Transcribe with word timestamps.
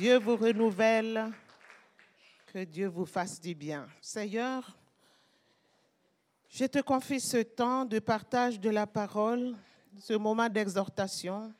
Dieu 0.00 0.18
vous 0.18 0.36
renouvelle. 0.36 1.30
Que 2.46 2.64
Dieu 2.64 2.86
vous 2.86 3.04
fasse 3.04 3.38
du 3.38 3.54
bien. 3.54 3.86
Seigneur, 4.00 4.74
je 6.48 6.64
te 6.64 6.78
confie 6.78 7.20
ce 7.20 7.42
temps 7.42 7.84
de 7.84 7.98
partage 7.98 8.58
de 8.58 8.70
la 8.70 8.86
parole, 8.86 9.54
ce 9.98 10.14
moment 10.14 10.48
d'exhortation, 10.48 11.52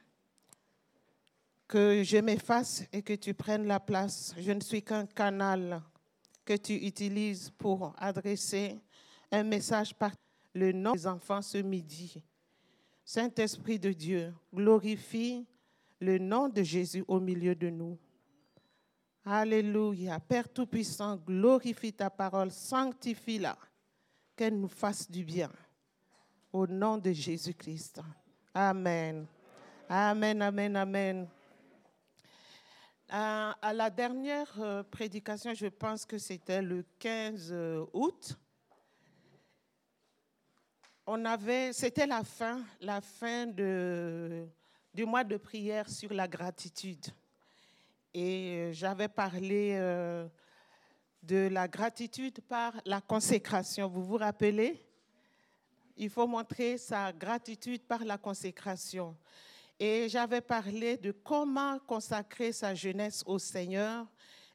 que 1.68 2.02
je 2.02 2.16
m'efface 2.16 2.84
et 2.94 3.02
que 3.02 3.12
tu 3.12 3.34
prennes 3.34 3.66
la 3.66 3.78
place. 3.78 4.34
Je 4.38 4.52
ne 4.52 4.60
suis 4.60 4.82
qu'un 4.82 5.04
canal 5.04 5.82
que 6.42 6.56
tu 6.56 6.72
utilises 6.76 7.50
pour 7.50 7.94
adresser 7.98 8.80
un 9.30 9.42
message 9.42 9.94
par 9.94 10.12
le 10.54 10.72
nom 10.72 10.92
des 10.94 11.06
enfants 11.06 11.42
ce 11.42 11.58
midi. 11.58 12.24
Saint-Esprit 13.04 13.78
de 13.78 13.92
Dieu, 13.92 14.32
glorifie 14.54 15.46
le 16.00 16.16
nom 16.16 16.48
de 16.48 16.62
Jésus 16.62 17.04
au 17.06 17.20
milieu 17.20 17.54
de 17.54 17.68
nous. 17.68 17.98
Alléluia. 19.24 20.18
Père 20.18 20.48
Tout-Puissant, 20.48 21.16
glorifie 21.16 21.92
ta 21.92 22.08
parole, 22.08 22.50
sanctifie-la, 22.50 23.56
qu'elle 24.34 24.58
nous 24.58 24.68
fasse 24.68 25.10
du 25.10 25.24
bien. 25.24 25.50
Au 26.52 26.66
nom 26.66 26.96
de 26.96 27.12
Jésus-Christ. 27.12 28.00
Amen. 28.54 29.26
Amen, 29.88 30.42
amen, 30.42 30.76
amen. 30.76 31.28
À, 33.08 33.72
la 33.74 33.90
dernière 33.90 34.50
euh, 34.58 34.82
prédication, 34.84 35.52
je 35.52 35.66
pense 35.66 36.06
que 36.06 36.16
c'était 36.16 36.62
le 36.62 36.84
15 36.98 37.48
euh, 37.50 37.84
août, 37.92 38.38
on 41.06 41.24
avait, 41.24 41.72
c'était 41.72 42.06
la 42.06 42.22
fin, 42.22 42.62
la 42.80 43.00
fin 43.00 43.46
du 43.46 45.04
mois 45.04 45.24
de 45.24 45.36
prière 45.36 45.88
sur 45.88 46.12
la 46.12 46.28
gratitude. 46.28 47.04
Et 48.12 48.56
euh, 48.56 48.72
j'avais 48.72 49.08
parlé 49.08 49.74
euh, 49.74 50.26
de 51.22 51.48
la 51.50 51.68
gratitude 51.68 52.40
par 52.40 52.74
la 52.84 53.00
consécration. 53.00 53.88
Vous 53.88 54.02
vous 54.02 54.16
rappelez? 54.16 54.84
Il 55.96 56.10
faut 56.10 56.26
montrer 56.26 56.78
sa 56.78 57.12
gratitude 57.12 57.82
par 57.82 58.04
la 58.04 58.18
consécration. 58.18 59.16
Et 59.78 60.08
j'avais 60.08 60.40
parlé 60.40 60.96
de 60.96 61.12
comment 61.12 61.78
consacrer 61.80 62.52
sa 62.52 62.74
jeunesse 62.74 63.22
au 63.26 63.38
Seigneur. 63.38 64.06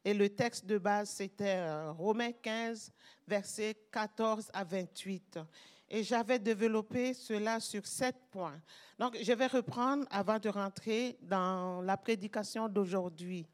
Et 0.04 0.12
le 0.12 0.28
texte 0.28 0.66
de 0.66 0.78
base, 0.78 1.10
c'était 1.10 1.56
euh, 1.58 1.92
Romains 1.92 2.32
15, 2.32 2.92
versets 3.26 3.76
14 3.90 4.50
à 4.52 4.64
28 4.64 5.38
et 5.88 6.02
j'avais 6.02 6.38
développé 6.38 7.14
cela 7.14 7.60
sur 7.60 7.86
sept 7.86 8.16
points. 8.30 8.60
Donc, 8.98 9.16
je 9.20 9.32
vais 9.32 9.46
reprendre 9.46 10.04
avant 10.10 10.38
de 10.38 10.48
rentrer 10.48 11.16
dans 11.22 11.80
la 11.82 11.96
prédication 11.96 12.68
d'aujourd'hui. 12.68 13.46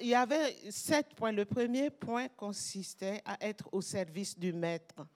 Il 0.00 0.08
y 0.08 0.14
avait 0.14 0.70
sept 0.70 1.14
points. 1.14 1.32
Le 1.32 1.44
premier 1.44 1.90
point 1.90 2.28
consistait 2.28 3.22
à 3.24 3.36
être 3.40 3.68
au 3.72 3.80
service 3.80 4.38
du 4.38 4.52
Maître. 4.52 5.06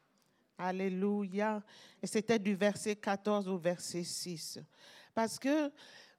Alléluia. 0.56 1.62
Et 2.02 2.06
c'était 2.06 2.38
du 2.38 2.54
verset 2.54 2.96
14 2.96 3.48
au 3.48 3.58
verset 3.58 4.04
6. 4.04 4.60
Parce 5.14 5.38
que, 5.38 5.70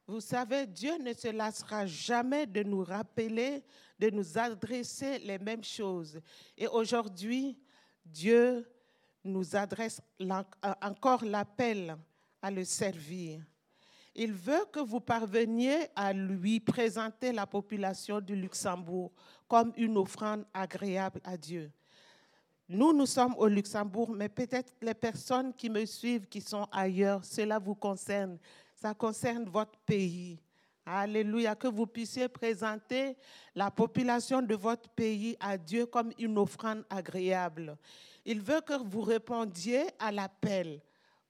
vous 0.06 0.22
savez, 0.22 0.68
Dieu 0.68 0.98
ne 1.00 1.14
se 1.14 1.30
lassera 1.30 1.86
jamais 1.86 2.46
de 2.46 2.62
nous 2.62 2.84
rappeler, 2.84 3.64
de 3.98 4.10
nous 4.10 4.38
adresser 4.38 5.20
les 5.20 5.40
mêmes 5.40 5.64
choses. 5.64 6.20
Et 6.58 6.68
aujourd'hui, 6.68 7.58
Dieu 8.06 8.68
nous 9.28 9.56
adresse 9.56 10.02
encore 10.82 11.24
l'appel 11.24 11.98
à 12.42 12.52
le 12.52 12.64
servir. 12.64 13.42
Il 14.16 14.34
veut 14.34 14.66
que 14.72 14.80
vous 14.80 15.00
parveniez 15.00 15.88
à 15.96 16.12
lui 16.12 16.60
présenter 16.60 17.32
la 17.32 17.46
population 17.46 18.20
du 18.20 18.36
Luxembourg 18.36 19.12
comme 19.48 19.72
une 19.78 19.98
offrande 19.98 20.46
agréable 20.54 21.22
à 21.24 21.38
Dieu. 21.38 21.72
Nous, 22.70 22.92
nous 22.92 23.06
sommes 23.06 23.36
au 23.38 23.48
Luxembourg, 23.48 24.12
mais 24.12 24.28
peut-être 24.28 24.74
les 24.82 24.94
personnes 24.94 25.54
qui 25.54 25.70
me 25.70 25.86
suivent, 25.86 26.28
qui 26.28 26.42
sont 26.42 26.68
ailleurs, 26.72 27.24
cela 27.24 27.60
vous 27.60 27.76
concerne. 27.76 28.38
Ça 28.76 28.94
concerne 28.94 29.46
votre 29.46 29.78
pays. 29.86 30.40
Alléluia, 30.86 31.56
que 31.56 31.68
vous 31.68 31.86
puissiez 31.86 32.28
présenter 32.28 33.16
la 33.54 33.70
population 33.70 34.42
de 34.42 34.56
votre 34.56 34.90
pays 34.90 35.38
à 35.40 35.58
Dieu 35.58 35.86
comme 35.86 36.12
une 36.18 36.38
offrande 36.38 36.84
agréable. 36.90 37.78
Il 38.30 38.42
veut 38.42 38.60
que 38.60 38.74
vous 38.74 39.04
répondiez 39.04 39.86
à 39.98 40.12
l'appel, 40.12 40.82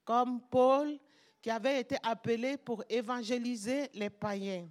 comme 0.04 0.42
Paul 0.42 0.98
qui 1.44 1.52
avait 1.52 1.80
été 1.80 1.96
appelé 2.02 2.58
pour 2.58 2.84
évangéliser 2.90 3.88
les 3.94 4.10
païens. 4.10 4.68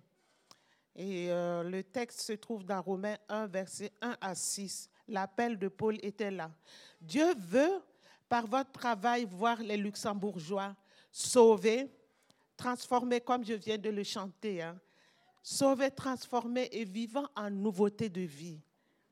Et 0.97 1.31
euh, 1.31 1.62
le 1.62 1.84
texte 1.84 2.22
se 2.22 2.32
trouve 2.32 2.64
dans 2.64 2.82
Romains 2.82 3.16
1, 3.28 3.47
verset 3.47 3.92
1 4.03 4.16
à 4.20 4.34
6. 4.34 4.91
L'appel 5.06 5.56
de 5.56 5.69
Paul 5.69 5.98
était 6.03 6.32
là. 6.32 6.50
Dieu 7.00 7.32
veut, 7.38 7.81
par 8.28 8.44
votre 8.48 8.72
travail, 8.72 9.25
voir 9.25 9.62
les 9.62 9.76
luxembourgeois 9.76 10.75
sauvés, 11.12 11.88
transformés, 12.56 13.20
comme 13.20 13.44
je 13.44 13.54
viens 13.54 13.78
de 13.78 13.91
le 13.91 14.03
chanter, 14.03 14.62
hein, 14.62 14.76
sauvés, 15.44 15.93
transformés 15.93 16.70
et 16.72 16.84
vivant 16.84 17.28
en 17.37 17.50
nouveauté 17.50 18.08
de 18.08 18.22
vie. 18.22 18.58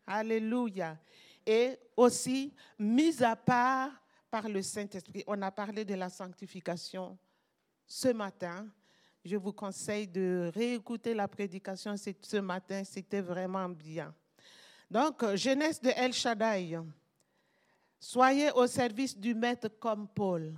Alléluia 0.05 0.99
et 1.47 1.79
aussi 1.97 2.53
mise 2.79 3.23
à 3.23 3.37
part 3.37 3.91
par 4.31 4.49
le 4.49 4.63
Saint-Esprit. 4.63 5.23
On 5.27 5.41
a 5.43 5.51
parlé 5.51 5.85
de 5.85 5.95
la 5.95 6.09
sanctification 6.09 7.17
ce 7.87 8.09
matin. 8.09 8.67
Je 9.25 9.37
vous 9.37 9.53
conseille 9.53 10.07
de 10.07 10.51
réécouter 10.55 11.15
la 11.15 11.29
prédication 11.29 11.95
ce 11.97 12.37
matin, 12.39 12.83
c'était 12.85 13.21
vraiment 13.21 13.69
bien. 13.69 14.15
Donc, 14.91 15.25
jeunesse 15.35 15.81
de 15.81 15.91
El 15.91 16.13
Shaddai, 16.13 16.79
soyez 17.99 18.51
au 18.53 18.67
service 18.67 19.17
du 19.17 19.35
Maître 19.35 19.69
comme 19.81 20.09
Paul. 20.09 20.53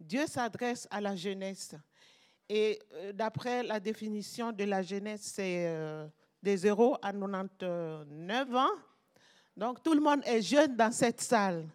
Dieu 0.00 0.26
s'adresse 0.26 0.88
à 0.90 1.00
la 1.00 1.14
jeunesse. 1.14 1.76
Et 2.48 2.78
euh, 2.92 3.12
d'après 3.12 3.62
la 3.62 3.78
définition 3.78 4.52
de 4.52 4.64
la 4.64 4.82
jeunesse, 4.82 5.32
c'est 5.34 5.66
euh, 5.68 6.08
des 6.42 6.56
0 6.56 6.96
à 7.00 7.12
99 7.12 8.56
ans 8.56 8.68
donc 9.56 9.82
tout 9.82 9.94
le 9.94 10.00
monde 10.00 10.22
est 10.24 10.42
jeune 10.42 10.76
dans 10.76 10.92
cette 10.92 11.20
salle. 11.20 11.66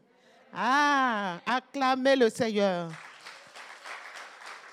Ah, 0.54 1.40
acclamez 1.46 2.16
le 2.16 2.30
Seigneur. 2.30 2.92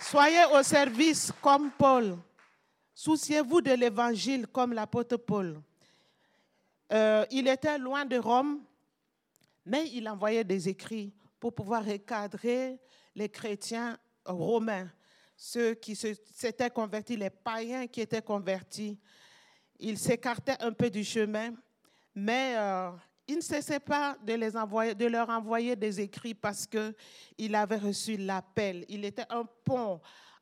Soyez 0.00 0.44
au 0.53 0.62
service 0.62 1.32
comme 1.43 1.70
Paul. 1.70 2.16
Souciez-vous 2.94 3.60
de 3.60 3.72
l'évangile 3.72 4.47
comme 4.47 4.72
l'apôtre 4.72 5.16
Paul. 5.16 5.60
Euh, 6.93 7.26
il 7.31 7.48
était 7.48 7.78
loin 7.78 8.04
de 8.04 8.16
Rome, 8.16 8.62
mais 9.66 9.88
il 9.93 10.09
envoyait 10.09 10.44
des 10.44 10.69
écrits 10.69 11.12
pour 11.41 11.54
pouvoir 11.54 11.84
recadrer 11.84 12.78
les 13.14 13.28
chrétiens 13.28 13.98
romains, 14.25 14.88
ceux 15.37 15.75
qui 15.75 15.97
s'étaient 15.97 16.70
convertis, 16.70 17.16
les 17.16 17.31
païens 17.31 17.87
qui 17.87 18.00
étaient 18.00 18.22
convertis. 18.22 18.98
Il 19.78 19.98
s'écartait 19.98 20.56
un 20.60 20.72
peu 20.72 20.88
du 20.88 21.04
chemin 21.04 21.53
mais 22.14 22.54
euh, 22.56 22.91
il 23.26 23.36
ne 23.36 23.41
cessait 23.41 23.80
pas 23.80 24.16
de, 24.22 24.34
les 24.34 24.56
envoyer, 24.56 24.94
de 24.94 25.06
leur 25.06 25.28
envoyer 25.28 25.75
des 25.76 26.00
écrits 26.00 26.34
parce 26.34 26.66
qu'il 26.66 27.54
avait 27.54 27.78
reçu 27.78 28.16
l'appel. 28.16 28.84
Il 28.88 29.04
était 29.04 29.26
un 29.30 29.44
pont 29.64 30.00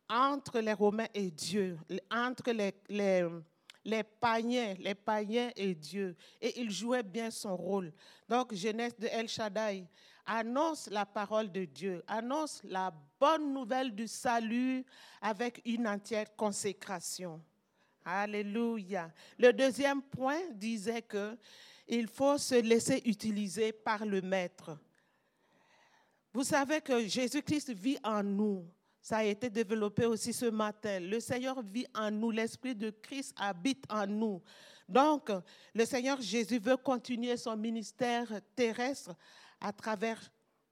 entre 0.09 0.61
les 0.61 0.73
Romains 0.73 1.07
et 1.15 1.31
Dieu, 1.31 1.79
entre 2.11 2.51
les, 2.51 4.03
païens, 4.21 4.75
les 4.79 4.95
païens 4.95 5.51
et 5.57 5.75
Dieu. 5.75 6.17
Et 6.41 6.61
il 6.61 6.71
jouait 6.71 7.03
bien 7.03 7.31
son 7.31 7.57
rôle. 7.57 7.93
Donc, 8.29 8.53
Genèse 8.55 8.97
de 8.99 9.07
El 9.07 9.29
Shaddai 9.29 9.87
annonce 10.27 10.89
la 10.91 11.07
parole 11.07 11.51
de 11.51 11.65
Dieu, 11.65 12.03
annonce 12.07 12.61
la 12.65 12.93
bonne 13.19 13.53
nouvelle 13.53 13.95
du 13.95 14.07
salut 14.07 14.85
avec 15.21 15.63
une 15.65 15.87
entière 15.87 16.35
consécration. 16.37 17.41
Alléluia. 18.05 19.11
Le 19.39 19.53
deuxième 19.53 20.03
point 20.03 20.41
disait 20.53 21.03
que 21.03 21.37
il 21.87 22.07
faut 22.07 22.39
se 22.39 22.55
laisser 22.55 23.03
utiliser 23.05 23.73
par 23.73 24.05
le 24.05 24.21
Maître. 24.21 24.79
Vous 26.33 26.45
savez 26.45 26.81
que 26.81 27.07
Jésus-Christ 27.07 27.71
vit 27.71 27.99
en 28.03 28.23
nous. 28.23 28.67
Ça 29.01 29.19
a 29.19 29.25
été 29.25 29.51
développé 29.51 30.07
aussi 30.07 30.33
ce 30.33 30.47
matin. 30.47 31.01
Le 31.01 31.21
Seigneur 31.21 31.61
vit 31.61 31.87
en 31.95 32.11
nous. 32.11 32.31
L'Esprit 32.31 32.75
de 32.75 32.91
Christ 32.91 33.35
habite 33.37 33.85
en 33.91 34.07
nous. 34.07 34.41
Donc, 34.89 35.31
le 35.75 35.85
Seigneur 35.85 36.21
Jésus 36.21 36.59
veut 36.59 36.77
continuer 36.77 37.37
son 37.37 37.57
ministère 37.57 38.29
terrestre 38.55 39.15
à 39.61 39.73
travers 39.73 40.21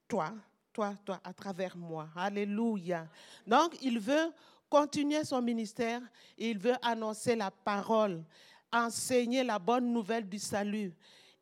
toi, 0.06 0.32
toi, 0.72 0.94
toi, 1.04 1.20
à 1.24 1.32
travers 1.32 1.76
moi. 1.76 2.08
Alléluia. 2.14 3.08
Donc, 3.46 3.76
il 3.82 3.98
veut 3.98 4.32
continuer 4.70 5.24
son 5.24 5.42
ministère, 5.42 6.00
il 6.38 6.58
veut 6.58 6.76
annoncer 6.80 7.36
la 7.36 7.50
parole, 7.50 8.24
enseigner 8.72 9.42
la 9.42 9.58
bonne 9.58 9.92
nouvelle 9.92 10.28
du 10.28 10.38
salut 10.38 10.94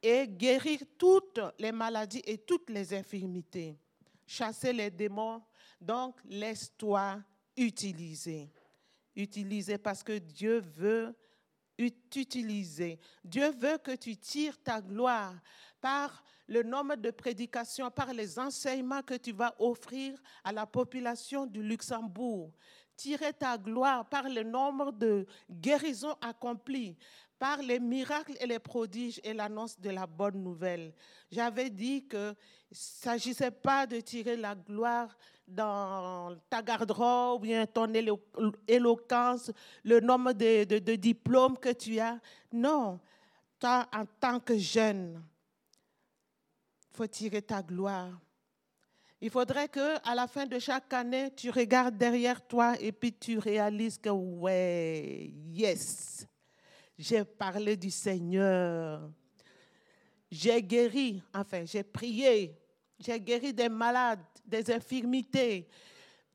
et 0.02 0.26
guérir 0.26 0.80
toutes 0.96 1.40
les 1.58 1.72
maladies 1.72 2.22
et 2.24 2.38
toutes 2.38 2.70
les 2.70 2.94
infirmités, 2.94 3.78
chasser 4.26 4.72
les 4.72 4.90
démons. 4.90 5.42
Donc, 5.80 6.16
laisse-toi 6.24 7.22
utiliser. 7.56 8.50
Utiliser 9.14 9.76
parce 9.78 10.02
que 10.02 10.18
Dieu 10.18 10.60
veut 10.60 11.14
t'utiliser. 12.10 12.98
Dieu 13.24 13.50
veut 13.50 13.78
que 13.78 13.94
tu 13.94 14.16
tires 14.16 14.60
ta 14.62 14.80
gloire 14.80 15.34
par 15.80 16.24
le 16.48 16.62
nombre 16.62 16.96
de 16.96 17.10
prédications, 17.10 17.90
par 17.90 18.12
les 18.12 18.38
enseignements 18.38 19.02
que 19.02 19.14
tu 19.14 19.32
vas 19.32 19.54
offrir 19.58 20.20
à 20.42 20.50
la 20.50 20.66
population 20.66 21.46
du 21.46 21.62
Luxembourg. 21.62 22.52
Tirer 22.98 23.32
ta 23.32 23.56
gloire 23.56 24.04
par 24.08 24.28
le 24.28 24.42
nombre 24.42 24.90
de 24.90 25.24
guérisons 25.48 26.16
accomplies, 26.20 26.96
par 27.38 27.62
les 27.62 27.78
miracles 27.78 28.36
et 28.40 28.46
les 28.46 28.58
prodiges 28.58 29.20
et 29.22 29.32
l'annonce 29.32 29.78
de 29.78 29.90
la 29.90 30.04
bonne 30.04 30.42
nouvelle. 30.42 30.92
J'avais 31.30 31.70
dit 31.70 32.08
que 32.08 32.30
ne 32.30 32.34
s'agissait 32.72 33.52
pas 33.52 33.86
de 33.86 34.00
tirer 34.00 34.36
la 34.36 34.56
gloire 34.56 35.16
dans 35.46 36.36
ta 36.50 36.60
garde-robe 36.60 37.38
ou 37.38 37.42
bien 37.44 37.66
ton 37.66 37.86
éloquence, 38.66 39.52
le 39.84 40.00
nombre 40.00 40.32
de, 40.32 40.64
de 40.64 40.94
diplômes 40.96 41.56
que 41.56 41.72
tu 41.72 42.00
as. 42.00 42.18
Non, 42.52 42.98
toi, 43.60 43.88
en 43.94 44.06
tant 44.18 44.40
que 44.40 44.58
jeune, 44.58 45.22
faut 46.90 47.06
tirer 47.06 47.42
ta 47.42 47.62
gloire. 47.62 48.10
Il 49.20 49.30
faudrait 49.30 49.68
que 49.68 49.96
à 50.08 50.14
la 50.14 50.28
fin 50.28 50.46
de 50.46 50.58
chaque 50.58 50.92
année, 50.92 51.32
tu 51.34 51.50
regardes 51.50 51.96
derrière 51.96 52.46
toi 52.46 52.74
et 52.80 52.92
puis 52.92 53.12
tu 53.12 53.38
réalises 53.38 53.98
que 53.98 54.10
ouais, 54.10 55.32
yes, 55.50 56.26
j'ai 56.96 57.24
parlé 57.24 57.76
du 57.76 57.90
Seigneur. 57.90 59.10
J'ai 60.30 60.62
guéri, 60.62 61.22
enfin, 61.34 61.64
j'ai 61.64 61.82
prié. 61.82 62.54
J'ai 62.98 63.18
guéri 63.20 63.52
des 63.52 63.68
malades, 63.68 64.24
des 64.44 64.70
infirmités. 64.72 65.68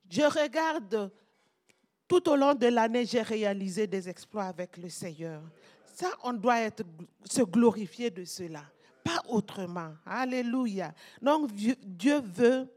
Je 0.09 0.21
regarde, 0.21 1.11
tout 2.07 2.29
au 2.29 2.35
long 2.35 2.53
de 2.53 2.67
l'année, 2.67 3.05
j'ai 3.05 3.21
réalisé 3.21 3.87
des 3.87 4.07
exploits 4.09 4.45
avec 4.45 4.77
le 4.77 4.89
Seigneur. 4.89 5.41
Ça, 5.93 6.09
on 6.23 6.33
doit 6.33 6.59
être, 6.59 6.83
se 7.29 7.41
glorifier 7.41 8.09
de 8.09 8.25
cela, 8.25 8.63
pas 9.03 9.21
autrement. 9.27 9.93
Alléluia. 10.05 10.93
Donc, 11.21 11.51
Dieu 11.51 12.21
veut 12.21 12.67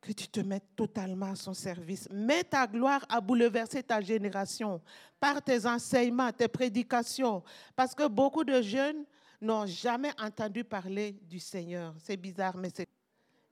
que 0.00 0.12
tu 0.12 0.26
te 0.26 0.40
mettes 0.40 0.74
totalement 0.74 1.30
à 1.30 1.36
son 1.36 1.54
service. 1.54 2.08
Mets 2.10 2.42
ta 2.44 2.66
gloire 2.66 3.04
à 3.08 3.20
bouleverser 3.20 3.82
ta 3.82 4.00
génération 4.00 4.80
par 5.20 5.40
tes 5.40 5.64
enseignements, 5.64 6.32
tes 6.32 6.48
prédications. 6.48 7.42
Parce 7.76 7.94
que 7.94 8.08
beaucoup 8.08 8.42
de 8.42 8.60
jeunes 8.60 9.04
n'ont 9.40 9.66
jamais 9.66 10.12
entendu 10.20 10.64
parler 10.64 11.12
du 11.22 11.38
Seigneur. 11.38 11.94
C'est 11.98 12.16
bizarre, 12.16 12.56
mais 12.56 12.70
c'est... 12.74 12.88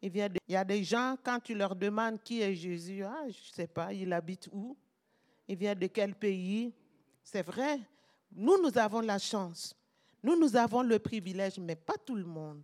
Il 0.02 0.16
y 0.48 0.56
a 0.56 0.64
des 0.64 0.82
gens, 0.82 1.14
quand 1.22 1.38
tu 1.40 1.54
leur 1.54 1.76
demandes 1.76 2.22
qui 2.22 2.40
est 2.40 2.54
Jésus, 2.54 3.04
ah, 3.04 3.24
je 3.24 3.50
ne 3.50 3.54
sais 3.54 3.66
pas, 3.66 3.92
il 3.92 4.10
habite 4.12 4.48
où? 4.50 4.76
Il 5.46 5.56
vient 5.56 5.74
de 5.74 5.86
quel 5.88 6.14
pays? 6.14 6.72
C'est 7.22 7.42
vrai. 7.42 7.78
Nous, 8.32 8.60
nous 8.62 8.78
avons 8.78 9.00
la 9.00 9.18
chance. 9.18 9.76
Nous, 10.22 10.38
nous 10.38 10.56
avons 10.56 10.82
le 10.82 10.98
privilège, 10.98 11.58
mais 11.58 11.76
pas 11.76 11.96
tout 12.04 12.14
le 12.14 12.24
monde. 12.24 12.62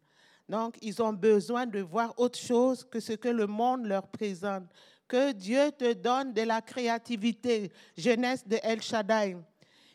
Donc, 0.49 0.77
ils 0.81 1.03
ont 1.03 1.13
besoin 1.13 1.67
de 1.67 1.81
voir 1.81 2.15
autre 2.19 2.39
chose 2.39 2.85
que 2.85 3.01
ce 3.01 3.15
que 3.15 3.29
le 3.29 3.47
monde 3.47 3.87
leur 3.87 4.07
présente. 4.07 4.65
Que 5.09 5.33
Dieu 5.33 5.73
te 5.73 5.93
donne 5.93 6.33
de 6.33 6.43
la 6.43 6.61
créativité. 6.61 7.73
Jeunesse 7.97 8.47
de 8.47 8.59
El 8.63 8.83
Shaddai. 8.83 9.37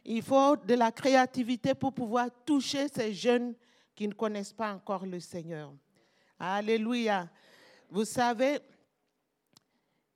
Il 0.04 0.22
faut 0.24 0.56
de 0.58 0.74
la 0.74 0.92
créativité 0.92 1.74
pour 1.74 1.94
pouvoir 1.94 2.28
toucher 2.46 2.88
ces 2.88 3.14
jeunes 3.14 3.54
qui 3.96 4.08
ne 4.08 4.14
connaissent 4.14 4.54
pas 4.54 4.74
encore 4.74 5.06
le 5.06 5.20
Seigneur. 5.20 5.72
Alléluia. 6.40 7.30
Vous 7.90 8.06
savez, 8.06 8.60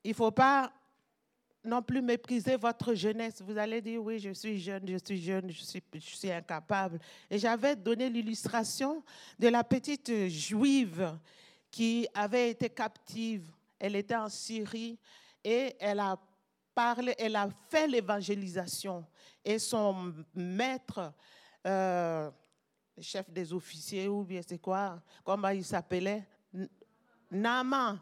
il 0.03 0.09
ne 0.09 0.15
faut 0.15 0.31
pas 0.31 0.71
non 1.65 1.81
plus 1.81 2.01
mépriser 2.01 2.55
votre 2.55 2.93
jeunesse. 2.93 3.41
Vous 3.41 3.57
allez 3.57 3.81
dire, 3.81 4.01
oui, 4.01 4.19
je 4.19 4.31
suis 4.31 4.59
jeune, 4.59 4.87
je 4.87 4.97
suis 5.03 5.21
jeune, 5.21 5.51
je 5.51 5.63
suis, 5.99 6.31
incapable. 6.31 6.99
Et 7.29 7.37
j'avais 7.37 7.75
donné 7.75 8.09
l'illustration 8.09 9.03
de 9.37 9.47
la 9.47 9.63
petite 9.63 10.27
juive 10.27 11.17
qui 11.71 12.07
avait 12.13 12.51
été 12.51 12.69
captive. 12.69 13.51
Elle 13.79 13.95
était 13.95 14.15
en 14.15 14.29
Syrie 14.29 14.97
et 15.43 15.75
elle 15.79 15.99
a 15.99 16.17
parlé, 16.73 17.13
elle 17.17 17.35
a 17.35 17.49
fait 17.69 17.87
l'évangélisation. 17.87 19.05
Et 19.43 19.59
son 19.59 20.13
maître, 20.33 21.13
euh, 21.65 22.29
chef 22.99 23.29
des 23.29 23.51
officiers, 23.53 24.07
ou 24.07 24.23
bien 24.23 24.41
c'est 24.45 24.59
quoi, 24.59 25.01
comment 25.23 25.49
il 25.49 25.63
s'appelait? 25.63 26.25
Naaman. 27.31 27.99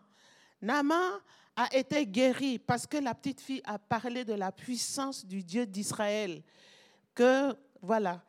Naaman 0.62 1.20
a 1.56 1.76
été 1.76 2.06
guéri 2.06 2.60
parce 2.60 2.88
que 2.88 2.98
la 2.98 3.14
petite 3.14 3.42
fille 3.42 3.62
a 3.66 3.78
parlé 3.78 4.26
de 4.26 4.34
la 4.34 4.52
puissance 4.52 5.26
du 5.26 5.44
Dieu 5.44 5.66
d'Israël. 5.66 6.42
Que, 7.14 7.56
voilà. 7.82 8.24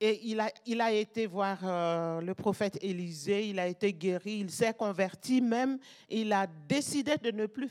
Et 0.00 0.20
il 0.24 0.40
a, 0.40 0.50
il 0.66 0.80
a 0.80 0.90
été 0.92 1.26
voir 1.26 1.58
euh, 1.62 2.20
le 2.20 2.34
prophète 2.34 2.76
Élisée, 2.82 3.50
il 3.50 3.58
a 3.60 3.68
été 3.68 3.92
guéri, 3.92 4.38
il 4.40 4.50
s'est 4.50 4.74
converti 4.74 5.40
même. 5.40 5.78
Il 6.08 6.32
a 6.32 6.46
décidé 6.46 7.16
de 7.18 7.30
ne 7.30 7.46
plus 7.46 7.70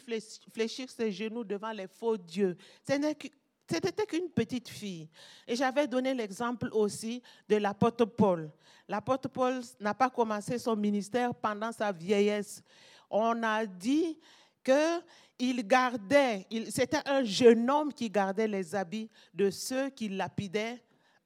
fléchir 0.54 0.90
ses 0.90 1.12
genoux 1.12 1.44
devant 1.44 1.72
les 1.72 1.88
faux 1.88 2.16
dieux. 2.16 2.56
C'était 2.86 4.06
qu'une 4.06 4.30
petite 4.30 4.70
fille. 4.70 5.10
Et 5.48 5.56
j'avais 5.56 5.88
donné 5.88 6.14
l'exemple 6.14 6.70
aussi 6.72 7.22
de 7.50 7.58
l'apôtre 7.58 8.06
Paul. 8.06 8.50
L'apôtre 8.88 9.30
Paul 9.30 9.62
n'a 9.80 9.94
pas 9.94 10.10
commencé 10.10 10.58
son 10.58 10.76
ministère 10.76 11.36
pendant 11.36 11.72
sa 11.72 11.92
vieillesse. 11.92 12.64
On 13.10 13.44
a 13.44 13.66
dit 13.66 14.18
qu'il 14.64 15.68
gardait, 15.68 16.48
c'était 16.70 17.02
un 17.06 17.24
jeune 17.24 17.70
homme 17.70 17.94
qui 17.94 18.10
gardait 18.10 18.48
les 18.48 18.76
habits 18.76 19.10
de 19.34 19.50
ceux 19.50 19.90
qui 19.90 20.10
lapidaient 20.10 20.82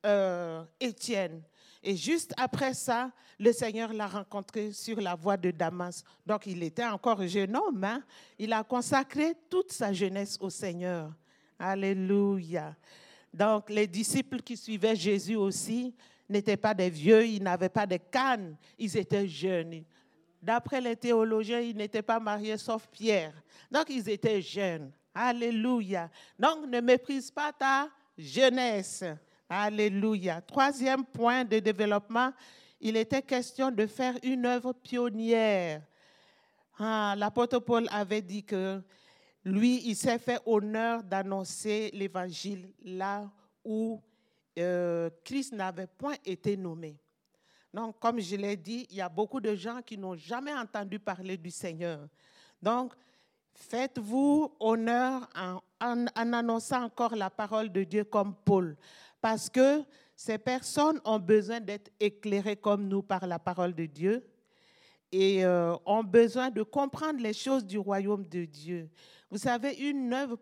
euh, 0.06 0.64
Étienne. 0.80 1.42
Et 1.84 1.96
juste 1.96 2.34
après 2.38 2.74
ça, 2.74 3.12
le 3.40 3.52
Seigneur 3.52 3.94
l'a 3.94 4.08
rencontré 4.08 4.72
sur 4.72 5.00
la 5.00 5.14
voie 5.14 5.38
de 5.38 5.52
Damas. 5.52 6.04
Donc 6.26 6.48
il 6.48 6.64
était 6.64 6.86
encore 6.86 7.26
jeune 7.28 7.56
homme. 7.56 7.84
Hein. 7.84 8.04
Il 8.40 8.54
a 8.54 8.64
consacré 8.64 9.34
toute 9.50 9.72
sa 9.72 9.94
jeunesse 9.94 10.38
au 10.42 10.50
Seigneur. 10.50 11.14
Alléluia. 11.60 12.76
Donc 13.32 13.70
les 13.70 13.86
disciples 13.86 14.42
qui 14.42 14.58
suivaient 14.58 14.96
Jésus 14.96 15.36
aussi 15.36 15.94
n'étaient 16.28 16.58
pas 16.58 16.74
des 16.74 16.90
vieux, 16.90 17.26
ils 17.26 17.44
n'avaient 17.44 17.70
pas 17.70 17.86
de 17.86 17.98
cannes, 17.98 18.56
ils 18.80 18.98
étaient 18.98 19.28
jeunes. 19.28 19.84
D'après 20.46 20.80
les 20.80 20.96
théologiens, 20.96 21.60
ils 21.60 21.76
n'étaient 21.76 22.04
pas 22.04 22.20
mariés 22.20 22.60
sauf 22.60 22.88
Pierre. 22.92 23.34
Donc, 23.72 23.88
ils 23.90 24.08
étaient 24.08 24.44
jeunes. 24.44 24.92
Alléluia. 25.12 26.08
Donc, 26.38 26.68
ne 26.68 26.80
méprise 26.82 27.32
pas 27.32 27.52
ta 27.52 27.90
jeunesse. 28.16 29.04
Alléluia. 29.50 30.42
Troisième 30.42 31.04
point 31.04 31.44
de 31.44 31.58
développement, 31.58 32.32
il 32.80 32.96
était 32.96 33.24
question 33.24 33.72
de 33.72 33.88
faire 33.88 34.14
une 34.22 34.46
œuvre 34.46 34.74
pionnière. 34.74 35.82
Ah, 36.78 37.16
L'apôtre 37.18 37.58
Paul 37.58 37.88
avait 37.90 38.22
dit 38.22 38.44
que 38.44 38.84
lui, 39.44 39.82
il 39.84 39.96
s'est 39.96 40.20
fait 40.20 40.40
honneur 40.46 41.02
d'annoncer 41.02 41.90
l'évangile 41.92 42.72
là 42.84 43.32
où 43.64 44.00
euh, 44.60 45.10
Christ 45.24 45.54
n'avait 45.54 45.88
point 45.88 46.18
été 46.24 46.56
nommé. 46.56 47.00
Donc, 47.76 48.00
comme 48.00 48.22
je 48.22 48.38
l'ai 48.38 48.56
dit, 48.56 48.88
il 48.90 48.96
y 48.96 49.02
a 49.02 49.10
beaucoup 49.10 49.42
de 49.42 49.54
gens 49.54 49.82
qui 49.82 49.98
n'ont 49.98 50.16
jamais 50.16 50.54
entendu 50.54 50.98
parler 50.98 51.36
du 51.36 51.52
Seigneur. 51.52 52.08
Donc, 52.62 52.94
faites-vous 53.54 54.56
honneur 54.62 55.28
en, 55.82 56.06
annonçant 56.16 56.84
encore 56.84 57.18
la 57.18 57.30
parole 57.30 57.70
de 57.70 57.84
Dieu 57.84 58.06
comme 58.06 58.34
Paul, 58.34 58.78
parce 59.20 59.50
que 59.50 59.84
ces 60.16 60.38
personnes 60.38 61.02
ont 61.04 61.20
besoin 61.20 61.60
d'être 61.60 61.92
éclairées 62.00 62.56
comme 62.56 62.88
nous 62.88 63.04
par 63.04 63.28
la 63.28 63.40
parole 63.40 63.76
de 63.76 63.88
Dieu 63.88 64.26
et 65.12 65.44
euh, 65.44 65.76
ont 65.86 66.04
besoin 66.06 66.50
de 66.50 66.64
comprendre 66.64 67.20
les 67.20 67.34
choses 67.34 67.66
du 67.66 67.78
royaume 67.78 68.26
de 68.26 68.46
Dieu. 68.46 68.90
Vous 69.30 69.38
savez, 69.38 69.74
une 69.74 70.14
œuvre 70.14 70.38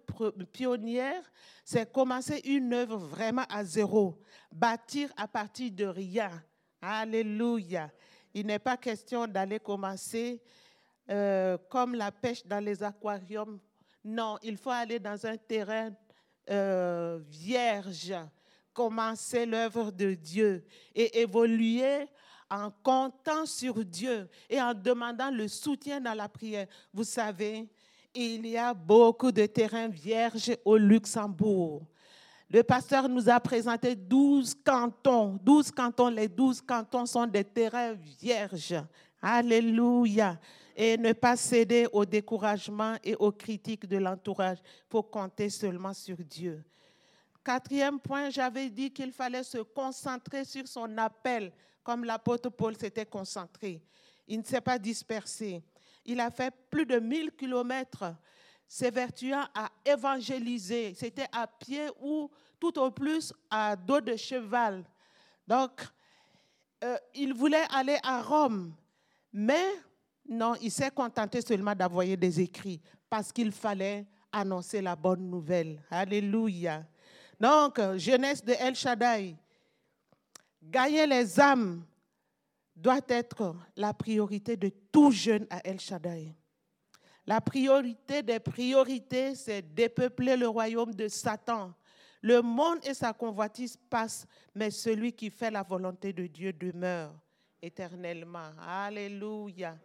pionnière, 0.51 1.23
c'est 1.65 1.91
commencer 1.91 2.43
une 2.45 2.71
œuvre 2.73 2.97
vraiment 2.97 3.45
à 3.49 3.63
zéro, 3.63 4.21
bâtir 4.51 5.11
à 5.17 5.27
partir 5.27 5.71
de 5.71 5.85
rien 5.85 6.29
Alléluia. 6.85 7.89
Il 8.33 8.45
n'est 8.45 8.59
pas 8.59 8.75
question 8.75 9.25
d'aller 9.25 9.59
commencer 9.59 10.41
euh, 11.09 11.57
comme 11.69 11.95
la 11.95 12.11
pêche 12.11 12.45
dans 12.45 12.59
les 12.59 12.83
aquariums. 12.83 13.57
Non, 14.03 14.37
il 14.43 14.57
faut 14.57 14.69
aller 14.69 14.99
dans 14.99 15.25
un 15.25 15.37
terrain 15.37 15.91
euh, 16.49 17.19
vierge, 17.29 18.13
commencer 18.73 19.45
l'œuvre 19.45 19.91
de 19.91 20.13
Dieu 20.13 20.65
et 20.93 21.21
évoluer 21.21 22.05
en 22.49 22.69
comptant 22.83 23.45
sur 23.45 23.85
Dieu 23.85 24.29
et 24.49 24.61
en 24.61 24.73
demandant 24.73 25.31
le 25.31 25.47
soutien 25.47 26.01
dans 26.01 26.13
la 26.13 26.27
prière. 26.27 26.67
Vous 26.93 27.05
savez, 27.05 27.69
il 28.13 28.45
y 28.45 28.57
a 28.57 28.73
beaucoup 28.73 29.31
de 29.31 29.45
terrains 29.45 29.87
vierges 29.87 30.57
au 30.65 30.75
Luxembourg. 30.75 31.87
Le 32.53 32.61
pasteur 32.61 33.09
nous 33.09 33.27
a 33.27 33.39
présenté 33.39 33.95
12 33.95 34.53
cantons. 34.63 35.39
12 35.41 35.71
cantons, 35.71 36.09
les 36.09 36.27
12 36.27 36.61
cantons 36.61 37.07
sont 37.07 37.25
des 37.25 37.43
terrains 37.43 37.93
vierges. 37.93 38.75
Alléluia. 39.19 40.39
Et 40.75 40.95
ne 40.95 41.13
pas 41.13 41.35
céder 41.35 41.87
au 41.91 42.05
découragement 42.05 42.95
et 43.03 43.15
aux 43.15 43.31
critiques 43.31 43.87
de 43.87 43.97
l'entourage. 43.97 44.59
Il 44.61 44.91
faut 44.91 45.01
compter 45.01 45.49
seulement 45.49 45.95
sur 45.95 46.17
Dieu. 46.17 46.63
Quatrième 47.43 47.99
point, 47.99 48.29
j'avais 48.29 48.69
dit 48.69 48.91
qu'il 48.91 49.11
fallait 49.11 49.43
se 49.43 49.57
concentrer 49.57 50.45
sur 50.45 50.67
son 50.67 50.95
appel, 50.99 51.51
comme 51.83 52.05
l'apôtre 52.05 52.49
Paul 52.49 52.77
s'était 52.77 53.07
concentré. 53.07 53.81
Il 54.27 54.37
ne 54.37 54.43
s'est 54.43 54.61
pas 54.61 54.77
dispersé. 54.77 55.63
Il 56.05 56.19
a 56.19 56.29
fait 56.29 56.53
plus 56.69 56.85
de 56.85 56.99
1000 56.99 57.31
kilomètres, 57.31 58.13
s'évertuant 58.67 59.45
à 59.55 59.71
évangéliser. 59.83 60.93
C'était 60.95 61.27
à 61.31 61.47
pied 61.47 61.87
ou 61.99 62.29
tout 62.63 62.79
au 62.79 62.91
plus 62.91 63.33
à 63.49 63.75
dos 63.75 63.99
de 63.99 64.15
cheval. 64.15 64.85
Donc, 65.45 65.85
euh, 66.81 66.95
il 67.13 67.33
voulait 67.33 67.65
aller 67.69 67.97
à 68.01 68.21
Rome, 68.21 68.73
mais 69.33 69.65
non, 70.29 70.55
il 70.61 70.71
s'est 70.71 70.91
contenté 70.91 71.41
seulement 71.41 71.75
d'envoyer 71.75 72.15
des 72.15 72.39
écrits 72.39 72.79
parce 73.09 73.33
qu'il 73.33 73.51
fallait 73.51 74.07
annoncer 74.31 74.81
la 74.81 74.95
bonne 74.95 75.29
nouvelle. 75.29 75.83
Alléluia. 75.91 76.85
Donc, 77.37 77.81
jeunesse 77.97 78.41
de 78.41 78.53
El 78.53 78.75
Shaddai, 78.75 79.35
gagner 80.61 81.05
les 81.05 81.37
âmes 81.41 81.83
doit 82.73 83.01
être 83.09 83.57
la 83.75 83.93
priorité 83.93 84.55
de 84.55 84.71
tout 84.89 85.11
jeune 85.11 85.45
à 85.49 85.59
El 85.67 85.81
Shaddai. 85.81 86.33
La 87.27 87.41
priorité 87.41 88.23
des 88.23 88.39
priorités, 88.39 89.35
c'est 89.35 89.61
dépeupler 89.61 90.37
le 90.37 90.47
royaume 90.47 90.93
de 90.93 91.09
Satan. 91.09 91.73
Le 92.23 92.41
monde 92.41 92.79
et 92.83 92.93
sa 92.93 93.11
convoitise 93.11 93.77
passent, 93.89 94.25
mais 94.55 94.71
celui 94.71 95.11
qui 95.11 95.29
fait 95.29 95.51
la 95.51 95.61
volonté 95.61 96.13
de 96.13 96.25
Dieu 96.25 96.53
demeure 96.53 97.13
éternellement. 97.61 98.49
Alléluia. 98.65 99.77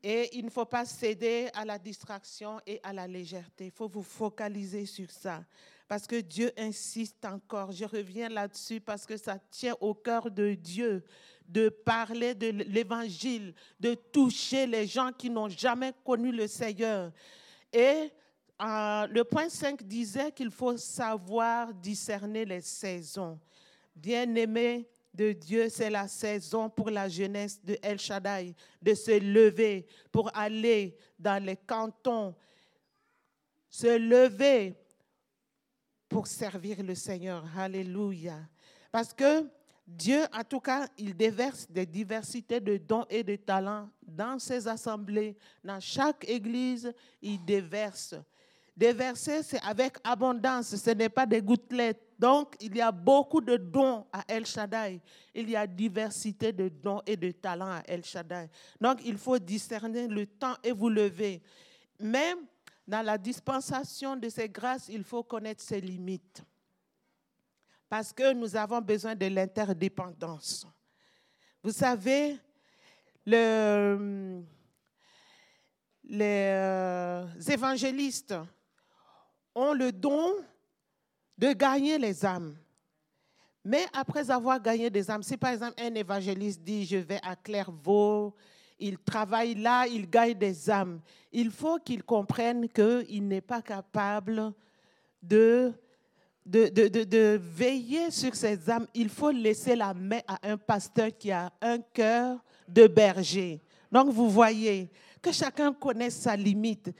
Et 0.00 0.30
il 0.38 0.44
ne 0.44 0.50
faut 0.50 0.64
pas 0.64 0.84
céder 0.84 1.48
à 1.52 1.64
la 1.64 1.80
distraction 1.80 2.60
et 2.64 2.78
à 2.84 2.92
la 2.92 3.08
légèreté. 3.08 3.66
Il 3.66 3.72
faut 3.72 3.88
vous 3.88 4.04
focaliser 4.04 4.86
sur 4.86 5.10
ça. 5.10 5.44
Parce 5.88 6.06
que 6.06 6.20
Dieu 6.20 6.52
insiste 6.56 7.24
encore. 7.24 7.72
Je 7.72 7.84
reviens 7.84 8.28
là-dessus 8.28 8.80
parce 8.80 9.04
que 9.04 9.16
ça 9.16 9.36
tient 9.50 9.74
au 9.80 9.94
cœur 9.94 10.30
de 10.30 10.54
Dieu 10.54 11.02
de 11.48 11.70
parler 11.70 12.36
de 12.36 12.50
l'évangile, 12.50 13.52
de 13.80 13.94
toucher 13.94 14.68
les 14.68 14.86
gens 14.86 15.10
qui 15.10 15.28
n'ont 15.28 15.48
jamais 15.48 15.92
connu 16.04 16.30
le 16.30 16.46
Seigneur. 16.46 17.10
Et 17.72 18.12
le 18.60 19.22
point 19.22 19.48
5 19.48 19.82
disait 19.82 20.32
qu'il 20.32 20.50
faut 20.50 20.76
savoir 20.76 21.72
discerner 21.72 22.44
les 22.44 22.60
saisons. 22.60 23.38
Bien-aimé 23.94 24.88
de 25.12 25.32
Dieu, 25.32 25.68
c'est 25.68 25.90
la 25.90 26.06
saison 26.06 26.70
pour 26.70 26.90
la 26.90 27.08
jeunesse 27.08 27.60
de 27.62 27.76
El 27.82 27.98
Shaddai 27.98 28.54
de 28.80 28.94
se 28.94 29.18
lever 29.18 29.86
pour 30.12 30.30
aller 30.36 30.96
dans 31.18 31.42
les 31.42 31.56
cantons, 31.56 32.34
se 33.68 33.98
lever 33.98 34.74
pour 36.08 36.26
servir 36.26 36.82
le 36.82 36.94
Seigneur. 36.94 37.44
Alléluia. 37.56 38.38
Parce 38.92 39.12
que 39.12 39.48
Dieu, 39.86 40.22
en 40.32 40.44
tout 40.44 40.60
cas, 40.60 40.86
il 40.98 41.16
déverse 41.16 41.66
des 41.68 41.86
diversités 41.86 42.60
de 42.60 42.76
dons 42.76 43.06
et 43.10 43.24
de 43.24 43.34
talents 43.36 43.88
dans 44.02 44.38
ses 44.38 44.68
assemblées. 44.68 45.36
Dans 45.64 45.80
chaque 45.80 46.28
église, 46.28 46.92
il 47.20 47.44
déverse. 47.44 48.14
Déverser, 48.76 49.42
c'est 49.42 49.60
avec 49.62 49.96
abondance, 50.04 50.76
ce 50.76 50.90
n'est 50.90 51.08
pas 51.08 51.26
des 51.26 51.42
gouttelettes. 51.42 52.02
Donc, 52.18 52.54
il 52.60 52.76
y 52.76 52.80
a 52.80 52.92
beaucoup 52.92 53.40
de 53.40 53.56
dons 53.56 54.06
à 54.12 54.24
El 54.28 54.46
Shaddai. 54.46 55.00
Il 55.34 55.50
y 55.50 55.56
a 55.56 55.66
diversité 55.66 56.52
de 56.52 56.68
dons 56.68 57.02
et 57.06 57.16
de 57.16 57.30
talents 57.30 57.72
à 57.72 57.82
El 57.86 58.04
Shaddai. 58.04 58.48
Donc, 58.80 59.00
il 59.04 59.18
faut 59.18 59.38
discerner 59.38 60.06
le 60.06 60.26
temps 60.26 60.56
et 60.62 60.72
vous 60.72 60.88
lever. 60.88 61.42
Même 61.98 62.38
dans 62.86 63.04
la 63.04 63.18
dispensation 63.18 64.16
de 64.16 64.28
ces 64.28 64.48
grâces, 64.48 64.88
il 64.88 65.04
faut 65.04 65.22
connaître 65.22 65.62
ses 65.62 65.80
limites 65.80 66.42
parce 67.90 68.12
que 68.12 68.32
nous 68.32 68.54
avons 68.54 68.80
besoin 68.80 69.16
de 69.16 69.26
l'interdépendance. 69.26 70.64
Vous 71.60 71.72
savez, 71.72 72.38
le, 73.26 74.42
les 76.04 76.52
euh, 76.54 77.26
évangélistes 77.48 78.34
ont 79.54 79.72
le 79.72 79.92
don 79.92 80.34
de 81.36 81.52
gagner 81.52 81.98
les 81.98 82.24
âmes. 82.24 82.56
Mais 83.64 83.84
après 83.92 84.30
avoir 84.30 84.60
gagné 84.60 84.88
des 84.88 85.10
âmes, 85.10 85.22
si 85.22 85.36
par 85.36 85.52
exemple 85.52 85.74
un 85.80 85.94
évangéliste 85.94 86.62
dit 86.62 86.86
je 86.86 86.96
vais 86.96 87.20
à 87.22 87.36
Clairvaux, 87.36 88.34
il 88.78 88.98
travaille 88.98 89.54
là, 89.54 89.86
il 89.86 90.08
gagne 90.08 90.34
des 90.34 90.70
âmes, 90.70 91.00
il 91.30 91.50
faut 91.50 91.78
qu'il 91.78 92.02
comprenne 92.02 92.68
qu'il 92.68 93.26
n'est 93.28 93.42
pas 93.42 93.60
capable 93.60 94.52
de 95.22 95.72
de, 96.46 97.36
veiller 97.36 98.10
sur 98.10 98.34
ces 98.34 98.68
âmes, 98.70 98.86
il 98.94 99.08
faut 99.08 99.30
laisser 99.30 99.76
la 99.76 99.94
main 99.94 100.20
à 100.26 100.38
un 100.42 100.56
pasteur 100.56 101.10
qui 101.16 101.30
a 101.30 101.52
un 101.60 101.78
cœur 101.78 102.38
de 102.66 102.86
berger. 102.86 103.60
Donc 103.92 104.10
vous 104.10 104.28
voyez 104.28 104.90
que 105.20 105.32
chacun 105.32 105.72
connaisse 105.72 106.16
sa 106.16 106.34
limite. 106.34 106.90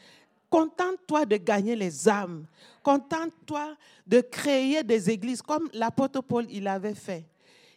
Contente-toi 0.50 1.26
de 1.26 1.36
gagner 1.36 1.76
les 1.76 2.08
âmes. 2.08 2.44
Contente-toi 2.82 3.76
de 4.04 4.20
créer 4.20 4.82
des 4.82 5.08
églises 5.08 5.40
comme 5.40 5.68
l'apôtre 5.72 6.20
Paul 6.20 6.46
il 6.50 6.66
avait 6.66 6.94
fait. 6.94 7.24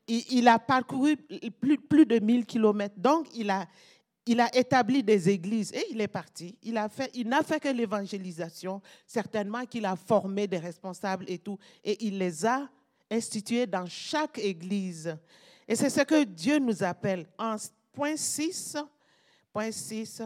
Il, 0.07 0.47
a 0.49 0.59
parcouru 0.59 1.15
plus, 1.15 2.05
de 2.05 2.19
1000 2.19 2.45
kilomètres. 2.45 2.95
Donc 2.97 3.27
il 3.35 3.49
a, 3.49 3.65
il 4.25 4.41
a 4.41 4.53
établi 4.53 5.01
des 5.01 5.29
églises 5.29 5.71
et 5.71 5.85
il 5.91 6.01
est 6.01 6.07
parti. 6.07 6.57
Il 6.63 6.77
a 6.77 6.89
fait, 6.89 7.09
il 7.13 7.27
n'a 7.27 7.43
fait 7.43 7.59
que 7.59 7.69
l'évangélisation. 7.69 8.81
Certainement 9.05 9.65
qu'il 9.65 9.85
a 9.85 9.95
formé 9.95 10.47
des 10.47 10.57
responsables 10.57 11.25
et 11.27 11.37
tout. 11.37 11.57
Et 11.83 12.05
il 12.05 12.17
les 12.17 12.45
a 12.45 12.67
institués 13.09 13.67
dans 13.67 13.85
chaque 13.85 14.39
église. 14.39 15.15
Et 15.67 15.75
c'est 15.75 15.89
ce 15.89 16.01
que 16.01 16.23
Dieu 16.23 16.59
nous 16.59 16.83
appelle. 16.83 17.27
En 17.37 17.55
point 17.93 18.17
6, 18.17 18.77
point 19.53 19.71
6, 19.71 20.23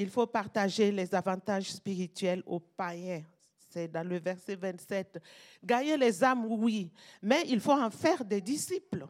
il 0.00 0.10
faut 0.10 0.26
partager 0.26 0.90
les 0.90 1.14
avantages 1.14 1.70
spirituels 1.72 2.42
aux 2.46 2.60
païens. 2.60 3.22
C'est 3.70 3.88
dans 3.88 4.06
le 4.06 4.18
verset 4.18 4.56
27. 4.56 5.20
Gagner 5.64 5.96
les 5.96 6.24
âmes, 6.24 6.46
oui, 6.46 6.90
mais 7.22 7.44
il 7.46 7.60
faut 7.60 7.72
en 7.72 7.90
faire 7.90 8.24
des 8.24 8.40
disciples 8.40 9.06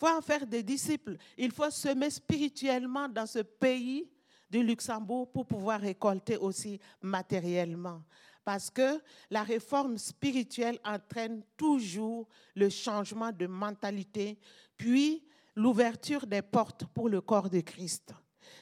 faut 0.00 0.08
en 0.08 0.22
faire 0.22 0.46
des 0.46 0.62
disciples. 0.62 1.18
Il 1.36 1.52
faut 1.52 1.70
semer 1.70 2.08
spirituellement 2.08 3.06
dans 3.06 3.26
ce 3.26 3.40
pays 3.40 4.10
du 4.48 4.62
Luxembourg 4.62 5.30
pour 5.30 5.46
pouvoir 5.46 5.80
récolter 5.80 6.38
aussi 6.38 6.80
matériellement. 7.02 8.02
Parce 8.42 8.70
que 8.70 8.98
la 9.28 9.42
réforme 9.42 9.98
spirituelle 9.98 10.78
entraîne 10.84 11.42
toujours 11.56 12.26
le 12.56 12.70
changement 12.70 13.30
de 13.30 13.46
mentalité, 13.46 14.38
puis 14.78 15.22
l'ouverture 15.54 16.26
des 16.26 16.40
portes 16.40 16.86
pour 16.86 17.10
le 17.10 17.20
corps 17.20 17.50
de 17.50 17.60
Christ. 17.60 18.14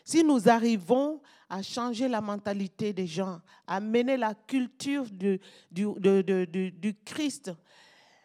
Si 0.08 0.24
nous 0.24 0.48
arrivons 0.48 1.20
à 1.50 1.60
changer 1.60 2.08
la 2.08 2.22
mentalité 2.22 2.94
des 2.94 3.06
gens, 3.06 3.42
à 3.66 3.78
mener 3.78 4.16
la 4.16 4.32
culture 4.32 5.04
du, 5.04 5.38
du, 5.70 6.72
du 6.72 6.94
Christ 7.04 7.52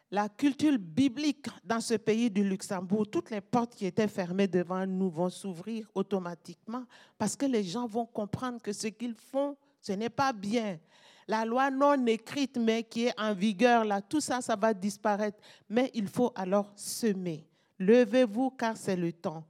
la 0.09 0.29
culture 0.29 0.77
biblique 0.79 1.47
dans 1.61 1.81
ce 1.81 1.95
pays 1.95 2.29
du 2.29 2.47
Luxembourg, 2.47 3.09
toutes 3.09 3.31
les 3.31 3.41
portes 3.41 3.75
qui 3.75 3.85
étaient 3.85 4.07
fermées 4.07 4.47
devant 4.47 4.85
nous 4.85 5.09
vont 5.09 5.29
s'ouvrir 5.29 5.89
automatiquement 5.93 6.85
parce 7.17 7.35
que 7.35 7.47
les 7.47 7.65
gens 7.65 7.85
vont 7.85 8.05
comprendre 8.05 8.61
que 8.61 8.71
ce 8.71 8.87
qu'ils 8.87 9.15
font, 9.15 9.57
ce 9.81 9.91
n'est 9.91 10.11
pas 10.11 10.31
bien. 10.31 10.79
La 11.27 11.43
loi 11.43 11.69
non 11.69 12.05
écrite, 12.05 12.57
mais 12.57 12.83
qui 12.83 13.07
est 13.07 13.19
en 13.19 13.33
vigueur, 13.33 13.83
là, 13.83 14.01
tout 14.01 14.21
ça, 14.21 14.39
ça 14.39 14.55
va 14.55 14.73
disparaître. 14.73 15.39
Mais 15.67 15.91
il 15.93 16.07
faut 16.07 16.31
alors 16.35 16.71
semer. 16.77 17.45
Levez-vous 17.77 18.51
car 18.51 18.77
c'est 18.77 18.95
le 18.95 19.11
temps. 19.11 19.43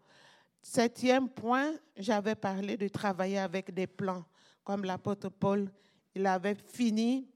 Septième 0.65 1.27
point, 1.27 1.73
j'avais 1.97 2.35
parlé 2.35 2.77
de 2.77 2.87
travailler 2.87 3.37
avec 3.37 3.73
des 3.73 3.85
plans, 3.85 4.23
comme 4.63 4.85
l'apôtre 4.85 5.27
Paul, 5.27 5.69
il 6.15 6.25
avait 6.25 6.55
fini 6.55 7.27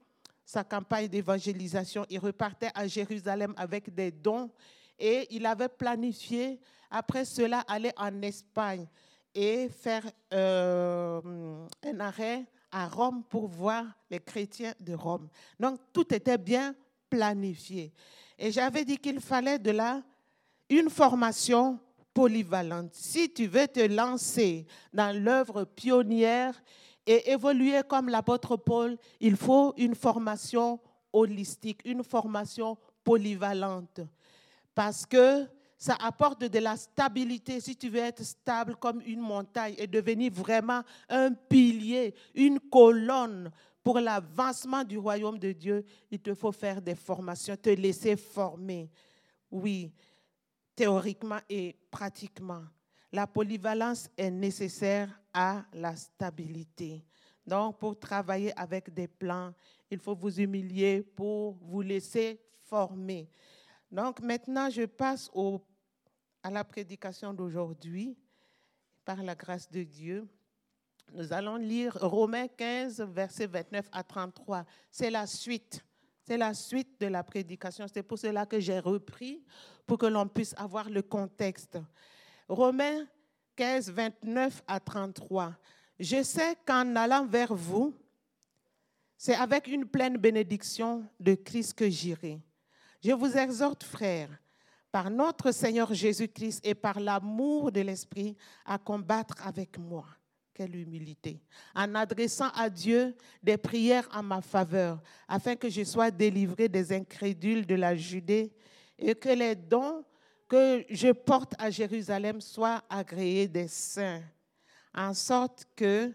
sa 0.46 0.64
campagne 0.64 1.08
d'évangélisation. 1.08 2.06
Il 2.08 2.20
repartait 2.20 2.70
à 2.74 2.86
Jérusalem 2.86 3.52
avec 3.58 3.94
des 3.94 4.10
dons 4.10 4.50
et 4.98 5.26
il 5.30 5.44
avait 5.44 5.68
planifié, 5.68 6.58
après 6.90 7.26
cela, 7.26 7.60
aller 7.68 7.92
en 7.98 8.22
Espagne 8.22 8.86
et 9.34 9.68
faire 9.68 10.10
euh, 10.32 11.66
un 11.84 12.00
arrêt 12.00 12.46
à 12.72 12.88
Rome 12.88 13.22
pour 13.28 13.46
voir 13.46 13.84
les 14.10 14.20
chrétiens 14.20 14.72
de 14.80 14.94
Rome. 14.94 15.28
Donc, 15.60 15.78
tout 15.92 16.14
était 16.14 16.38
bien 16.38 16.74
planifié. 17.10 17.92
Et 18.38 18.50
j'avais 18.50 18.86
dit 18.86 18.96
qu'il 18.96 19.20
fallait 19.20 19.58
de 19.58 19.70
là 19.70 20.02
une 20.70 20.88
formation 20.88 21.78
polyvalente. 22.18 22.94
Si 22.94 23.32
tu 23.32 23.46
veux 23.46 23.68
te 23.68 23.78
lancer 23.78 24.66
dans 24.92 25.16
l'œuvre 25.16 25.62
pionnière, 25.62 26.60
et 27.06 27.30
évoluer 27.30 27.80
comme 27.88 28.08
l'apôtre 28.08 28.56
Paul, 28.56 28.98
il 29.20 29.36
faut 29.36 29.72
une 29.76 29.94
formation 29.94 30.80
holistique, 31.12 31.80
une 31.84 32.02
formation 32.02 32.76
polyvalente. 33.04 34.00
Parce 34.74 35.06
que 35.06 35.46
ça 35.78 35.96
apporte 36.00 36.40
de 36.40 36.58
la 36.58 36.76
stabilité. 36.76 37.60
Si 37.60 37.76
tu 37.76 37.88
veux 37.88 38.00
être 38.00 38.24
stable 38.24 38.74
comme 38.74 39.00
une 39.06 39.20
montagne 39.20 39.76
et 39.78 39.86
devenir 39.86 40.32
vraiment 40.32 40.82
un 41.08 41.32
pilier, 41.32 42.16
une 42.34 42.58
colonne 42.58 43.52
pour 43.84 44.00
l'avancement 44.00 44.82
du 44.82 44.98
royaume 44.98 45.38
de 45.38 45.52
Dieu, 45.52 45.84
il 46.10 46.18
te 46.18 46.34
faut 46.34 46.52
faire 46.52 46.82
des 46.82 46.96
formations, 46.96 47.56
te 47.56 47.70
laisser 47.70 48.16
former. 48.16 48.90
Oui, 49.50 49.92
théoriquement 50.78 51.40
et 51.48 51.74
pratiquement. 51.90 52.62
La 53.10 53.26
polyvalence 53.26 54.08
est 54.16 54.30
nécessaire 54.30 55.08
à 55.34 55.64
la 55.72 55.96
stabilité. 55.96 57.04
Donc, 57.44 57.80
pour 57.80 57.98
travailler 57.98 58.56
avec 58.56 58.94
des 58.94 59.08
plans, 59.08 59.52
il 59.90 59.98
faut 59.98 60.14
vous 60.14 60.38
humilier 60.38 61.02
pour 61.02 61.54
vous 61.62 61.82
laisser 61.82 62.40
former. 62.60 63.28
Donc, 63.90 64.20
maintenant, 64.20 64.70
je 64.70 64.84
passe 64.84 65.28
à 66.44 66.50
la 66.50 66.62
prédication 66.62 67.34
d'aujourd'hui, 67.34 68.16
par 69.04 69.20
la 69.24 69.34
grâce 69.34 69.68
de 69.68 69.82
Dieu. 69.82 70.28
Nous 71.12 71.32
allons 71.32 71.56
lire 71.56 71.98
Romains 72.00 72.46
15, 72.46 73.00
versets 73.00 73.48
29 73.48 73.88
à 73.90 74.04
33. 74.04 74.64
C'est 74.92 75.10
la 75.10 75.26
suite. 75.26 75.84
C'est 76.28 76.36
la 76.36 76.52
suite 76.52 77.00
de 77.00 77.06
la 77.06 77.24
prédication. 77.24 77.86
C'est 77.90 78.02
pour 78.02 78.18
cela 78.18 78.44
que 78.44 78.60
j'ai 78.60 78.80
repris, 78.80 79.42
pour 79.86 79.96
que 79.96 80.04
l'on 80.04 80.28
puisse 80.28 80.54
avoir 80.58 80.90
le 80.90 81.00
contexte. 81.00 81.78
Romains 82.46 83.06
15, 83.56 83.90
29 83.90 84.62
à 84.66 84.78
33. 84.78 85.56
Je 85.98 86.22
sais 86.22 86.54
qu'en 86.66 86.94
allant 86.96 87.24
vers 87.24 87.54
vous, 87.54 87.94
c'est 89.16 89.36
avec 89.36 89.68
une 89.68 89.86
pleine 89.86 90.18
bénédiction 90.18 91.08
de 91.18 91.34
Christ 91.34 91.72
que 91.72 91.88
j'irai. 91.88 92.42
Je 93.02 93.12
vous 93.12 93.34
exhorte, 93.34 93.82
frères, 93.82 94.28
par 94.92 95.10
notre 95.10 95.50
Seigneur 95.50 95.94
Jésus-Christ 95.94 96.60
et 96.62 96.74
par 96.74 97.00
l'amour 97.00 97.72
de 97.72 97.80
l'Esprit, 97.80 98.36
à 98.66 98.76
combattre 98.76 99.34
avec 99.46 99.78
moi. 99.78 100.04
Quelle 100.58 100.74
humilité. 100.74 101.40
En 101.72 101.94
adressant 101.94 102.48
à 102.48 102.68
Dieu 102.68 103.14
des 103.40 103.56
prières 103.56 104.08
en 104.12 104.24
ma 104.24 104.40
faveur, 104.40 105.00
afin 105.28 105.54
que 105.54 105.68
je 105.68 105.84
sois 105.84 106.10
délivré 106.10 106.68
des 106.68 106.92
incrédules 106.92 107.64
de 107.64 107.76
la 107.76 107.94
Judée 107.94 108.52
et 108.98 109.14
que 109.14 109.28
les 109.28 109.54
dons 109.54 110.04
que 110.48 110.84
je 110.90 111.12
porte 111.12 111.54
à 111.60 111.70
Jérusalem 111.70 112.40
soient 112.40 112.82
agréés 112.90 113.46
des 113.46 113.68
saints, 113.68 114.20
en 114.92 115.14
sorte 115.14 115.64
que 115.76 116.12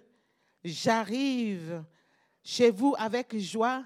j'arrive 0.62 1.82
chez 2.44 2.70
vous 2.70 2.96
avec 2.98 3.38
joie 3.38 3.86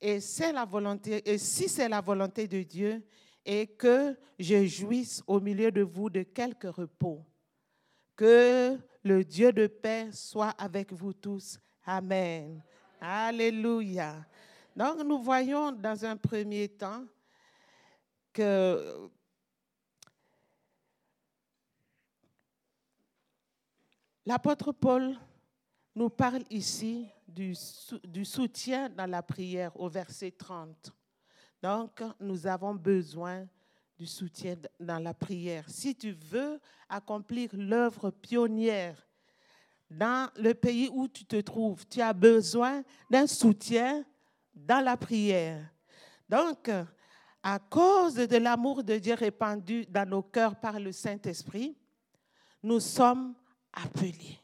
et 0.00 0.20
c'est 0.20 0.52
la 0.52 0.64
volonté 0.64 1.28
et 1.28 1.36
si 1.36 1.68
c'est 1.68 1.88
la 1.88 2.00
volonté 2.00 2.46
de 2.46 2.62
Dieu 2.62 3.04
et 3.44 3.66
que 3.66 4.16
je 4.38 4.66
jouisse 4.66 5.20
au 5.26 5.40
milieu 5.40 5.72
de 5.72 5.82
vous 5.82 6.10
de 6.10 6.22
quelque 6.22 6.68
repos. 6.68 7.26
Que 8.14 8.78
le 9.06 9.24
Dieu 9.24 9.52
de 9.52 9.68
paix 9.68 10.10
soit 10.12 10.50
avec 10.58 10.92
vous 10.92 11.12
tous. 11.12 11.58
Amen. 11.84 12.60
Alléluia. 13.00 14.26
Donc 14.74 14.98
nous 15.04 15.22
voyons 15.22 15.70
dans 15.70 16.04
un 16.04 16.16
premier 16.16 16.68
temps 16.68 17.04
que 18.32 19.08
L'apôtre 24.28 24.72
Paul 24.72 25.16
nous 25.94 26.10
parle 26.10 26.42
ici 26.50 27.08
du, 27.28 27.54
soutien 28.24 28.88
dans 28.88 29.08
la 29.08 29.22
prière 29.22 29.78
au 29.78 29.88
verset 29.88 30.32
30. 30.32 30.92
Donc, 31.62 32.02
nous 32.18 32.44
avons 32.44 32.74
besoin 32.74 33.46
du 33.98 34.06
soutien 34.06 34.56
dans 34.78 34.98
la 34.98 35.14
prière. 35.14 35.64
Si 35.68 35.94
tu 35.94 36.12
veux 36.12 36.60
accomplir 36.88 37.50
l'œuvre 37.54 38.10
pionnière 38.10 39.06
dans 39.90 40.30
le 40.36 40.52
pays 40.52 40.90
où 40.92 41.08
tu 41.08 41.24
te 41.24 41.40
trouves, 41.40 41.86
tu 41.86 42.00
as 42.00 42.12
besoin 42.12 42.82
d'un 43.10 43.26
soutien 43.26 44.04
dans 44.54 44.84
la 44.84 44.96
prière. 44.96 45.70
Donc, 46.28 46.70
à 47.42 47.58
cause 47.58 48.14
de 48.14 48.36
l'amour 48.36 48.82
de 48.82 48.98
Dieu 48.98 49.14
répandu 49.14 49.86
dans 49.86 50.08
nos 50.08 50.22
cœurs 50.22 50.58
par 50.58 50.80
le 50.80 50.92
Saint-Esprit, 50.92 51.76
nous 52.62 52.80
sommes 52.80 53.34
appelés. 53.72 54.40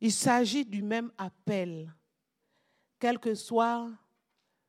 Il 0.00 0.12
s'agit 0.12 0.64
du 0.64 0.82
même 0.82 1.12
appel, 1.18 1.92
quel 2.98 3.18
que 3.18 3.34
soit 3.34 3.90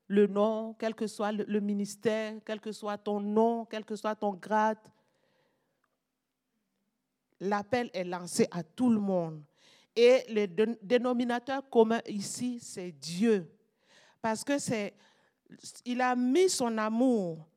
le 0.09 0.25
nom, 0.25 0.73
quel 0.73 0.95
que 0.95 1.07
soit 1.07 1.31
le 1.31 1.59
ministère, 1.59 2.33
quel 2.43 2.59
que 2.59 2.71
soit 2.71 2.97
ton 2.97 3.19
nom, 3.19 3.65
quel 3.65 3.85
que 3.85 3.95
soit 3.95 4.15
ton 4.15 4.33
grade. 4.33 4.79
L'appel 7.39 7.89
est 7.93 8.03
lancé 8.03 8.47
à 8.51 8.63
tout 8.63 8.89
le 8.89 8.99
monde. 8.99 9.41
Et 9.95 10.23
le 10.29 10.47
dénominateur 10.81 11.69
commun 11.69 12.01
ici, 12.07 12.59
c'est 12.59 12.91
Dieu. 12.91 13.49
Parce 14.19 14.43
que 14.43 14.57
c'est, 14.57 14.95
il 15.85 16.01
a 16.01 16.15
mis 16.15 16.49
son 16.49 16.75
amour 16.79 17.47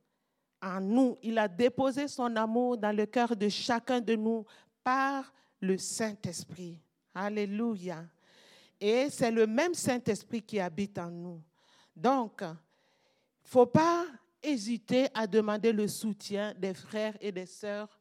en 0.61 0.81
nous. 0.81 1.19
Il 1.23 1.39
a 1.39 1.49
déposé 1.49 2.07
son 2.07 2.37
amour 2.37 2.77
dans 2.77 2.95
le 2.95 3.07
cœur 3.07 3.35
de 3.35 3.49
chacun 3.49 4.01
de 4.01 4.15
nous 4.15 4.45
par 4.85 5.33
le 5.59 5.79
Saint-Esprit. 5.79 6.79
Alléluia. 7.15 8.05
Et 8.79 9.09
c'est 9.09 9.31
le 9.31 9.47
même 9.47 9.73
Saint-Esprit 9.73 10.43
qui 10.43 10.61
habite 10.61 10.99
en 10.99 11.11
nous. 11.11 11.43
Donc, 11.95 12.41
il 12.41 12.47
ne 12.47 12.55
faut 13.45 13.67
pas 13.67 14.07
hésiter 14.43 15.09
à 15.15 15.27
demander 15.27 15.73
le 15.73 15.87
soutien 15.87 16.55
des 16.55 16.75
frères 16.75 17.17
et 17.21 17.31
des 17.31 17.47
sœurs. 17.47 18.01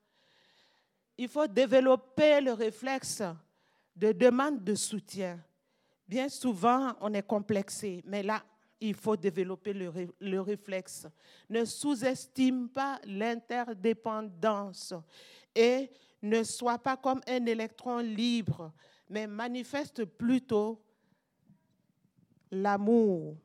Il 1.18 1.28
faut 1.28 1.48
développer 1.48 2.42
le 2.42 2.54
réflexe 2.54 3.22
de 3.96 4.12
demande 4.12 4.64
de 4.64 4.74
soutien. 4.76 5.40
Bien 6.08 6.30
souvent, 6.30 6.94
on 7.00 7.14
est 7.14 7.26
complexé, 7.26 8.02
mais 8.06 8.24
là, 8.24 8.44
il 8.80 8.96
faut 8.96 9.16
développer 9.16 9.74
le, 9.74 9.92
le 10.20 10.42
réflexe. 10.42 11.08
Ne 11.50 11.64
sous-estime 11.66 12.70
pas 12.70 13.00
l'interdépendance 13.06 14.94
et 15.54 15.92
ne 16.22 16.44
sois 16.44 16.80
pas 16.80 16.98
comme 16.98 17.22
un 17.28 17.46
électron 17.46 18.00
libre, 18.00 18.74
mais 19.10 19.28
manifeste 19.28 20.06
plutôt 20.06 20.82
l'amour. 22.50 23.38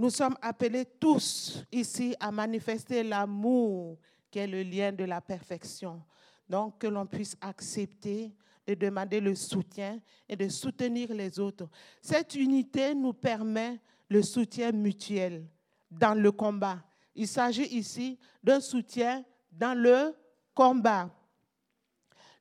Nous 0.00 0.08
sommes 0.08 0.38
appelés 0.40 0.86
tous 0.98 1.62
ici 1.70 2.16
à 2.18 2.32
manifester 2.32 3.02
l'amour 3.02 3.98
qui 4.30 4.38
est 4.38 4.46
le 4.46 4.62
lien 4.62 4.92
de 4.92 5.04
la 5.04 5.20
perfection. 5.20 6.02
Donc 6.48 6.78
que 6.78 6.86
l'on 6.86 7.04
puisse 7.04 7.36
accepter 7.38 8.32
de 8.66 8.72
demander 8.72 9.20
le 9.20 9.34
soutien 9.34 10.00
et 10.26 10.36
de 10.36 10.48
soutenir 10.48 11.12
les 11.12 11.38
autres. 11.38 11.68
Cette 12.00 12.34
unité 12.34 12.94
nous 12.94 13.12
permet 13.12 13.78
le 14.08 14.22
soutien 14.22 14.72
mutuel 14.72 15.46
dans 15.90 16.14
le 16.14 16.32
combat. 16.32 16.82
Il 17.14 17.28
s'agit 17.28 17.66
ici 17.66 18.18
d'un 18.42 18.60
soutien 18.60 19.22
dans 19.52 19.78
le 19.78 20.16
combat. 20.54 21.10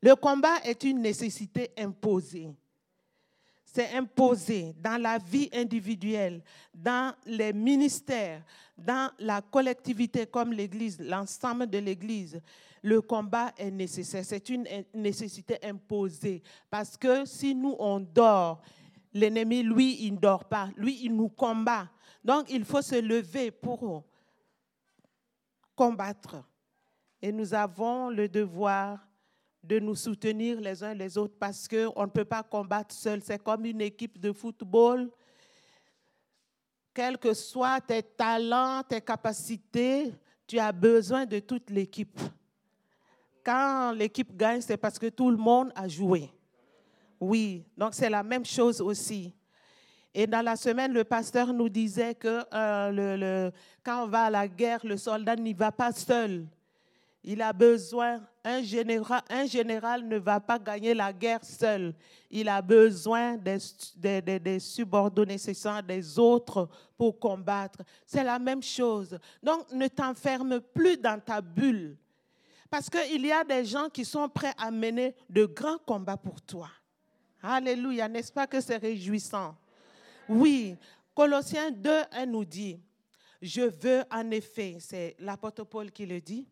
Le 0.01 0.15
combat 0.15 0.61
est 0.63 0.81
une 0.85 1.01
nécessité 1.01 1.71
imposée. 1.77 2.55
C'est 3.71 3.93
imposé 3.95 4.73
dans 4.81 4.99
la 4.99 5.19
vie 5.19 5.47
individuelle, 5.53 6.41
dans 6.73 7.13
les 7.27 7.53
ministères, 7.53 8.43
dans 8.75 9.11
la 9.19 9.43
collectivité 9.43 10.25
comme 10.25 10.51
l'Église, 10.53 10.99
l'ensemble 10.99 11.67
de 11.67 11.77
l'Église. 11.77 12.41
Le 12.81 12.99
combat 12.99 13.53
est 13.57 13.69
nécessaire. 13.69 14.25
C'est 14.25 14.49
une 14.49 14.65
nécessité 14.91 15.59
imposée. 15.63 16.41
Parce 16.67 16.97
que 16.97 17.25
si 17.25 17.53
nous, 17.53 17.75
on 17.77 17.99
dort, 17.99 18.61
l'ennemi, 19.13 19.61
lui, 19.61 20.03
il 20.03 20.15
ne 20.15 20.19
dort 20.19 20.45
pas. 20.45 20.69
Lui, 20.75 21.01
il 21.03 21.15
nous 21.15 21.29
combat. 21.29 21.87
Donc, 22.23 22.49
il 22.49 22.65
faut 22.65 22.81
se 22.81 22.99
lever 22.99 23.51
pour 23.51 24.03
combattre. 25.75 26.43
Et 27.21 27.31
nous 27.31 27.53
avons 27.53 28.09
le 28.09 28.27
devoir 28.27 29.08
de 29.63 29.79
nous 29.79 29.95
soutenir 29.95 30.59
les 30.59 30.83
uns 30.83 30.93
les 30.93 31.17
autres 31.17 31.35
parce 31.39 31.67
qu'on 31.67 32.03
ne 32.03 32.11
peut 32.11 32.25
pas 32.25 32.43
combattre 32.43 32.95
seul. 32.95 33.21
C'est 33.23 33.41
comme 33.41 33.65
une 33.65 33.81
équipe 33.81 34.19
de 34.19 34.31
football. 34.31 35.09
Quels 36.93 37.17
que 37.17 37.33
soient 37.33 37.81
tes 37.81 38.01
talents, 38.01 38.81
tes 38.87 39.01
capacités, 39.01 40.13
tu 40.47 40.57
as 40.59 40.71
besoin 40.71 41.25
de 41.25 41.39
toute 41.39 41.69
l'équipe. 41.69 42.19
Quand 43.43 43.91
l'équipe 43.91 44.35
gagne, 44.35 44.61
c'est 44.61 44.77
parce 44.77 44.97
que 44.97 45.07
tout 45.07 45.29
le 45.29 45.37
monde 45.37 45.71
a 45.75 45.87
joué. 45.87 46.31
Oui, 47.19 47.65
donc 47.77 47.93
c'est 47.93 48.09
la 48.09 48.23
même 48.23 48.45
chose 48.45 48.81
aussi. 48.81 49.33
Et 50.13 50.25
dans 50.25 50.41
la 50.41 50.55
semaine, 50.55 50.91
le 50.91 51.03
pasteur 51.03 51.53
nous 51.53 51.69
disait 51.69 52.15
que 52.15 52.43
euh, 52.53 53.51
quand 53.83 54.03
on 54.03 54.07
va 54.07 54.23
à 54.23 54.29
la 54.29 54.47
guerre, 54.47 54.79
le 54.83 54.97
soldat 54.97 55.35
n'y 55.35 55.53
va 55.53 55.71
pas 55.71 55.91
seul. 55.91 56.47
Il 57.23 57.41
a 57.41 57.53
besoin, 57.53 58.21
un 58.43 58.61
général, 58.61 60.07
ne 60.07 60.17
va 60.17 60.39
pas 60.39 60.57
gagner 60.59 60.93
la 60.93 61.11
guerre 61.11 61.43
seul. 61.43 61.93
Il 62.29 62.47
a 62.47 62.61
besoin 62.61 63.37
des, 63.37 63.57
des, 64.21 64.39
des, 64.39 64.59
subordonnés, 64.59 65.37
c'est 65.37 65.53
ça, 65.53 65.81
des 65.81 66.17
autres 66.17 66.69
pour 66.97 67.19
combattre. 67.19 67.79
C'est 68.05 68.23
la 68.23 68.39
même 68.39 68.63
chose. 68.63 69.17
Donc, 69.41 69.71
ne 69.71 69.87
t'enferme 69.87 70.61
plus 70.61 70.97
dans 70.97 71.19
ta 71.19 71.41
bulle. 71.41 71.97
Parce 72.69 72.89
qu'il 72.89 73.25
y 73.25 73.31
a 73.31 73.43
des 73.43 73.65
gens 73.65 73.89
qui 73.89 74.05
sont 74.05 74.29
prêts 74.29 74.53
à 74.57 74.69
mener 74.69 75.15
de 75.29 75.45
grands 75.45 75.79
combats 75.79 76.17
pour 76.17 76.41
toi. 76.41 76.69
Alléluia, 77.41 78.07
n'est-ce 78.07 78.31
pas 78.31 78.47
que 78.47 78.61
c'est 78.61 78.77
réjouissant? 78.77 79.55
Oui, 80.27 80.75
Colossiens 81.15 81.71
2, 81.71 81.89
elle 82.11 82.29
nous 82.29 82.45
dit, 82.45 82.79
je 83.41 83.61
veux 83.61 84.03
en 84.11 84.29
effet, 84.31 84.77
c'est 84.79 85.15
l'apôtre 85.19 85.63
Paul 85.63 85.91
qui 85.91 86.05
le 86.05 86.21
dit, 86.21 86.47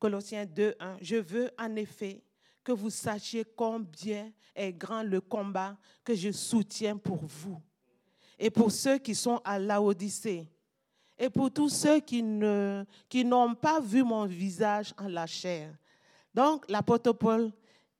Colossiens 0.00 0.46
2, 0.46 0.74
1, 0.80 0.96
je 1.00 1.16
veux 1.16 1.50
en 1.58 1.76
effet 1.76 2.24
que 2.64 2.72
vous 2.72 2.90
sachiez 2.90 3.44
combien 3.56 4.32
est 4.54 4.72
grand 4.72 5.02
le 5.02 5.20
combat 5.20 5.76
que 6.02 6.14
je 6.14 6.32
soutiens 6.32 6.96
pour 6.96 7.18
vous 7.18 7.60
et 8.38 8.50
pour 8.50 8.72
ceux 8.72 8.98
qui 8.98 9.14
sont 9.14 9.40
à 9.44 9.58
l'Odyssée 9.58 10.48
et 11.18 11.28
pour 11.28 11.52
tous 11.52 11.68
ceux 11.68 12.00
qui, 12.00 12.22
ne, 12.22 12.84
qui 13.08 13.24
n'ont 13.24 13.54
pas 13.54 13.78
vu 13.78 14.02
mon 14.02 14.24
visage 14.24 14.94
en 14.98 15.06
la 15.06 15.26
chair. 15.26 15.70
Donc, 16.34 16.68
l'apôtre 16.70 17.12
Paul 17.12 17.52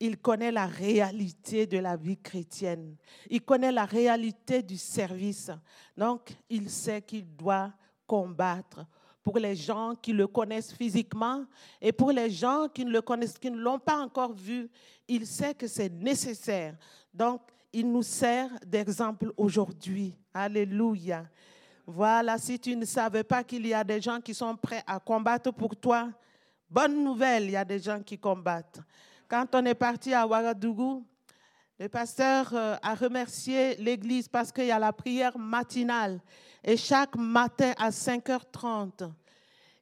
il 0.03 0.17
connaît 0.17 0.51
la 0.51 0.67
réalité 0.67 1.67
de 1.67 1.77
la 1.77 1.95
vie 1.95 2.17
chrétienne. 2.17 2.97
Il 3.29 3.43
connaît 3.43 3.71
la 3.71 3.85
réalité 3.85 4.63
du 4.63 4.79
service. 4.79 5.51
Donc, 5.95 6.31
il 6.49 6.71
sait 6.71 7.03
qu'il 7.03 7.37
doit 7.37 7.71
combattre 8.07 8.87
pour 9.23 9.39
les 9.39 9.55
gens 9.55 9.95
qui 10.01 10.13
le 10.13 10.27
connaissent 10.27 10.73
physiquement 10.73 11.45
et 11.81 11.93
pour 11.93 12.11
les 12.11 12.31
gens 12.31 12.69
qui 12.73 12.85
ne 12.85 12.91
le 12.91 13.03
connaissent, 13.03 13.39
qui 13.39 13.51
ne 13.51 13.59
l'ont 13.59 13.79
pas 13.79 13.99
encore 13.99 14.33
vu. 14.33 14.71
Il 15.07 15.27
sait 15.27 15.55
que 15.55 15.67
c'est 15.67 15.91
nécessaire. 15.91 16.77
Donc, 17.13 17.43
il 17.73 17.91
nous 17.91 18.03
sert 18.03 18.51
d'exemple 18.67 19.33
aujourd'hui. 19.37 20.15
Alléluia. 20.33 21.27
Voilà, 21.87 22.39
si 22.39 22.59
tu 22.59 22.77
ne 22.77 22.85
savais 22.85 23.25
pas 23.25 23.43
qu'il 23.43 23.67
y 23.67 23.75
a 23.75 23.83
des 23.83 24.01
gens 24.01 24.21
qui 24.21 24.33
sont 24.33 24.57
prêts 24.57 24.83
à 24.87 24.99
combattre 25.01 25.53
pour 25.53 25.75
toi, 25.77 26.09
bonne 26.69 27.03
nouvelle, 27.03 27.45
il 27.45 27.51
y 27.51 27.57
a 27.57 27.65
des 27.65 27.79
gens 27.79 28.01
qui 28.01 28.17
combattent. 28.17 28.81
Quand 29.29 29.47
on 29.55 29.65
est 29.65 29.75
parti 29.75 30.15
à 30.15 30.27
Ouagadougou, 30.27 31.05
le 31.81 31.89
pasteur 31.89 32.51
euh, 32.53 32.77
a 32.83 32.95
remercié 32.95 33.75
l'église 33.77 34.29
parce 34.29 34.53
qu'il 34.53 34.67
y 34.67 34.71
a 34.71 34.79
la 34.79 34.93
prière 34.93 35.39
matinale. 35.39 36.21
Et 36.63 36.77
chaque 36.77 37.17
matin 37.17 37.73
à 37.79 37.89
5h30, 37.89 39.11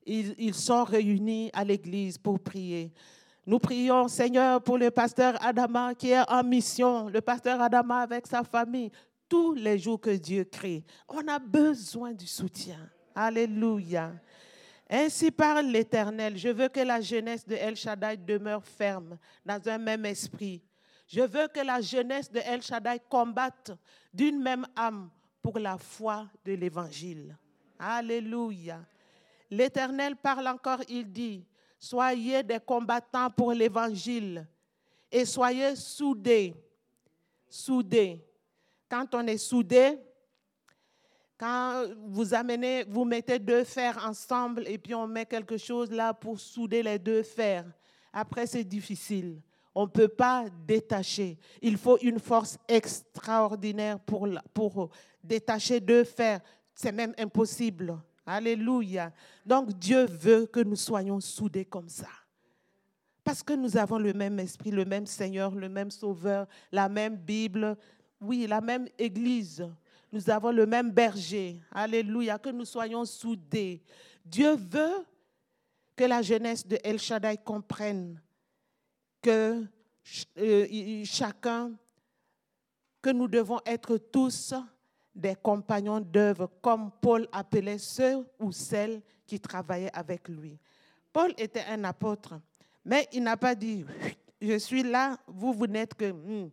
ils, 0.07 0.55
sont 0.55 0.85
réunis 0.85 1.51
à 1.53 1.65
l'église 1.65 2.17
pour 2.17 2.39
prier. 2.39 2.93
Nous 3.45 3.59
prions, 3.59 4.07
Seigneur, 4.07 4.63
pour 4.63 4.79
le 4.79 4.93
pasteur 4.93 5.45
Adama 5.45 5.93
qui 5.97 6.13
est 6.13 6.31
en 6.31 6.45
mission, 6.45 7.09
le 7.09 7.21
pasteur 7.21 7.61
Adama 7.61 8.03
avec 8.03 8.29
sa 8.29 8.45
famille, 8.45 8.93
tous 9.29 9.55
les 9.55 9.77
jours 9.77 10.01
que 10.01 10.11
Dieu 10.11 10.45
crée. 10.45 10.85
On 11.09 11.27
a 11.27 11.41
besoin 11.41 12.13
du 12.13 12.29
soutien. 12.29 12.89
Alléluia. 13.13 14.13
Ainsi 14.89 15.33
parle 15.33 15.67
l'Éternel. 15.67 16.39
Je 16.39 16.49
veux 16.49 16.69
que 16.69 16.81
la 16.81 17.01
jeunesse 17.01 17.45
de 17.45 17.57
El 17.57 17.75
Shaddai 17.75 18.17
demeure 18.19 18.65
ferme 18.65 19.19
dans 19.45 19.61
un 19.69 19.79
même 19.79 20.07
esprit. 20.07 20.63
Je 21.09 21.23
veux 21.23 21.49
que 21.49 21.61
la 21.61 21.81
jeunesse 21.81 22.31
de 22.31 22.39
El 22.39 22.61
Shaddai 22.61 23.01
combatte 23.09 23.73
d'une 24.13 24.41
même 24.43 24.67
âme 24.77 25.11
pour 25.41 25.59
la 25.59 25.79
foi 25.79 26.29
de 26.45 26.53
l'Évangile. 26.53 27.35
Alléluia. 27.79 28.85
L'Éternel 29.51 30.17
parle 30.17 30.47
encore, 30.49 30.81
il 30.87 31.11
dit, 31.11 31.47
soyez 31.79 32.43
des 32.43 32.61
combattants 32.61 33.31
pour 33.31 33.55
l'Évangile 33.55 34.47
et 35.11 35.25
soyez 35.25 35.75
soudés. 35.77 36.55
Soudés. 37.49 38.23
Quand 38.91 39.15
on 39.15 39.27
est 39.27 39.39
soudé, 39.39 39.99
quand 41.39 41.87
vous 42.09 42.35
amenez, 42.35 42.85
vous 42.85 43.07
mettez 43.07 43.39
deux 43.39 43.65
fers 43.65 43.97
ensemble 44.05 44.69
et 44.69 44.77
puis 44.77 44.95
on 44.95 45.07
met 45.07 45.25
quelque 45.25 45.57
chose 45.57 45.91
là 45.91 46.13
pour 46.13 46.39
souder 46.39 46.83
les 46.83 46.99
deux 46.99 47.23
fers. 47.23 47.65
Après, 48.13 48.47
c'est 48.47 48.65
difficile. 48.65 49.41
On 49.81 49.83
ne 49.85 49.91
peut 49.91 50.09
pas 50.09 50.47
détacher. 50.67 51.39
Il 51.63 51.77
faut 51.77 51.99
une 51.99 52.19
force 52.19 52.59
extraordinaire 52.67 54.01
pour, 54.01 54.29
pour 54.53 54.91
détacher 55.23 55.79
deux 55.79 56.03
fers. 56.03 56.41
C'est 56.75 56.91
même 56.91 57.15
impossible. 57.17 57.97
Alléluia. 58.27 59.13
Donc 59.47 59.73
Dieu 59.79 60.05
veut 60.07 60.47
que 60.47 60.59
nous 60.59 60.75
soyons 60.75 61.21
soudés 61.21 61.65
comme 61.65 61.89
ça. 61.89 62.09
Parce 63.23 63.41
que 63.41 63.53
nous 63.53 63.77
avons 63.77 63.99
le 63.99 64.13
même 64.13 64.41
esprit, 64.41 64.73
le 64.73 64.85
même 64.85 65.07
Seigneur, 65.07 65.55
le 65.55 65.69
même 65.69 65.93
Sauveur, 65.93 66.49
la 66.73 66.89
même 66.89 67.15
Bible, 67.15 67.77
oui, 68.21 68.49
la 68.49 68.61
même 68.61 68.89
Église. 68.99 69.65
Nous 70.11 70.29
avons 70.29 70.51
le 70.51 70.67
même 70.67 70.91
berger. 70.91 71.61
Alléluia, 71.71 72.37
que 72.37 72.51
nous 72.51 72.65
soyons 72.65 73.05
soudés. 73.05 73.81
Dieu 74.25 74.57
veut 74.57 75.07
que 75.95 76.03
la 76.03 76.21
jeunesse 76.21 76.67
de 76.67 76.81
El 76.83 76.99
Shaddai 76.99 77.37
comprenne 77.37 78.21
que 79.21 79.65
euh, 80.39 81.05
chacun, 81.05 81.73
que 83.01 83.11
nous 83.11 83.29
devons 83.29 83.61
être 83.67 83.97
tous 83.97 84.55
des 85.15 85.35
compagnons 85.35 86.01
d'œuvre, 86.01 86.51
comme 86.61 86.91
Paul 87.01 87.29
appelait 87.33 87.79
ceux 87.79 88.27
ou 88.39 88.53
celles 88.53 89.03
qui 89.27 89.41
travaillaient 89.41 89.91
avec 89.93 90.29
lui. 90.29 90.59
Paul 91.13 91.33
était 91.37 91.65
un 91.69 91.85
apôtre, 91.85 92.41
mais 92.85 93.09
il 93.13 93.23
n'a 93.23 93.37
pas 93.37 93.55
dit, 93.55 93.85
je 94.41 94.59
suis 94.59 94.83
là, 94.83 95.17
vous, 95.27 95.53
vous 95.53 95.67
n'êtes 95.67 95.95
que... 95.95 96.13
Hmm. 96.13 96.51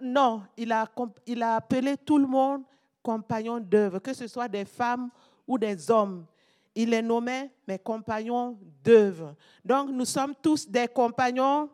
Non, 0.00 0.42
il 0.56 0.72
a, 0.72 0.90
il 1.26 1.42
a 1.42 1.56
appelé 1.56 1.96
tout 1.98 2.16
le 2.16 2.26
monde 2.26 2.62
compagnons 3.06 3.60
d'œuvre, 3.60 4.00
que 4.00 4.12
ce 4.12 4.26
soit 4.26 4.48
des 4.48 4.64
femmes 4.64 5.10
ou 5.46 5.56
des 5.56 5.90
hommes. 5.92 6.26
Il 6.74 6.90
les 6.90 7.02
nommait 7.02 7.52
mes 7.68 7.78
compagnons 7.78 8.58
d'œuvre. 8.82 9.36
Donc 9.64 9.90
nous 9.90 10.04
sommes 10.04 10.34
tous 10.42 10.68
des 10.68 10.88
compagnons. 10.88 11.70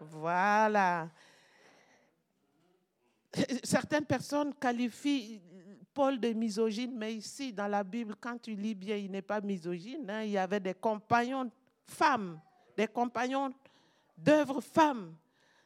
Voilà. 0.00 1.08
Certaines 3.62 4.06
personnes 4.06 4.54
qualifient 4.54 5.40
Paul 5.94 6.18
de 6.18 6.32
misogyne, 6.32 6.92
mais 6.96 7.14
ici, 7.14 7.52
dans 7.52 7.68
la 7.68 7.84
Bible, 7.84 8.14
quand 8.20 8.40
tu 8.40 8.54
lis 8.54 8.74
bien, 8.74 8.96
il 8.96 9.10
n'est 9.10 9.22
pas 9.22 9.40
misogyne. 9.40 10.08
Hein. 10.08 10.22
Il 10.22 10.30
y 10.30 10.38
avait 10.38 10.60
des 10.60 10.74
compagnons 10.74 11.50
femmes, 11.86 12.40
des 12.76 12.86
compagnons 12.86 13.52
d'œuvre 14.16 14.60
femmes. 14.60 15.14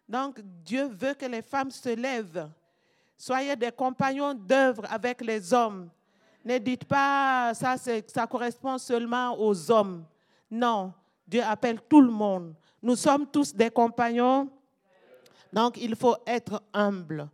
Donc, 0.08 0.40
Dieu 0.42 0.88
veut 0.88 1.14
que 1.14 1.26
les 1.26 1.42
femmes 1.42 1.70
se 1.70 1.94
lèvent 1.94 2.50
Soyez 3.16 3.56
des 3.56 3.72
compagnons 3.72 4.34
d'œuvre 4.34 4.84
avec 4.90 5.20
les 5.22 5.52
hommes. 5.52 5.88
Ne 6.44 6.58
dites 6.58 6.84
pas 6.84 7.52
ça, 7.54 7.76
ça 7.78 8.26
correspond 8.26 8.76
seulement 8.76 9.38
aux 9.38 9.70
hommes. 9.70 10.04
Non, 10.50 10.92
Dieu 11.26 11.42
appelle 11.42 11.80
tout 11.88 12.00
le 12.00 12.10
monde. 12.10 12.54
Nous 12.84 12.96
sommes 12.96 13.26
tous 13.26 13.54
des 13.54 13.70
compagnons. 13.70 14.50
Donc, 15.50 15.78
il 15.78 15.96
faut 15.96 16.16
être 16.26 16.62
humble. 16.70 17.30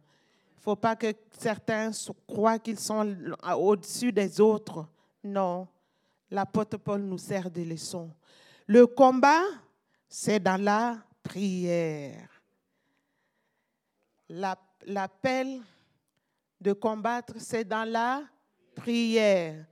Il 0.52 0.58
ne 0.58 0.62
faut 0.62 0.76
pas 0.76 0.94
que 0.94 1.12
certains 1.36 1.90
croient 2.24 2.60
qu'ils 2.60 2.78
sont 2.78 3.16
au-dessus 3.56 4.12
des 4.12 4.40
autres. 4.40 4.86
Non, 5.24 5.66
l'apôtre 6.30 6.76
Paul 6.76 7.00
nous 7.00 7.18
sert 7.18 7.50
de 7.50 7.62
leçon. 7.62 8.12
Le 8.68 8.86
combat, 8.86 9.42
c'est 10.08 10.38
dans 10.38 10.62
la 10.62 10.98
prière. 11.20 12.30
L'appel 14.28 15.62
de 16.60 16.72
combattre, 16.74 17.34
c'est 17.38 17.64
dans 17.64 17.90
la 17.90 18.22
prière. 18.76 19.66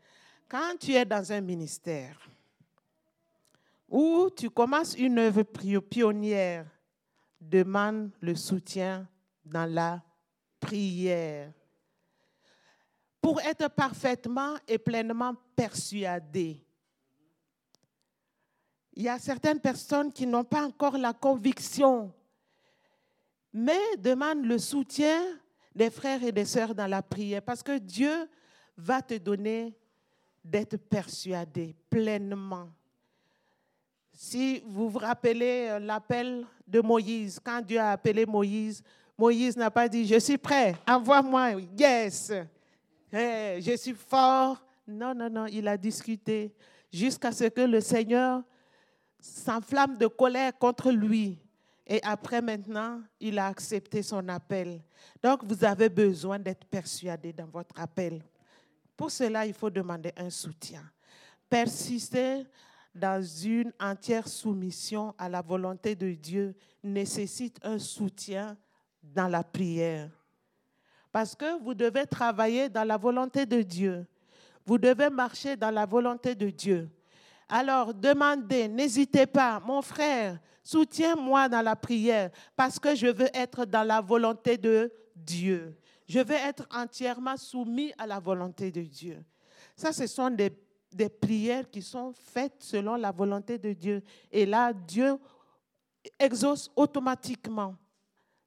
Quand 0.48 0.76
tu 0.80 0.92
es 0.94 1.04
dans 1.04 1.30
un 1.30 1.40
ministère 1.40 2.18
où 3.88 4.28
tu 4.36 4.50
commences 4.50 4.94
une 4.94 5.18
œuvre 5.18 5.42
pionnière, 5.42 6.66
demande 7.40 8.10
le 8.20 8.34
soutien 8.34 9.08
dans 9.44 9.64
la 9.64 10.02
prière. 10.60 11.52
Pour 13.20 13.40
être 13.40 13.68
parfaitement 13.70 14.56
et 14.66 14.78
pleinement 14.78 15.34
persuadé. 15.56 16.64
Il 18.94 19.04
y 19.04 19.08
a 19.08 19.18
certaines 19.18 19.60
personnes 19.60 20.12
qui 20.12 20.26
n'ont 20.26 20.44
pas 20.44 20.64
encore 20.64 20.98
la 20.98 21.12
conviction, 21.12 22.12
mais 23.52 23.96
demandent 23.96 24.44
le 24.44 24.58
soutien 24.58 25.22
des 25.74 25.90
frères 25.90 26.22
et 26.22 26.32
des 26.32 26.44
sœurs 26.44 26.74
dans 26.74 26.86
la 26.86 27.02
prière, 27.02 27.42
parce 27.42 27.62
que 27.62 27.78
Dieu 27.78 28.28
va 28.76 29.00
te 29.00 29.14
donner 29.14 29.76
d'être 30.44 30.76
persuadé 30.76 31.76
pleinement. 31.88 32.70
Si 34.20 34.64
vous 34.66 34.90
vous 34.90 34.98
rappelez 34.98 35.68
euh, 35.68 35.78
l'appel 35.78 36.44
de 36.66 36.80
Moïse, 36.80 37.38
quand 37.38 37.62
Dieu 37.62 37.78
a 37.78 37.92
appelé 37.92 38.26
Moïse, 38.26 38.82
Moïse 39.16 39.56
n'a 39.56 39.70
pas 39.70 39.88
dit, 39.88 40.04
je 40.08 40.18
suis 40.18 40.36
prêt, 40.36 40.74
envoie-moi, 40.88 41.52
yes, 41.78 42.32
je 43.12 43.76
suis 43.78 43.94
fort. 43.94 44.60
Non, 44.88 45.14
non, 45.14 45.30
non, 45.30 45.46
il 45.46 45.68
a 45.68 45.76
discuté 45.76 46.52
jusqu'à 46.92 47.30
ce 47.30 47.44
que 47.44 47.60
le 47.60 47.80
Seigneur 47.80 48.42
s'enflamme 49.20 49.96
de 49.96 50.08
colère 50.08 50.58
contre 50.58 50.90
lui. 50.90 51.38
Et 51.86 52.02
après, 52.02 52.42
maintenant, 52.42 53.00
il 53.20 53.38
a 53.38 53.46
accepté 53.46 54.02
son 54.02 54.28
appel. 54.28 54.82
Donc, 55.22 55.44
vous 55.44 55.62
avez 55.64 55.88
besoin 55.88 56.40
d'être 56.40 56.64
persuadé 56.64 57.32
dans 57.32 57.46
votre 57.46 57.80
appel. 57.80 58.20
Pour 58.96 59.12
cela, 59.12 59.46
il 59.46 59.54
faut 59.54 59.70
demander 59.70 60.12
un 60.16 60.28
soutien. 60.28 60.82
Persister 61.48 62.42
dans 62.94 63.22
une 63.22 63.72
entière 63.80 64.26
soumission 64.26 65.14
à 65.18 65.28
la 65.28 65.42
volonté 65.42 65.94
de 65.94 66.10
Dieu 66.12 66.54
nécessite 66.82 67.58
un 67.62 67.78
soutien 67.78 68.56
dans 69.02 69.28
la 69.28 69.42
prière. 69.42 70.10
Parce 71.12 71.34
que 71.34 71.60
vous 71.62 71.74
devez 71.74 72.06
travailler 72.06 72.68
dans 72.68 72.84
la 72.84 72.96
volonté 72.96 73.46
de 73.46 73.62
Dieu. 73.62 74.06
Vous 74.66 74.78
devez 74.78 75.10
marcher 75.10 75.56
dans 75.56 75.70
la 75.70 75.86
volonté 75.86 76.34
de 76.34 76.50
Dieu. 76.50 76.90
Alors 77.48 77.94
demandez, 77.94 78.68
n'hésitez 78.68 79.26
pas, 79.26 79.58
mon 79.60 79.80
frère, 79.80 80.38
soutiens-moi 80.62 81.48
dans 81.48 81.62
la 81.62 81.76
prière 81.76 82.30
parce 82.54 82.78
que 82.78 82.94
je 82.94 83.06
veux 83.06 83.30
être 83.34 83.64
dans 83.64 83.84
la 83.84 84.02
volonté 84.02 84.58
de 84.58 84.92
Dieu. 85.16 85.74
Je 86.06 86.20
veux 86.20 86.34
être 86.34 86.66
entièrement 86.74 87.36
soumis 87.36 87.92
à 87.96 88.06
la 88.06 88.18
volonté 88.18 88.70
de 88.70 88.82
Dieu. 88.82 89.24
Ça, 89.74 89.92
ce 89.92 90.06
sont 90.06 90.30
des, 90.30 90.50
des 90.92 91.08
prières 91.08 91.68
qui 91.70 91.82
sont 91.82 92.12
faites 92.12 92.56
selon 92.58 92.96
la 92.96 93.10
volonté 93.10 93.58
de 93.58 93.72
Dieu. 93.72 94.02
Et 94.30 94.46
là, 94.46 94.72
Dieu 94.72 95.18
exauce 96.18 96.70
automatiquement. 96.76 97.76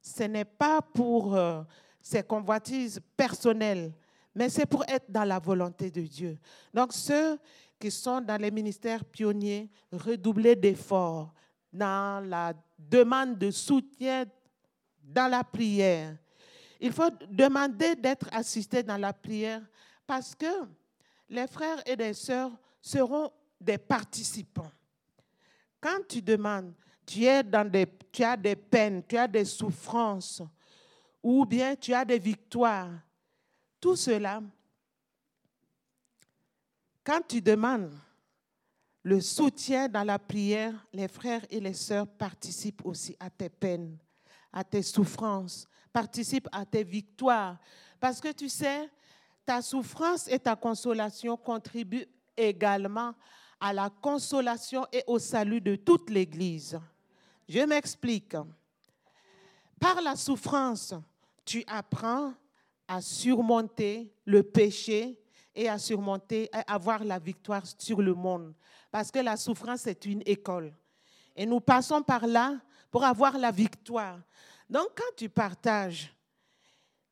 Ce 0.00 0.24
n'est 0.24 0.44
pas 0.44 0.80
pour 0.82 1.36
euh, 1.36 1.62
ses 2.00 2.22
convoitises 2.22 3.00
personnelles, 3.16 3.92
mais 4.34 4.48
c'est 4.48 4.66
pour 4.66 4.84
être 4.88 5.10
dans 5.10 5.24
la 5.24 5.38
volonté 5.38 5.90
de 5.90 6.02
Dieu. 6.02 6.38
Donc 6.74 6.92
ceux 6.92 7.38
qui 7.78 7.90
sont 7.90 8.20
dans 8.20 8.40
les 8.40 8.50
ministères 8.50 9.04
pionniers, 9.04 9.70
redoubler 9.92 10.56
d'efforts 10.56 11.32
dans 11.72 12.24
la 12.28 12.52
demande 12.78 13.38
de 13.38 13.50
soutien 13.50 14.24
dans 15.02 15.30
la 15.30 15.44
prière. 15.44 16.16
Il 16.80 16.92
faut 16.92 17.10
demander 17.30 17.94
d'être 17.94 18.28
assisté 18.32 18.82
dans 18.82 18.96
la 18.96 19.12
prière 19.12 19.62
parce 20.06 20.34
que 20.34 20.46
les 21.28 21.46
frères 21.46 21.82
et 21.86 21.96
les 21.96 22.14
sœurs 22.14 22.52
seront 22.80 23.30
des 23.60 23.78
participants. 23.78 24.70
Quand 25.80 26.06
tu 26.08 26.20
demandes, 26.22 26.74
tu, 27.06 27.24
es 27.24 27.42
dans 27.42 27.68
des, 27.68 27.86
tu 28.10 28.22
as 28.22 28.36
des 28.36 28.56
peines, 28.56 29.02
tu 29.06 29.16
as 29.16 29.28
des 29.28 29.44
souffrances, 29.44 30.42
ou 31.22 31.44
bien 31.44 31.74
tu 31.76 31.92
as 31.92 32.04
des 32.04 32.18
victoires. 32.18 32.90
Tout 33.80 33.96
cela, 33.96 34.42
quand 37.04 37.20
tu 37.26 37.40
demandes 37.40 37.92
le 39.02 39.20
soutien 39.20 39.88
dans 39.88 40.04
la 40.04 40.18
prière, 40.18 40.86
les 40.92 41.08
frères 41.08 41.44
et 41.50 41.58
les 41.58 41.74
sœurs 41.74 42.06
participent 42.06 42.84
aussi 42.84 43.16
à 43.18 43.28
tes 43.28 43.48
peines, 43.48 43.98
à 44.52 44.62
tes 44.62 44.82
souffrances, 44.82 45.66
participent 45.92 46.48
à 46.52 46.64
tes 46.64 46.84
victoires. 46.84 47.58
Parce 47.98 48.20
que 48.20 48.32
tu 48.32 48.48
sais, 48.48 48.88
ta 49.44 49.62
souffrance 49.62 50.28
et 50.28 50.38
ta 50.38 50.56
consolation 50.56 51.36
contribuent 51.36 52.06
également 52.36 53.14
à 53.60 53.72
la 53.72 53.90
consolation 53.90 54.86
et 54.92 55.04
au 55.06 55.18
salut 55.18 55.60
de 55.60 55.76
toute 55.76 56.10
l'Église. 56.10 56.80
Je 57.48 57.60
m'explique. 57.60 58.36
Par 59.78 60.00
la 60.00 60.16
souffrance, 60.16 60.94
tu 61.44 61.64
apprends 61.66 62.32
à 62.88 63.00
surmonter 63.00 64.12
le 64.24 64.42
péché 64.42 65.20
et 65.54 65.68
à 65.68 65.78
surmonter, 65.78 66.48
à 66.52 66.74
avoir 66.74 67.04
la 67.04 67.18
victoire 67.18 67.62
sur 67.78 68.00
le 68.00 68.14
monde. 68.14 68.54
Parce 68.90 69.10
que 69.10 69.18
la 69.18 69.36
souffrance 69.36 69.86
est 69.86 70.04
une 70.04 70.22
école. 70.26 70.74
Et 71.34 71.46
nous 71.46 71.60
passons 71.60 72.02
par 72.02 72.26
là 72.26 72.58
pour 72.90 73.04
avoir 73.04 73.38
la 73.38 73.50
victoire. 73.50 74.18
Donc 74.68 74.88
quand 74.94 75.16
tu 75.16 75.28
partages, 75.28 76.14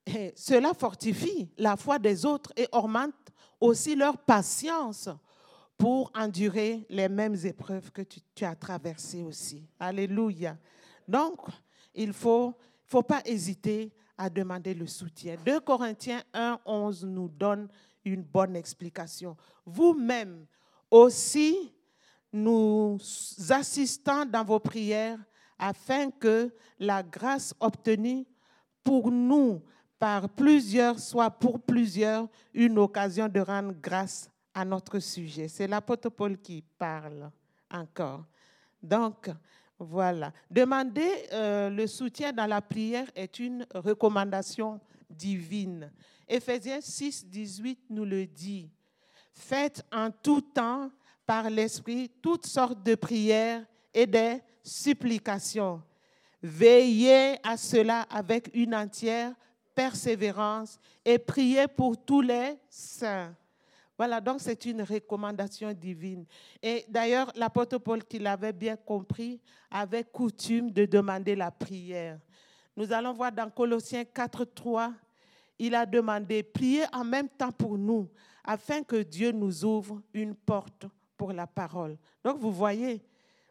eh, 0.06 0.32
cela 0.36 0.74
fortifie 0.74 1.50
la 1.58 1.76
foi 1.76 1.98
des 1.98 2.24
autres 2.24 2.52
et 2.56 2.66
augmente 2.72 3.14
aussi 3.60 3.94
leur 3.94 4.16
patience 4.18 5.08
pour 5.76 6.10
endurer 6.14 6.84
les 6.90 7.08
mêmes 7.08 7.36
épreuves 7.44 7.90
que 7.90 8.02
tu, 8.02 8.44
as 8.44 8.54
traversées 8.54 9.22
aussi. 9.22 9.66
Alléluia. 9.78 10.56
Donc, 11.08 11.38
il 11.94 12.08
ne 12.08 12.12
faut, 12.12 12.54
faut 12.84 13.02
pas 13.02 13.22
hésiter 13.24 13.92
à 14.16 14.28
demander 14.28 14.74
le 14.74 14.86
soutien. 14.86 15.36
2 15.44 15.60
Corinthiens 15.60 16.22
1, 16.34 16.60
11 16.66 17.04
nous 17.06 17.28
donne 17.28 17.68
une 18.04 18.22
bonne 18.22 18.56
explication. 18.56 19.36
Vous-même 19.64 20.46
aussi, 20.90 21.72
nous 22.32 22.98
assistons 23.48 24.26
dans 24.26 24.44
vos 24.44 24.60
prières 24.60 25.18
afin 25.58 26.10
que 26.10 26.52
la 26.78 27.02
grâce 27.02 27.54
obtenue 27.60 28.26
pour 28.82 29.10
nous 29.10 29.62
par 30.00 30.30
plusieurs 30.30 30.98
soit 30.98 31.30
pour 31.30 31.60
plusieurs 31.60 32.26
une 32.54 32.78
occasion 32.78 33.28
de 33.28 33.38
rendre 33.38 33.74
grâce 33.80 34.30
à 34.54 34.64
notre 34.64 34.98
sujet. 34.98 35.46
C'est 35.46 35.66
l'apôtre 35.66 36.08
Paul 36.08 36.38
qui 36.38 36.64
parle 36.78 37.30
encore. 37.70 38.24
Donc, 38.82 39.30
voilà. 39.78 40.32
Demander 40.50 41.28
euh, 41.32 41.68
le 41.68 41.86
soutien 41.86 42.32
dans 42.32 42.46
la 42.46 42.62
prière 42.62 43.08
est 43.14 43.38
une 43.38 43.66
recommandation 43.74 44.80
divine. 45.08 45.92
Éphésiens 46.26 46.80
6, 46.80 47.26
18 47.26 47.80
nous 47.90 48.06
le 48.06 48.26
dit. 48.26 48.70
Faites 49.34 49.84
en 49.92 50.10
tout 50.10 50.40
temps 50.40 50.90
par 51.26 51.50
l'Esprit 51.50 52.10
toutes 52.22 52.46
sortes 52.46 52.82
de 52.82 52.94
prières 52.94 53.66
et 53.92 54.06
des 54.06 54.38
supplications. 54.62 55.82
Veillez 56.42 57.36
à 57.42 57.58
cela 57.58 58.06
avec 58.10 58.50
une 58.54 58.74
entière 58.74 59.34
persévérance 59.80 60.78
et 61.02 61.18
priez 61.18 61.66
pour 61.66 61.96
tous 61.96 62.20
les 62.20 62.58
saints. 62.68 63.34
Voilà, 63.96 64.20
donc 64.20 64.38
c'est 64.38 64.66
une 64.66 64.82
recommandation 64.82 65.72
divine. 65.72 66.26
Et 66.62 66.84
d'ailleurs, 66.86 67.32
l'apôtre 67.34 67.78
Paul, 67.78 68.04
qui 68.04 68.18
l'avait 68.18 68.52
bien 68.52 68.76
compris, 68.76 69.40
avait 69.70 70.04
coutume 70.04 70.70
de 70.70 70.84
demander 70.84 71.34
la 71.34 71.50
prière. 71.50 72.18
Nous 72.76 72.92
allons 72.92 73.14
voir 73.14 73.32
dans 73.32 73.48
Colossiens 73.48 74.04
4, 74.04 74.44
3, 74.44 74.92
il 75.58 75.74
a 75.74 75.86
demandé, 75.86 76.42
priez 76.42 76.84
en 76.92 77.04
même 77.04 77.30
temps 77.30 77.52
pour 77.52 77.78
nous, 77.78 78.06
afin 78.44 78.82
que 78.82 79.02
Dieu 79.02 79.32
nous 79.32 79.64
ouvre 79.64 80.02
une 80.12 80.34
porte 80.34 80.84
pour 81.16 81.32
la 81.32 81.46
parole. 81.46 81.96
Donc 82.22 82.38
vous 82.38 82.52
voyez, 82.52 83.02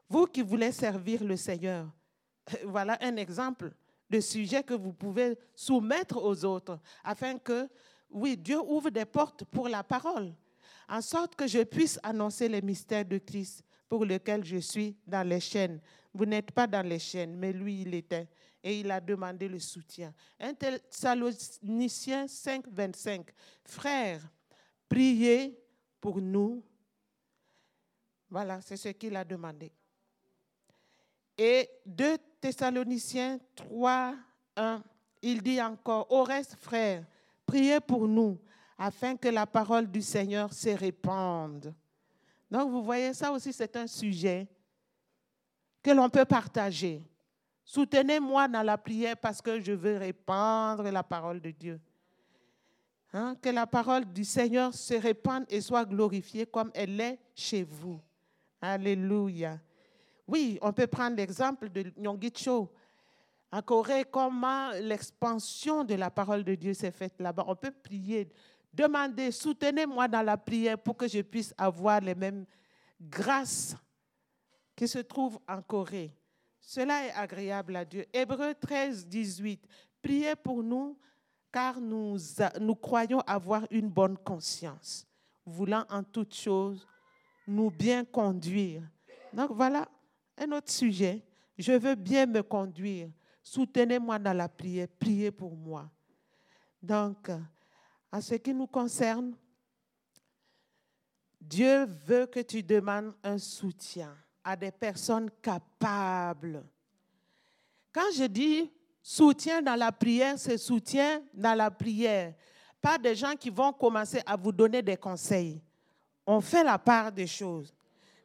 vous 0.08 0.28
qui 0.28 0.44
voulez 0.44 0.72
servir 0.72 1.24
le 1.24 1.38
Seigneur, 1.38 1.88
voilà 2.66 3.00
un 3.02 3.16
exemple 3.16 3.72
de 4.10 4.20
sujet 4.20 4.64
que 4.64 4.74
vous 4.74 4.94
pouvez 4.94 5.38
soumettre 5.56 6.18
aux 6.18 6.46
autres, 6.46 6.80
afin 7.04 7.38
que 7.38 7.70
oui, 8.10 8.36
Dieu 8.36 8.60
ouvre 8.60 8.90
des 8.90 9.06
portes 9.06 9.44
pour 9.46 9.70
la 9.70 9.84
parole, 9.84 10.34
en 10.88 11.02
sorte 11.02 11.36
que 11.36 11.48
je 11.48 11.64
puisse 11.64 12.00
annoncer 12.02 12.50
les 12.50 12.62
mystères 12.62 13.06
de 13.06 13.20
Christ 13.20 13.64
pour 13.88 14.06
lesquels 14.06 14.44
je 14.44 14.58
suis 14.58 14.96
dans 15.06 15.28
les 15.28 15.40
chaînes. 15.40 15.80
Vous 16.14 16.26
n'êtes 16.26 16.52
pas 16.52 16.66
dans 16.66 16.86
les 16.86 17.00
chaînes, 17.00 17.36
mais 17.36 17.54
lui, 17.54 17.82
il 17.82 17.94
était. 17.94 18.28
Et 18.64 18.80
il 18.80 18.92
a 18.92 19.00
demandé 19.00 19.48
le 19.48 19.60
soutien. 19.60 20.14
1 20.40 20.54
Thessaloniciens 20.54 22.28
5, 22.28 22.66
25. 22.68 23.28
Frères, 23.64 24.22
priez 24.88 25.58
pour 26.02 26.20
nous. 26.20 26.64
Voilà, 28.30 28.60
c'est 28.62 28.78
ce 28.78 28.90
qu'il 28.90 29.16
a 29.16 29.24
demandé. 29.24 29.72
Et 31.38 31.70
2 31.86 32.18
Thessaloniciens 32.42 33.40
3, 33.56 34.16
1, 34.56 34.84
il 35.22 35.42
dit 35.42 35.62
encore, 35.62 36.12
au 36.12 36.24
reste, 36.24 36.56
frères, 36.56 37.06
Priez 37.50 37.80
pour 37.80 38.08
nous 38.08 38.38
afin 38.78 39.18
que 39.18 39.28
la 39.28 39.48
parole 39.48 39.90
du 39.90 40.04
Seigneur 40.04 40.54
se 40.54 40.70
répande. 40.70 41.74
Donc, 42.52 42.70
vous 42.70 42.84
voyez, 42.84 43.12
ça 43.16 43.32
aussi, 43.32 43.52
c'est 43.52 43.76
un 43.76 43.88
sujet 43.88 44.48
que 45.82 45.90
l'on 45.90 46.10
peut 46.12 46.26
partager. 46.26 47.04
Soutenez-moi 47.66 48.48
dans 48.48 48.62
la 48.62 48.78
prière 48.78 49.18
parce 49.18 49.42
que 49.42 49.60
je 49.60 49.72
veux 49.72 49.98
répandre 49.98 50.84
la 50.84 51.02
parole 51.02 51.42
de 51.42 51.50
Dieu. 51.50 51.82
Hein, 53.14 53.36
que 53.42 53.50
la 53.50 53.66
parole 53.66 54.06
du 54.06 54.24
Seigneur 54.24 54.76
se 54.76 54.94
répande 54.94 55.46
et 55.50 55.62
soit 55.62 55.86
glorifiée 55.86 56.46
comme 56.46 56.70
elle 56.76 57.02
est 57.02 57.20
chez 57.34 57.64
vous. 57.64 58.00
Alléluia. 58.62 59.60
Oui, 60.30 60.60
on 60.62 60.72
peut 60.72 60.86
prendre 60.86 61.18
l'exemple 61.18 61.70
de 61.70 61.92
Nyongicho 61.98 62.72
en 63.52 63.64
Corée, 63.64 64.06
comment 64.06 64.70
l'expansion 64.74 65.84
de 65.84 65.96
la 65.96 66.12
parole 66.12 66.44
de 66.44 66.54
Dieu 66.54 66.76
s'est 66.76 66.92
faite 66.92 67.16
là-bas? 67.18 67.46
On 67.48 67.56
peut 67.56 67.72
prier, 67.72 68.32
demander, 68.72 69.32
soutenez-moi 69.32 70.08
dans 70.08 70.22
la 70.22 70.38
prière 70.38 70.78
pour 70.78 70.96
que 70.96 71.08
je 71.08 71.22
puisse 71.22 71.52
avoir 71.58 72.00
les 72.00 72.14
mêmes 72.14 72.46
grâces 73.02 73.76
qui 74.76 74.88
se 74.88 75.00
trouvent 75.00 75.40
en 75.48 75.64
Corée. 75.64 76.16
Cela 76.60 77.08
est 77.08 77.14
agréable 77.14 77.76
à 77.76 77.84
Dieu. 77.84 78.06
Hébreu 78.14 78.54
13, 78.54 79.08
18. 79.08 79.68
Priez 80.00 80.36
pour 80.36 80.62
nous 80.62 80.96
car 81.52 81.82
nous, 81.82 82.18
nous 82.62 82.76
croyons 82.76 83.22
avoir 83.22 83.66
une 83.72 83.90
bonne 83.90 84.20
conscience, 84.20 85.08
voulant 85.44 85.86
en 85.90 86.04
toutes 86.04 86.36
choses 86.36 86.88
nous 87.48 87.72
bien 87.72 88.06
conduire. 88.06 88.84
Donc 89.34 89.54
voilà 89.54 89.88
un 90.40 90.52
autre 90.52 90.72
sujet. 90.72 91.24
Je 91.58 91.74
veux 91.74 91.96
bien 91.96 92.26
me 92.26 92.42
conduire. 92.42 93.10
Soutenez-moi 93.44 94.18
dans 94.20 94.34
la 94.34 94.48
prière, 94.50 94.88
priez 95.00 95.32
pour 95.32 95.56
moi. 95.56 95.90
Donc, 96.82 97.30
en 98.12 98.22
ce 98.22 98.36
qui 98.36 98.54
nous 98.54 98.68
concerne, 98.68 99.36
Dieu 101.40 101.86
veut 101.86 102.26
que 102.26 102.40
tu 102.40 102.64
demandes 102.64 103.14
un 103.24 103.38
soutien 103.38 104.16
à 104.44 104.56
des 104.56 104.72
personnes 104.72 105.30
capables. 105.42 106.64
Quand 107.92 108.12
je 108.16 108.26
dis 108.26 108.72
Soutien 109.02 109.62
dans 109.62 109.76
la 109.76 109.92
prière, 109.92 110.38
c'est 110.38 110.58
soutien 110.58 111.24
dans 111.34 111.56
la 111.56 111.72
prière. 111.72 112.34
Pas 112.82 112.98
des 112.98 113.16
gens 113.16 113.36
qui 113.36 113.50
vont 113.50 113.74
commencer 113.74 114.22
à 114.26 114.36
vous 114.36 114.52
donner 114.52 114.82
des 114.82 114.98
conseils. 114.98 115.62
On 116.26 116.40
fait 116.42 116.64
la 116.64 116.78
part 116.78 117.12
des 117.12 117.26
choses. 117.26 117.74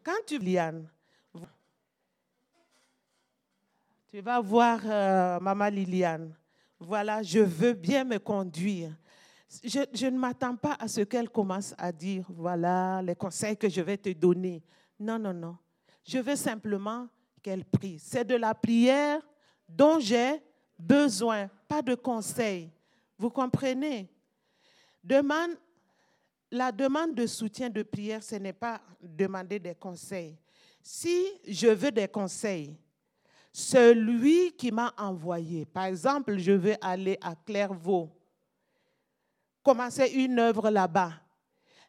Quand 0.02 0.12
tu, 0.26 0.38
Liane, 0.38 0.86
tu 4.14 4.20
vas 4.20 4.40
voir 4.40 4.78
euh, 4.84 5.40
Maman 5.40 5.68
Liliane. 5.70 6.32
Voilà, 6.78 7.20
je 7.20 7.40
veux 7.40 7.72
bien 7.72 8.04
me 8.04 8.18
conduire. 8.18 8.96
Je, 9.64 10.06
ne 10.06 10.16
m'attends 10.16 10.54
pas 10.54 10.76
à 10.78 10.86
ce 10.86 11.00
qu'elle 11.00 11.28
commence 11.28 11.74
à 11.76 11.90
dire, 11.90 12.24
voilà 12.28 13.02
les 13.02 13.16
conseils 13.16 13.56
que 13.56 13.68
je 13.68 13.80
vais 13.80 13.96
te 13.96 14.10
donner. 14.10 14.62
Non, 15.00 15.18
non, 15.18 15.34
non. 15.34 15.56
Je 16.06 16.18
veux 16.18 16.36
simplement 16.36 17.08
qu'elle 17.42 17.64
prie. 17.64 17.98
C'est 17.98 18.22
de 18.22 18.36
la 18.36 18.54
prière 18.54 19.20
dont 19.68 19.98
j'ai 19.98 20.40
besoin, 20.78 21.48
pas 21.66 21.82
de 21.82 21.96
conseils. 21.96 22.70
Vous 23.18 23.30
comprenez? 23.30 24.08
La 26.52 26.70
demande 26.70 27.16
de 27.16 27.26
soutien 27.26 27.68
de 27.68 27.82
prière, 27.82 28.22
ce 28.22 28.36
n'est 28.36 28.52
pas 28.52 28.80
demander 29.02 29.58
des 29.58 29.74
conseils. 29.74 30.38
Si 30.80 31.26
je 31.48 31.66
veux 31.66 31.90
des 31.90 32.06
conseils, 32.06 32.76
celui 33.56 34.50
qui 34.56 34.72
m'a 34.72 34.92
envoyé, 34.98 35.64
par 35.64 35.84
exemple, 35.84 36.36
je 36.38 36.50
veux 36.50 36.74
aller 36.80 37.16
à 37.22 37.36
Clairvaux, 37.36 38.10
commencer 39.62 40.08
une 40.08 40.40
œuvre 40.40 40.70
là-bas. 40.70 41.12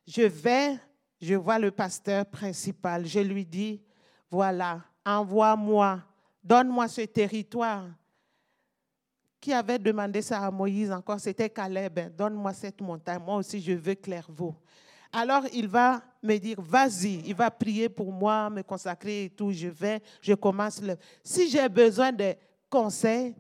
Je 0.06 0.22
vais, 0.22 0.80
je 1.20 1.34
vois 1.34 1.58
le 1.58 1.72
pasteur 1.72 2.24
principal, 2.28 3.08
je 3.08 3.20
lui 3.20 3.44
dis, 3.44 3.82
voilà, 4.30 4.84
envoie-moi, 5.04 6.04
donne-moi 6.44 6.88
ce 6.88 7.02
territoire. 7.02 7.88
Qui 9.42 9.52
avait 9.52 9.80
demandé 9.80 10.22
ça 10.22 10.46
à 10.46 10.52
Moïse 10.52 10.92
encore, 10.92 11.20
c'était 11.20 11.50
Caleb, 11.50 12.16
donne-moi 12.16 12.54
cette 12.54 12.80
montagne, 12.80 13.24
moi 13.24 13.38
aussi 13.38 13.60
je 13.60 13.72
veux 13.72 13.96
Clairvaux. 13.96 14.56
Alors 15.18 15.44
il 15.54 15.70
va 15.70 16.02
me 16.22 16.38
dire, 16.38 16.62
vas-y, 16.62 17.22
il 17.26 17.34
va 17.34 17.50
prier 17.50 17.88
pour 17.88 18.12
moi, 18.12 18.50
me 18.50 18.62
consacrer 18.64 19.24
et 19.24 19.30
tout, 19.30 19.50
je 19.50 19.70
vais, 19.70 20.02
je 20.22 20.34
commence. 20.34 20.82
Si 21.24 21.50
j'ai 21.50 21.70
besoin 21.70 22.12
de 22.12 22.36
conseils, 22.70 23.34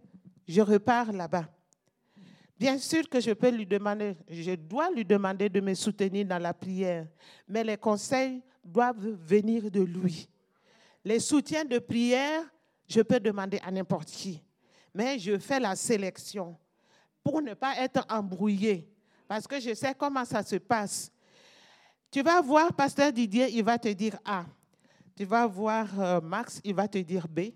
je 0.47 0.61
repars 0.61 1.11
là-bas. 1.11 1.49
Bien 2.57 2.77
sûr 2.77 3.09
que 3.09 3.19
je 3.19 3.31
peux 3.31 3.49
lui 3.49 3.65
demander, 3.65 4.15
je 4.29 4.53
dois 4.55 4.89
lui 4.89 5.03
demander 5.03 5.49
de 5.49 5.59
me 5.59 5.73
soutenir 5.73 6.25
dans 6.25 6.41
la 6.41 6.53
prière, 6.53 7.07
mais 7.45 7.61
les 7.61 7.75
conseils 7.75 8.41
doivent 8.63 9.09
venir 9.09 9.69
de 9.69 9.81
lui. 9.81 10.29
Les 11.03 11.19
soutiens 11.19 11.65
de 11.65 11.79
prière, 11.79 12.43
je 12.88 13.01
peux 13.01 13.19
demander 13.19 13.59
à 13.61 13.69
n'importe 13.69 14.07
qui, 14.07 14.41
mais 14.93 15.19
je 15.19 15.38
fais 15.38 15.59
la 15.59 15.75
sélection 15.75 16.57
pour 17.21 17.41
ne 17.41 17.53
pas 17.53 17.75
être 17.79 18.05
embrouillé, 18.09 18.89
parce 19.27 19.45
que 19.45 19.59
je 19.59 19.73
sais 19.73 19.93
comment 19.93 20.23
ça 20.23 20.41
se 20.41 20.55
passe. 20.55 21.11
Tu 22.15 22.21
vas 22.21 22.39
voir 22.39 22.71
Pasteur 22.71 23.12
Didier, 23.12 23.49
il 23.49 23.62
va 23.62 23.78
te 23.78 23.89
dire 23.89 24.17
A. 24.23 24.45
Tu 25.17 25.25
vas 25.25 25.45
voir 25.45 25.99
euh, 25.99 26.21
Max, 26.21 26.62
il 26.63 26.73
va 26.73 26.88
te 26.88 26.97
dire 26.97 27.28
B. 27.28 27.51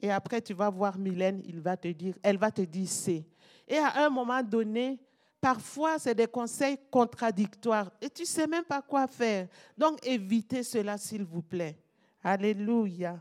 Et 0.00 0.12
après, 0.12 0.40
tu 0.40 0.54
vas 0.54 0.70
voir 0.70 0.96
Mylène, 0.96 1.42
il 1.44 1.60
va 1.60 1.76
te 1.76 1.88
dire, 1.88 2.14
elle 2.22 2.38
va 2.38 2.52
te 2.52 2.62
dire 2.62 2.88
C. 2.88 3.26
Et 3.66 3.78
à 3.78 4.06
un 4.06 4.08
moment 4.08 4.40
donné, 4.44 5.00
parfois, 5.40 5.98
c'est 5.98 6.14
des 6.14 6.28
conseils 6.28 6.78
contradictoires 6.88 7.90
et 8.00 8.08
tu 8.08 8.22
ne 8.22 8.26
sais 8.28 8.46
même 8.46 8.62
pas 8.62 8.80
quoi 8.80 9.08
faire. 9.08 9.48
Donc, 9.76 9.98
évitez 10.06 10.62
cela, 10.62 10.96
s'il 10.98 11.24
vous 11.24 11.42
plaît. 11.42 11.76
Alléluia. 12.22 13.18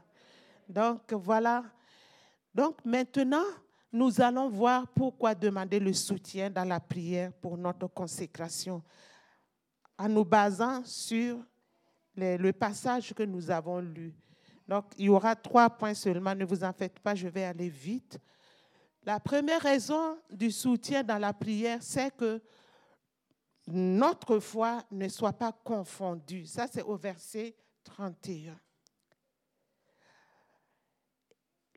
Donc, 0.70 1.14
voilà. 1.14 1.64
Donc, 2.54 2.86
maintenant, 2.86 3.46
nous 3.92 4.22
allons 4.22 4.50
voir 4.50 4.88
pourquoi 4.90 5.34
demander 5.34 5.80
le 5.80 5.94
soutien 5.94 6.52
dans 6.52 6.64
la 6.64 6.80
prière 6.80 7.34
pour 7.42 7.58
notre 7.58 7.88
consécration 7.88 8.84
en 9.98 10.10
nous 10.10 10.26
basant 10.26 10.84
sur 10.84 11.38
le 12.16 12.52
passage 12.52 13.14
que 13.14 13.24
nous 13.24 13.50
avons 13.50 13.80
lu. 13.80 14.14
Donc, 14.68 14.86
il 14.98 15.06
y 15.06 15.10
aura 15.10 15.36
trois 15.36 15.70
points 15.70 15.94
seulement, 15.94 16.34
ne 16.34 16.46
vous 16.46 16.64
en 16.64 16.74
faites 16.74 17.00
pas, 17.00 17.14
je 17.14 17.28
vais 17.28 17.44
aller 17.44 17.70
vite. 17.70 18.20
La 19.04 19.20
première 19.20 19.62
raison 19.62 20.18
du 20.32 20.50
soutien 20.50 21.04
dans 21.04 21.20
la 21.20 21.34
prière, 21.34 21.78
c'est 21.82 22.16
que 22.16 22.42
notre 23.68 24.40
foi 24.40 24.84
ne 24.92 25.08
soit 25.08 25.34
pas 25.34 25.52
confondue. 25.52 26.46
Ça, 26.46 26.68
c'est 26.72 26.82
au 26.82 26.96
verset 26.96 27.56
31. 27.84 28.60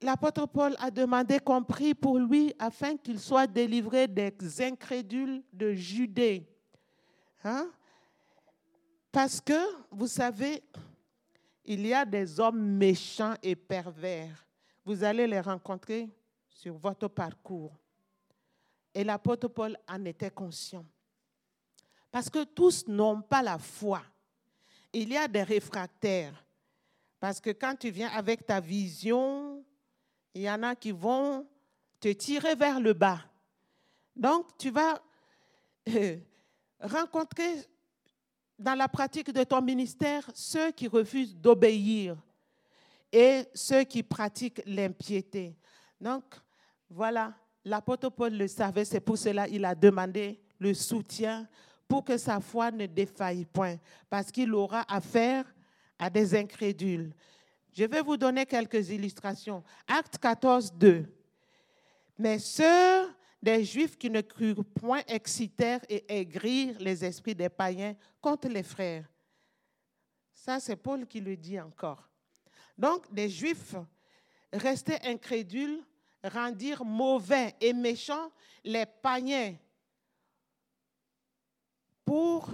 L'apôtre 0.01 0.47
Paul 0.47 0.77
a 0.79 0.91
demandé 0.91 1.41
qu'on 1.41 1.63
prie 1.63 1.95
pour 1.95 2.19
lui 2.19 2.55
afin 2.59 2.97
qu'il 2.97 3.19
soit 3.19 3.47
délivré 3.47 4.07
des 4.07 4.33
incrédules 4.63 5.43
de 5.53 5.73
Judée. 5.73 6.47
Hein? 7.43 7.69
Parce 9.11 9.41
que, 9.41 9.87
vous 9.91 10.07
savez, 10.07 10.63
il 11.65 11.87
y 11.87 11.95
a 11.95 12.05
des 12.05 12.39
hommes 12.41 12.61
méchants 12.61 13.35
et 13.43 13.57
pervers. 13.57 14.47
Vous 14.85 15.05
allez 15.05 15.27
les 15.27 15.41
rencontrer 15.41 16.09
sur 16.49 16.77
votre 16.77 17.09
parcours. 17.09 17.73
Et 18.95 19.05
l'apôtre 19.05 19.49
Paul 19.49 19.77
en 19.87 20.05
était 20.05 20.31
conscient. 20.31 20.85
Parce 22.11 22.31
que 22.31 22.45
tous 22.45 22.87
n'ont 22.87 23.21
pas 23.21 23.43
la 23.43 23.59
foi. 23.59 24.03
Il 24.93 25.11
y 25.11 25.17
a 25.17 25.29
des 25.29 25.43
réfractaires. 25.43 26.45
Parce 27.21 27.41
que 27.41 27.51
quand 27.51 27.77
tu 27.77 27.91
viens 27.91 28.09
avec 28.09 28.47
ta 28.47 28.61
vision, 28.61 29.65
il 30.35 30.43
y 30.43 30.51
en 30.51 30.63
a 30.63 30.75
qui 30.75 30.93
vont 30.93 31.47
te 32.01 32.09
tirer 32.13 32.55
vers 32.55 32.81
le 32.81 32.93
bas. 32.93 33.21
Donc, 34.15 34.57
tu 34.57 34.71
vas 34.71 35.01
euh, 35.89 36.17
rencontrer 36.81 37.67
dans 38.59 38.75
la 38.75 38.89
pratique 38.89 39.33
de 39.33 39.45
ton 39.45 39.63
ministère 39.63 40.29
ceux 40.35 40.73
qui 40.73 40.89
refusent 40.89 41.37
d'obéir 41.37 42.17
et 43.13 43.45
ceux 43.55 43.85
qui 43.85 44.03
pratiquent 44.03 44.63
l'impiété. 44.67 45.57
Donc, 46.01 46.25
voilà, 46.91 47.35
l'apôtre 47.65 48.09
Paul 48.09 48.37
le 48.37 48.49
savait, 48.49 48.85
c'est 48.85 49.01
pour 49.01 49.17
cela 49.17 49.47
qu'il 49.47 49.65
a 49.65 49.75
demandé 49.75 50.41
le 50.59 50.75
soutien 50.75 51.47
pour 51.87 52.05
que 52.05 52.19
sa 52.19 52.41
foi 52.41 52.71
ne 52.71 52.87
défaille 52.87 53.47
point, 53.47 53.77
parce 54.11 54.31
qu'il 54.31 54.53
aura 54.53 54.85
affaire 54.93 55.45
à 55.99 56.11
des 56.11 56.35
incrédules. 56.35 57.15
Je 57.73 57.85
vais 57.85 58.03
vous 58.03 58.17
donner 58.17 58.45
quelques 58.45 58.91
illustrations. 58.91 59.63
Acte 59.87 60.19
14, 60.19 60.73
2. 60.75 61.07
Mais 62.19 62.39
ceux 62.39 63.09
des 63.41 63.65
Juifs 63.65 63.97
qui 63.97 64.11
ne 64.11 64.21
crurent 64.21 64.65
point 64.65 65.03
excitèrent 65.07 65.85
et 65.89 66.05
aigrirent 66.09 66.79
les 66.81 67.05
esprits 67.05 67.35
des 67.35 67.49
païens 67.49 67.95
contre 68.21 68.49
les 68.49 68.63
frères. 68.63 69.09
Ça, 70.33 70.61
c'est 70.61 70.77
Paul 70.77 71.07
qui 71.07 71.21
le 71.21 71.37
dit 71.37 71.61
encore. 71.61 72.09
Donc, 72.77 73.13
des 73.13 73.29
Juifs 73.29 73.75
restés 74.53 74.99
incrédules 75.05 75.83
rendirent 76.25 76.85
mauvais 76.85 77.55
et 77.61 77.73
méchants 77.73 78.31
les 78.65 78.87
païens 78.87 79.57
pour 82.05 82.51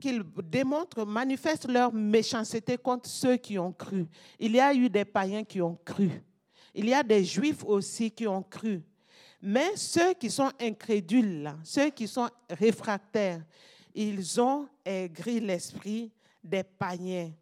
qu'ils 0.00 0.24
démontrent, 0.44 1.04
manifestent 1.04 1.68
leur 1.68 1.92
méchanceté 1.92 2.76
contre 2.76 3.08
ceux 3.08 3.36
qui 3.36 3.58
ont 3.58 3.72
cru. 3.72 4.06
Il 4.38 4.52
y 4.52 4.60
a 4.60 4.74
eu 4.74 4.88
des 4.88 5.04
païens 5.04 5.44
qui 5.44 5.60
ont 5.60 5.76
cru. 5.84 6.10
Il 6.74 6.88
y 6.88 6.94
a 6.94 7.02
des 7.02 7.24
juifs 7.24 7.62
aussi 7.64 8.10
qui 8.10 8.26
ont 8.26 8.42
cru. 8.42 8.82
Mais 9.42 9.76
ceux 9.76 10.12
qui 10.14 10.30
sont 10.30 10.50
incrédules, 10.60 11.54
ceux 11.64 11.90
qui 11.90 12.06
sont 12.06 12.28
réfractaires, 12.50 13.42
ils 13.94 14.40
ont 14.40 14.68
aigri 14.84 15.40
l'esprit 15.40 16.12
des 16.42 16.62
païens 16.62 17.32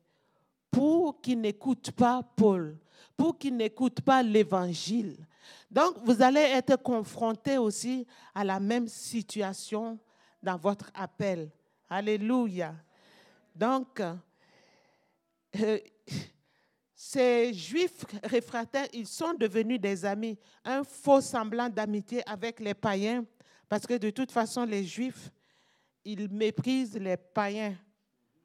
pour 0.70 1.20
qu'ils 1.20 1.40
n'écoutent 1.40 1.90
pas 1.92 2.22
Paul, 2.37 2.78
pour 3.16 3.37
qu'ils 3.37 3.56
n'écoutent 3.56 4.00
pas 4.00 4.22
l'évangile. 4.22 5.16
Donc, 5.70 5.96
vous 6.04 6.22
allez 6.22 6.40
être 6.40 6.76
confrontés 6.76 7.58
aussi 7.58 8.06
à 8.34 8.44
la 8.44 8.61
même 8.61 8.86
situation 8.86 9.99
dans 10.42 10.57
votre 10.57 10.90
appel. 10.94 11.51
Alléluia. 11.90 12.74
Donc, 13.55 14.01
euh, 15.59 15.78
ces 17.01 17.55
juifs 17.55 18.05
réfractaires, 18.24 18.88
ils 18.92 19.07
sont 19.07 19.32
devenus 19.32 19.80
des 19.80 20.05
amis, 20.05 20.36
un 20.64 20.82
faux 20.82 21.20
semblant 21.20 21.68
d'amitié 21.68 22.28
avec 22.28 22.59
les 22.59 22.74
païens, 22.74 23.24
parce 23.68 23.86
que 23.86 23.96
de 23.96 24.11
toute 24.11 24.32
façon, 24.32 24.64
les 24.64 24.82
juifs, 24.82 25.30
ils 26.05 26.28
méprisent 26.28 26.99
les 26.99 27.16
païens, 27.16 27.76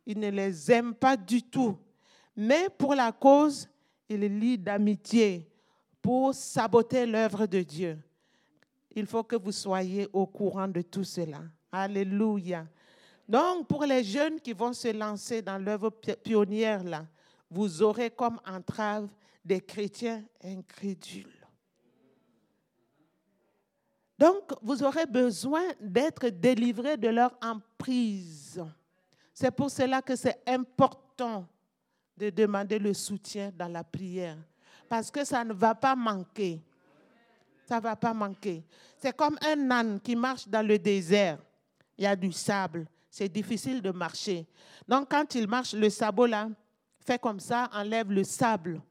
ils 0.06 0.20
ne 0.20 0.30
les 0.30 0.72
aiment 0.72 0.93
pas 0.93 1.18
du 1.18 1.41
tout. 1.41 1.76
Mais 2.36 2.70
pour 2.70 2.93
la 2.93 3.12
cause, 3.12 3.68
ils 4.08 4.22
lient 4.22 4.60
d'amitié 4.60 5.49
pour 5.99 6.36
saboter 6.36 7.08
l'œuvre 7.08 7.47
de 7.47 7.64
Dieu. 7.64 7.97
Il 8.95 9.08
faut 9.08 9.24
que 9.24 9.36
vous 9.36 9.51
soyez 9.51 10.08
au 10.14 10.28
courant 10.28 10.68
de 10.68 10.84
tout 10.84 11.04
cela. 11.04 11.41
Alléluia. 11.72 12.68
Donc, 13.28 13.68
pour 13.68 13.84
les 13.84 14.04
jeunes 14.04 14.39
qui 14.39 14.54
vont 14.54 14.74
se 14.74 14.95
lancer 14.95 15.41
dans 15.41 15.58
l'œuvre 15.58 15.89
pionnière, 15.89 16.84
là, 16.84 17.08
vous 17.54 17.84
aurez 17.84 18.10
comme 18.10 18.39
entrave 18.47 19.08
des 19.45 19.62
chrétiens 19.62 20.24
incrédules. 20.43 21.28
Donc, 24.18 24.54
vous 24.62 24.84
aurez 24.84 25.06
besoin 25.06 25.64
d'être 25.80 26.30
délivré 26.30 26.97
de 26.97 27.10
leur 27.10 27.38
emprise. 27.41 28.64
C'est 29.34 29.51
pour 29.51 29.70
cela 29.70 30.01
que 30.01 30.16
c'est 30.16 30.41
important 30.47 31.47
de 32.18 32.30
demander 32.30 32.80
le 32.80 32.93
soutien 32.93 33.51
dans 33.56 33.68
la 33.68 33.84
prière. 33.84 34.38
Parce 34.88 35.12
que 35.12 35.24
ça 35.24 35.43
ne 35.43 35.54
va 35.54 35.76
pas 35.76 35.95
manquer. 35.95 36.62
Ça 37.66 37.78
ne 37.78 37.82
va 37.82 37.95
pas 37.95 38.14
manquer. 38.14 38.64
C'est 38.97 39.16
comme 39.16 39.38
un 39.41 39.72
âne 39.72 39.99
qui 39.99 40.16
marche 40.16 40.47
dans 40.47 40.66
le 40.66 40.78
désert. 40.80 41.39
Il 41.97 42.04
y 42.04 42.08
a 42.08 42.16
du 42.16 42.32
sable. 42.32 42.88
C'est 43.10 43.30
difficile 43.30 43.82
de 43.82 43.91
marcher. 43.91 44.47
Donc, 44.88 45.10
quand 45.10 45.36
il 45.36 45.47
marche, 45.47 45.74
le 45.74 45.89
sabot 45.89 46.26
là 46.26 46.49
fait 47.06 47.20
comme 47.20 47.39
ça, 47.39 47.70
enlève 47.74 48.12
le 48.12 48.24
sable. 48.24 48.82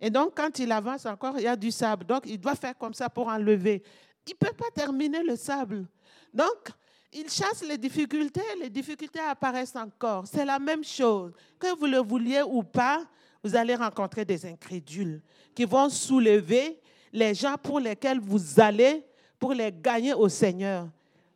Et 0.00 0.10
donc, 0.10 0.34
quand 0.36 0.58
il 0.58 0.70
avance 0.70 1.06
encore, 1.06 1.38
il 1.38 1.44
y 1.44 1.46
a 1.46 1.56
du 1.56 1.70
sable. 1.70 2.04
Donc, 2.04 2.24
il 2.26 2.38
doit 2.38 2.54
faire 2.54 2.76
comme 2.76 2.94
ça 2.94 3.08
pour 3.08 3.28
enlever. 3.28 3.82
Il 4.26 4.32
ne 4.32 4.46
peut 4.46 4.54
pas 4.54 4.70
terminer 4.74 5.22
le 5.22 5.36
sable. 5.36 5.86
Donc, 6.32 6.70
il 7.12 7.30
chasse 7.30 7.62
les 7.62 7.78
difficultés, 7.78 8.42
les 8.60 8.68
difficultés 8.68 9.20
apparaissent 9.20 9.76
encore. 9.76 10.26
C'est 10.26 10.44
la 10.44 10.58
même 10.58 10.82
chose. 10.82 11.32
Que 11.58 11.76
vous 11.78 11.86
le 11.86 11.98
vouliez 11.98 12.42
ou 12.42 12.62
pas, 12.62 13.04
vous 13.42 13.54
allez 13.54 13.76
rencontrer 13.76 14.24
des 14.24 14.44
incrédules 14.44 15.22
qui 15.54 15.64
vont 15.64 15.88
soulever 15.88 16.80
les 17.12 17.34
gens 17.34 17.56
pour 17.56 17.78
lesquels 17.78 18.18
vous 18.18 18.60
allez 18.60 19.04
pour 19.38 19.52
les 19.52 19.70
gagner 19.70 20.12
au 20.12 20.28
Seigneur. 20.28 20.88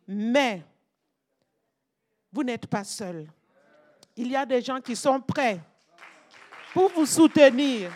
Mais 0.05 0.63
vous 2.31 2.43
n'êtes 2.43 2.67
pas 2.67 2.83
seul. 2.83 3.27
Il 4.15 4.29
y 4.29 4.35
a 4.35 4.45
des 4.45 4.61
gens 4.61 4.81
qui 4.81 4.95
sont 4.95 5.21
prêts 5.21 5.61
pour 6.73 6.89
vous 6.91 7.05
soutenir. 7.05 7.91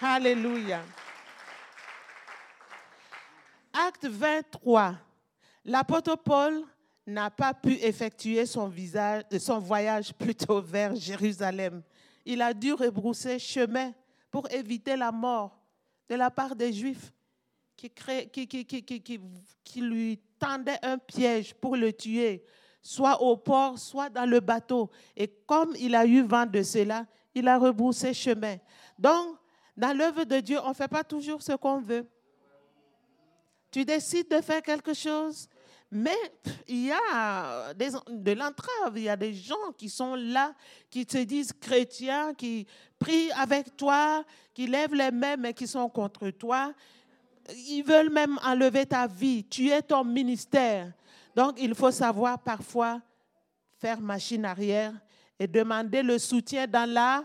Alléluia. 0.00 0.82
Acte 3.72 4.06
23. 4.06 4.94
L'apôtre 5.64 6.16
Paul 6.16 6.62
n'a 7.06 7.30
pas 7.30 7.54
pu 7.54 7.72
effectuer 7.74 8.46
son, 8.46 8.72
son 9.38 9.58
voyage 9.58 10.12
plutôt 10.14 10.60
vers 10.62 10.94
Jérusalem. 10.94 11.82
Il 12.24 12.42
a 12.42 12.52
dû 12.52 12.72
rebrousser 12.72 13.38
chemin 13.38 13.92
pour 14.30 14.50
éviter 14.50 14.96
la 14.96 15.10
mort 15.10 15.58
de 16.08 16.14
la 16.14 16.30
part 16.30 16.54
des 16.54 16.72
Juifs 16.72 17.12
qui, 17.76 17.90
qui, 17.90 19.20
qui, 19.64 19.80
lui 19.80 20.20
tendaient 20.38 20.78
un 20.82 20.98
piège 20.98 21.54
pour 21.54 21.76
le 21.76 21.92
tuer, 21.92 22.44
soit 22.82 23.22
au 23.22 23.36
port, 23.36 23.78
soit 23.78 24.10
dans 24.10 24.26
le 24.26 24.40
bateau. 24.40 24.90
Et 25.16 25.28
comme 25.46 25.74
il 25.78 25.94
a 25.94 26.04
eu 26.04 26.22
vent 26.22 26.44
de 26.44 26.62
cela, 26.62 27.06
il 27.34 27.48
a 27.48 27.58
rebroussé 27.58 28.12
chemin. 28.14 28.56
Donc, 28.98 29.36
dans 29.76 29.96
l'œuvre 29.96 30.24
de 30.24 30.40
Dieu, 30.40 30.58
on 30.64 30.70
ne 30.70 30.74
fait 30.74 30.88
pas 30.88 31.04
toujours 31.04 31.42
ce 31.42 31.52
qu'on 31.52 31.80
veut. 31.80 32.06
Tu 33.70 33.84
décides 33.84 34.28
de 34.28 34.40
faire 34.40 34.62
quelque 34.62 34.92
chose, 34.92 35.48
mais 35.90 36.16
il 36.66 36.86
y 36.86 36.92
a 36.92 37.72
des, 37.74 37.90
de 38.08 38.32
l'entrave, 38.32 38.96
il 38.96 39.04
y 39.04 39.08
a 39.08 39.16
des 39.16 39.32
gens 39.32 39.72
qui 39.76 39.88
sont 39.88 40.14
là, 40.16 40.54
qui 40.90 41.06
te 41.06 41.18
disent 41.18 41.52
chrétiens, 41.52 42.34
qui 42.34 42.66
prient 42.98 43.30
avec 43.32 43.76
toi, 43.76 44.24
qui 44.52 44.66
lèvent 44.66 44.94
les 44.94 45.10
mains, 45.10 45.36
mais 45.36 45.54
qui 45.54 45.66
sont 45.66 45.88
contre 45.88 46.30
toi. 46.30 46.72
Ils 47.68 47.82
veulent 47.82 48.10
même 48.10 48.38
enlever 48.44 48.86
ta 48.86 49.06
vie, 49.06 49.44
tuer 49.44 49.82
ton 49.82 50.04
ministère. 50.04 50.92
Donc 51.34 51.54
il 51.58 51.74
faut 51.74 51.90
savoir 51.90 52.38
parfois 52.38 53.00
faire 53.78 54.00
machine 54.00 54.44
arrière 54.44 54.92
et 55.40 55.46
demander 55.46 56.02
le 56.02 56.18
soutien 56.18 56.66
dans 56.66 56.88
la 56.88 57.24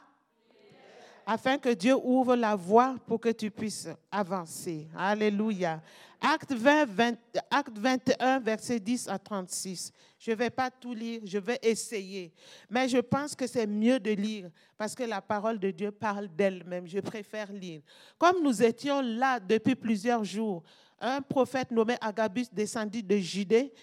afin 1.25 1.57
que 1.57 1.73
Dieu 1.73 1.95
ouvre 2.01 2.35
la 2.35 2.55
voie 2.55 2.95
pour 3.05 3.19
que 3.19 3.29
tu 3.29 3.51
puisses 3.51 3.89
avancer. 4.11 4.87
Alléluia. 4.95 5.81
Acte, 6.21 6.53
20, 6.53 7.17
acte 7.51 7.77
21, 7.77 8.39
verset 8.39 8.79
10 8.79 9.09
à 9.09 9.19
36. 9.19 9.91
Je 10.17 10.31
ne 10.31 10.35
vais 10.35 10.49
pas 10.49 10.71
tout 10.71 10.93
lire, 10.93 11.21
je 11.25 11.37
vais 11.37 11.59
essayer. 11.61 12.31
Mais 12.69 12.87
je 12.87 12.99
pense 12.99 13.35
que 13.35 13.47
c'est 13.47 13.67
mieux 13.67 13.99
de 13.99 14.11
lire 14.11 14.49
parce 14.77 14.95
que 14.95 15.03
la 15.03 15.21
parole 15.21 15.59
de 15.59 15.71
Dieu 15.71 15.91
parle 15.91 16.27
d'elle-même. 16.27 16.87
Je 16.87 16.99
préfère 16.99 17.51
lire. 17.51 17.81
Comme 18.17 18.41
nous 18.41 18.63
étions 18.63 19.01
là 19.01 19.39
depuis 19.39 19.75
plusieurs 19.75 20.23
jours, 20.23 20.63
un 21.01 21.21
prophète 21.21 21.71
nommé 21.71 21.95
Agabus 21.99 22.45
descendit 22.51 23.03
de 23.03 23.17
Judée 23.17 23.73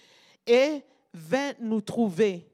et 0.47 0.81
vint 1.13 1.51
nous 1.59 1.81
trouver. 1.81 2.52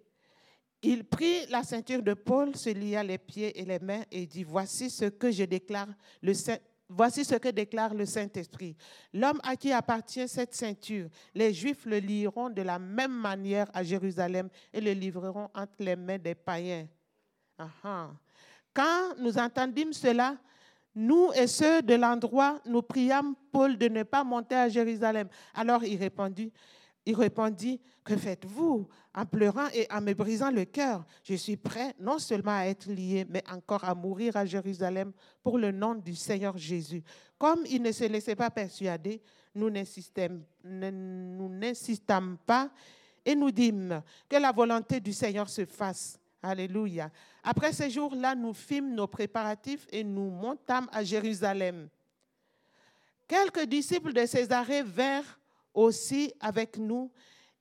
Il 0.82 1.04
prit 1.04 1.46
la 1.48 1.64
ceinture 1.64 2.02
de 2.02 2.14
Paul, 2.14 2.56
se 2.56 2.70
lia 2.70 3.04
les 3.04 3.18
pieds 3.18 3.60
et 3.60 3.66
les 3.66 3.80
mains 3.80 4.04
et 4.12 4.26
dit, 4.26 4.44
voici 4.44 4.90
ce 4.90 5.06
que 5.06 5.30
je 5.30 5.44
déclare 5.44 5.90
le 6.22 6.34
Saint, 6.34 6.58
Voici 6.92 7.24
ce 7.24 7.36
que 7.36 7.50
déclare 7.50 7.94
le 7.94 8.04
Saint-Esprit. 8.04 8.76
L'homme 9.14 9.40
à 9.44 9.56
qui 9.56 9.72
appartient 9.72 10.28
cette 10.28 10.56
ceinture, 10.56 11.08
les 11.36 11.54
Juifs 11.54 11.86
le 11.86 12.00
lieront 12.00 12.50
de 12.50 12.64
la 12.64 12.80
même 12.80 13.14
manière 13.14 13.68
à 13.76 13.84
Jérusalem 13.84 14.50
et 14.74 14.82
le 14.82 14.94
livreront 14.94 15.50
entre 15.54 15.76
les 15.78 15.96
mains 15.96 16.18
des 16.18 16.34
païens. 16.34 16.88
Quand 18.74 19.16
nous 19.20 19.38
entendîmes 19.38 19.94
cela, 19.94 20.36
nous 20.96 21.32
et 21.36 21.46
ceux 21.46 21.84
de 21.84 21.94
l'endroit, 21.94 22.60
nous 22.66 22.82
priâmes 22.82 23.36
Paul 23.52 23.78
de 23.78 23.88
ne 23.88 24.02
pas 24.02 24.24
monter 24.24 24.56
à 24.56 24.68
Jérusalem. 24.68 25.30
Alors 25.54 25.84
il 25.84 25.98
répondit, 25.98 26.52
il 27.10 27.16
répondit, 27.16 27.82
que 28.04 28.16
faites-vous? 28.16 28.88
En 29.16 29.26
pleurant 29.26 29.68
et 29.74 29.88
en 29.92 30.00
me 30.00 30.14
brisant 30.14 30.52
le 30.52 30.66
cœur, 30.66 31.04
je 31.24 31.34
suis 31.34 31.58
prêt 31.58 31.96
non 32.00 32.20
seulement 32.20 32.56
à 32.56 32.66
être 32.66 32.86
lié, 32.86 33.26
mais 33.28 33.44
encore 33.52 33.84
à 33.84 33.96
mourir 33.96 34.38
à 34.38 34.46
Jérusalem 34.46 35.12
pour 35.42 35.58
le 35.58 35.72
nom 35.72 35.96
du 35.96 36.14
Seigneur 36.16 36.56
Jésus. 36.56 37.02
Comme 37.40 37.66
il 37.66 37.82
ne 37.82 37.92
se 37.92 38.04
laissait 38.04 38.36
pas 38.36 38.52
persuader, 38.52 39.24
nous 39.56 39.72
n'insistâmes 39.72 40.44
pas 42.46 42.70
et 43.26 43.34
nous 43.36 43.50
dîmes 43.50 44.04
que 44.30 44.36
la 44.38 44.52
volonté 44.52 45.00
du 45.00 45.12
Seigneur 45.12 45.50
se 45.50 45.66
fasse. 45.66 46.20
Alléluia. 46.44 47.10
Après 47.44 47.74
ces 47.74 47.90
jours-là, 47.90 48.36
nous 48.36 48.54
fîmes 48.54 48.94
nos 48.94 49.08
préparatifs 49.08 49.88
et 49.92 50.04
nous 50.04 50.30
montâmes 50.30 50.88
à 50.92 51.04
Jérusalem. 51.04 51.90
Quelques 53.28 53.66
disciples 53.66 54.14
de 54.14 54.28
Césarée 54.28 54.84
vinrent 54.84 55.39
aussi 55.80 56.34
avec 56.40 56.78
nous 56.78 57.10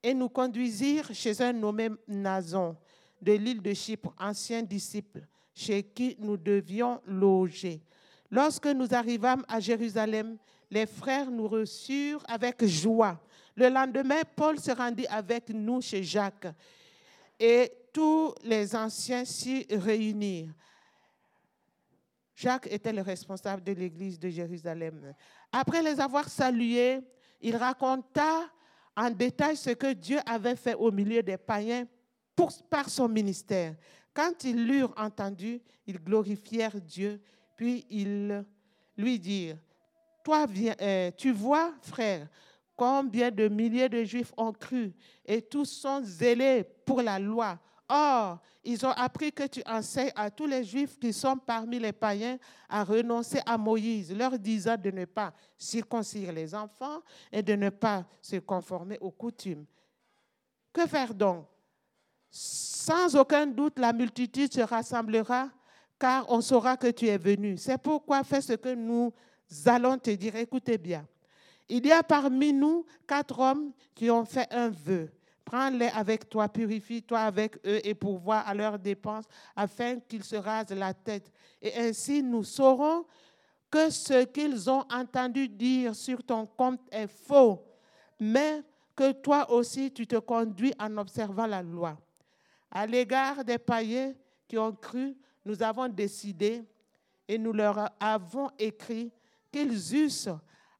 et 0.03 0.13
nous 0.13 0.29
conduisirent 0.29 1.15
chez 1.15 1.41
un 1.41 1.53
nommé 1.53 1.89
Nazon 2.07 2.77
de 3.21 3.33
l'île 3.33 3.63
de 3.63 3.73
Chypre, 3.73 4.13
ancien 4.19 4.63
disciple, 4.63 5.27
chez 5.55 5.83
qui 5.83 6.17
nous 6.19 6.37
devions 6.37 7.01
loger. 7.07 7.81
Lorsque 8.31 8.67
nous 8.67 8.93
arrivâmes 8.93 9.45
à 9.49 9.61
Jérusalem, 9.61 10.37
les 10.71 10.87
frères 10.87 11.31
nous 11.31 11.49
reçurent 11.49 12.25
avec 12.29 12.65
joie. 12.65 13.21
Le 13.57 13.69
lendemain, 13.69 14.21
Paul 14.37 14.59
se 14.59 14.71
rendit 14.71 15.07
avec 15.07 15.49
nous 15.51 15.81
chez 15.81 16.03
Jacques 16.03 16.49
et 17.39 17.73
tous 17.93 18.35
les 18.43 18.75
anciens 18.75 19.25
s'y 19.25 19.67
réunirent. 19.71 20.53
Jacques 22.35 22.69
était 22.71 22.93
le 22.93 23.03
responsable 23.03 23.65
de 23.65 23.73
l'église 23.73 24.19
de 24.19 24.29
Jérusalem. 24.29 25.15
Après 25.51 25.83
les 25.83 25.99
avoir 25.99 26.29
salués, 26.29 27.01
il 27.41 27.57
raconta 27.57 28.49
en 28.97 29.11
détail 29.11 29.57
ce 29.57 29.71
que 29.71 29.93
Dieu 29.93 30.19
avait 30.27 30.57
fait 30.57 30.75
au 30.75 30.91
milieu 30.91 31.23
des 31.23 31.37
païens 31.37 31.87
pour, 32.35 32.51
par 32.69 32.89
son 32.89 33.09
ministère. 33.09 33.75
Quand 34.13 34.45
ils 34.45 34.67
l'eurent 34.67 34.95
entendu, 34.97 35.61
ils 35.87 35.99
glorifièrent 35.99 36.81
Dieu, 36.81 37.21
puis 37.57 37.87
ils 37.89 38.45
lui 38.97 39.19
dirent, 39.19 39.57
toi, 40.25 40.47
euh, 40.81 41.11
tu 41.17 41.33
vois, 41.33 41.73
frère, 41.83 42.29
combien 42.77 43.31
de 43.31 43.49
milliers 43.49 43.89
de 43.89 44.05
Juifs 44.05 44.33
ont 44.37 44.53
cru 44.53 44.93
et 45.25 45.41
tous 45.43 45.65
sont 45.65 46.01
zélés 46.03 46.65
pour 46.85 47.03
la 47.03 47.19
loi. 47.19 47.59
Or, 47.89 48.39
ils 48.63 48.85
ont 48.85 48.91
appris 48.91 49.33
que 49.33 49.47
tu 49.47 49.63
enseignes 49.65 50.13
à 50.15 50.31
tous 50.31 50.47
les 50.47 50.63
Juifs 50.63 50.99
qui 50.99 51.13
sont 51.13 51.39
parmi 51.39 51.79
les 51.79 51.93
païens 51.93 52.39
à 52.69 52.85
renoncer 52.85 53.41
à 53.47 53.57
Moïse, 53.57 54.15
leur 54.15 54.39
disant 54.39 54.77
de 54.77 54.91
ne 54.91 55.07
pas 55.07 55.33
circoncire 55.57 56.33
les 56.33 56.55
enfants 56.55 57.01
et 57.33 57.43
de 57.43 57.55
ne 57.55 57.71
pas 57.71 58.05
se 58.21 58.37
conformer 58.37 58.99
aux 59.01 59.11
coutumes. 59.11 59.65
Que 60.73 60.87
faire 60.87 61.15
donc? 61.15 61.47
Sans 62.31 63.17
aucun 63.17 63.47
doute, 63.47 63.79
la 63.79 63.93
multitude 63.93 64.53
se 64.53 64.61
rassemblera 64.61 65.49
car 65.99 66.27
on 66.31 66.43
saura 66.43 66.77
que 66.77 66.89
tu 66.89 67.07
es 67.07 67.19
venu. 67.19 67.57
C'est 67.57 67.79
pourquoi 67.79 68.23
fais 68.23 68.43
ce 68.43 68.53
que 68.53 68.75
nous 68.75 69.13
allons 69.65 69.97
te 69.99 70.11
dire. 70.11 70.37
Écoutez 70.37 70.77
bien. 70.77 71.07
Il 71.69 71.87
y 71.87 71.93
a 71.93 72.03
parmi 72.03 72.53
nous 72.53 72.85
quatre 73.07 73.39
hommes 73.39 73.73
qui 73.95 74.11
ont 74.11 74.25
fait 74.25 74.47
un 74.53 74.69
vœu. 74.69 75.11
Prends-les 75.49 75.89
avec 75.89 76.29
toi, 76.29 76.47
purifie-toi 76.47 77.21
avec 77.21 77.57
eux 77.67 77.81
et 77.83 77.95
pourvois 77.95 78.41
à 78.41 78.53
leurs 78.53 78.79
dépenses 78.79 79.25
afin 79.57 79.99
qu'ils 79.99 80.23
se 80.23 80.37
rasent 80.37 80.69
la 80.73 80.93
tête. 80.93 81.33
Et 81.63 81.75
ainsi 81.75 82.23
nous 82.23 82.45
saurons 82.45 83.07
que 83.71 83.89
ce 83.89 84.27
qu'ils 84.27 84.69
ont 84.69 84.85
entendu 84.93 85.49
dire 85.49 85.95
sur 85.95 86.23
ton 86.23 86.45
compte 86.45 86.83
est 86.93 87.07
faux, 87.07 87.65
mais 88.21 88.63
que 88.95 89.13
toi 89.13 89.51
aussi 89.51 89.91
tu 89.91 90.07
te 90.07 90.17
conduis 90.17 90.75
en 90.79 90.99
observant 90.99 91.47
la 91.47 91.63
loi. 91.63 91.97
À 92.71 92.87
l'égard 92.87 93.43
des 93.43 93.57
païens 93.57 94.13
qui 94.47 94.59
ont 94.59 94.73
cru, 94.73 95.17
nous 95.47 95.63
avons 95.63 95.89
décidé 95.89 96.63
et 97.27 97.39
nous 97.39 97.55
leur 97.55 97.89
avons 97.99 98.51
écrit 98.59 99.11
qu'ils 99.51 99.97
eussent 99.97 100.29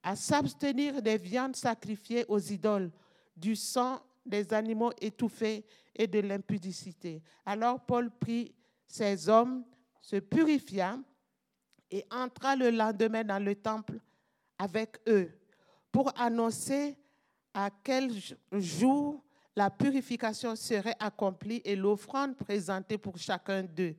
à 0.03 0.15
s'abstenir 0.15 1.01
des 1.01 1.17
viandes 1.17 1.57
sacrifiées 1.57 2.27
aux 2.29 2.39
idoles, 2.39 2.91
du 3.35 3.57
sang 3.57 3.99
des 4.29 4.53
animaux 4.53 4.93
étouffés 5.01 5.65
et 5.95 6.07
de 6.07 6.21
l'impudicité. 6.21 7.23
Alors 7.45 7.81
Paul 7.81 8.11
prit 8.11 8.55
ses 8.87 9.29
hommes, 9.29 9.65
se 10.01 10.17
purifia 10.17 10.99
et 11.91 12.05
entra 12.11 12.57
le 12.57 12.71
lendemain 12.71 13.25
dans 13.25 13.43
le 13.43 13.55
temple 13.55 13.99
avec 14.59 14.99
eux 15.09 15.31
pour 15.91 16.13
annoncer 16.19 16.97
à 17.55 17.71
quel 17.83 18.13
jour 18.53 19.23
la 19.57 19.71
purification 19.71 20.55
serait 20.55 20.95
accomplie 21.01 21.61
et 21.65 21.75
l'offrande 21.75 22.37
présentée 22.37 22.97
pour 22.97 23.19
chacun 23.19 23.65
d'eux. 23.65 23.97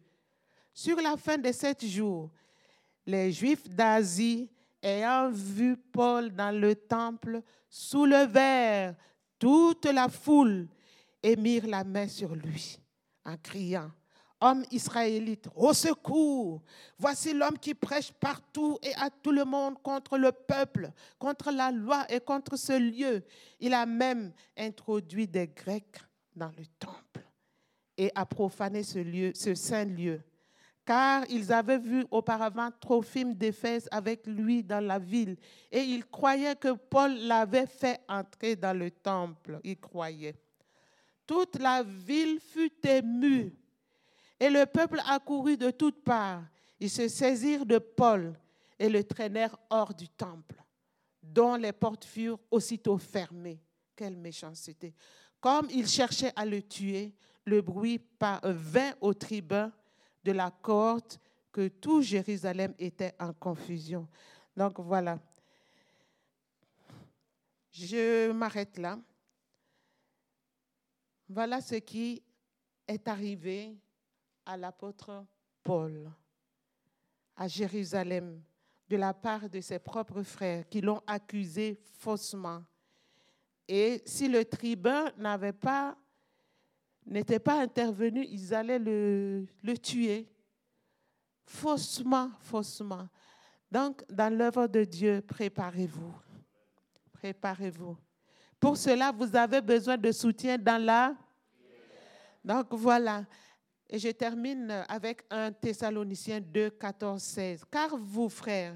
Sur 0.74 1.02
la 1.02 1.18
fin 1.18 1.38
de 1.38 1.52
sept 1.52 1.86
jours, 1.86 2.30
les 3.06 3.32
Juifs 3.32 3.68
d'Asie, 3.68 4.50
ayant 4.82 5.30
vu 5.30 5.76
Paul 5.76 6.32
dans 6.32 6.58
le 6.58 6.76
temple, 6.76 7.42
soulevèrent 7.70 8.96
toute 9.40 9.86
la 9.86 10.10
foule 10.10 10.68
et 11.24 11.36
mirent 11.36 11.68
la 11.68 11.84
main 11.84 12.08
sur 12.08 12.36
lui 12.36 12.78
en 13.26 13.38
criant, 13.38 13.92
Homme 14.42 14.64
israélite, 14.72 15.50
au 15.54 15.74
secours, 15.74 16.62
voici 16.98 17.34
l'homme 17.34 17.60
qui 17.60 17.74
prêche 17.74 18.14
partout 18.14 18.78
et 18.82 18.94
à 18.96 19.10
tout 19.10 19.34
le 19.34 19.44
monde 19.44 19.82
contre 19.84 20.18
le 20.18 20.32
peuple, 20.32 20.92
contre 21.18 21.52
la 21.52 21.72
loi 21.72 22.06
et 22.10 22.22
contre 22.22 22.56
ce 22.56 22.80
lieu. 22.80 23.22
Il 23.60 23.74
a 23.74 23.86
même 23.86 24.32
introduit 24.58 25.28
des 25.28 25.48
Grecs 25.48 25.98
dans 26.34 26.52
le 26.58 26.66
temple 26.80 27.28
et 27.98 28.12
a 28.16 28.26
profané 28.26 28.82
ce 28.84 29.00
lieu, 29.00 29.34
ce 29.36 29.56
saint 29.56 29.84
lieu 29.84 30.22
car 30.90 31.24
ils 31.30 31.54
avaient 31.54 31.78
vu 31.78 32.04
auparavant 32.10 32.72
Trophime 32.80 33.36
d'Éphèse 33.36 33.88
avec 33.92 34.26
lui 34.26 34.64
dans 34.64 34.84
la 34.84 34.98
ville, 34.98 35.38
et 35.72 35.82
ils 35.82 36.04
croyaient 36.04 36.56
que 36.56 36.74
Paul 36.74 37.14
l'avait 37.16 37.68
fait 37.68 38.02
entrer 38.10 38.56
dans 38.56 38.76
le 38.76 38.90
temple. 38.90 39.60
Ils 39.64 39.80
croyaient. 39.80 40.34
Toute 41.28 41.60
la 41.60 41.84
ville 41.84 42.40
fut 42.40 42.74
émue, 42.88 43.54
et 44.40 44.50
le 44.50 44.66
peuple 44.66 45.00
accourut 45.08 45.58
de 45.58 45.70
toutes 45.70 46.04
parts. 46.04 46.42
Ils 46.80 46.90
se 46.90 47.08
saisirent 47.08 47.68
de 47.68 47.78
Paul 47.78 48.34
et 48.80 48.90
le 48.90 49.04
traînèrent 49.04 49.60
hors 49.70 49.94
du 49.94 50.10
temple, 50.10 50.56
dont 51.22 51.54
les 51.54 51.72
portes 51.72 52.06
furent 52.06 52.40
aussitôt 52.50 52.98
fermées. 52.98 53.62
Quelle 53.96 54.18
méchanceté. 54.18 54.96
Comme 55.40 55.68
ils 55.70 55.88
cherchaient 55.88 56.34
à 56.36 56.48
le 56.48 56.64
tuer, 56.64 57.14
le 57.46 57.62
bruit 57.62 58.02
vint 58.44 58.94
au 59.02 59.14
tribun 59.14 59.72
de 60.24 60.32
la 60.32 60.52
cohorte 60.52 61.20
que 61.52 61.68
tout 61.68 62.02
Jérusalem 62.02 62.74
était 62.78 63.16
en 63.20 63.34
confusion. 63.34 64.08
Donc 64.56 64.80
voilà. 64.80 65.20
Je 67.72 68.32
m'arrête 68.32 68.78
là. 68.78 69.00
Voilà 71.28 71.62
ce 71.62 71.76
qui 71.76 72.22
est 72.88 73.08
arrivé 73.08 73.78
à 74.46 74.58
l'apôtre 74.58 75.26
Paul 75.64 76.12
à 77.40 77.48
Jérusalem 77.48 78.42
de 78.90 78.98
la 78.98 79.14
part 79.14 79.50
de 79.50 79.62
ses 79.62 79.80
propres 79.80 80.24
frères 80.24 80.68
qui 80.68 80.82
l'ont 80.82 81.02
accusé 81.08 81.80
faussement. 81.94 82.62
Et 83.66 84.02
si 84.06 84.28
le 84.28 84.44
tribun 84.44 85.12
n'avait 85.18 85.54
pas 85.54 85.98
n'étaient 87.14 87.40
pas 87.40 87.62
intervenus, 87.62 88.28
ils 88.30 88.54
allaient 88.54 88.80
le, 88.80 89.46
le 89.64 89.78
tuer. 89.78 90.28
Faussement, 91.46 92.32
faussement. 92.40 93.08
Donc, 93.72 94.04
dans 94.10 94.34
l'œuvre 94.34 94.68
de 94.68 94.84
Dieu, 94.84 95.22
préparez-vous. 95.22 96.14
Préparez-vous. 97.14 97.98
Pour 98.60 98.78
cela, 98.78 99.12
vous 99.12 99.36
avez 99.36 99.62
besoin 99.62 99.98
de 99.98 100.12
soutien 100.12 100.58
dans 100.58 100.84
la... 100.84 101.16
Donc, 102.44 102.68
voilà. 102.72 103.26
Et 103.90 103.98
je 103.98 104.10
termine 104.10 104.84
avec 104.88 105.24
un 105.30 105.52
Thessaloniciens 105.52 106.42
2, 106.42 106.70
14, 106.72 107.22
16. 107.22 107.64
Car 107.72 107.98
vous, 107.98 108.30
frères, 108.30 108.76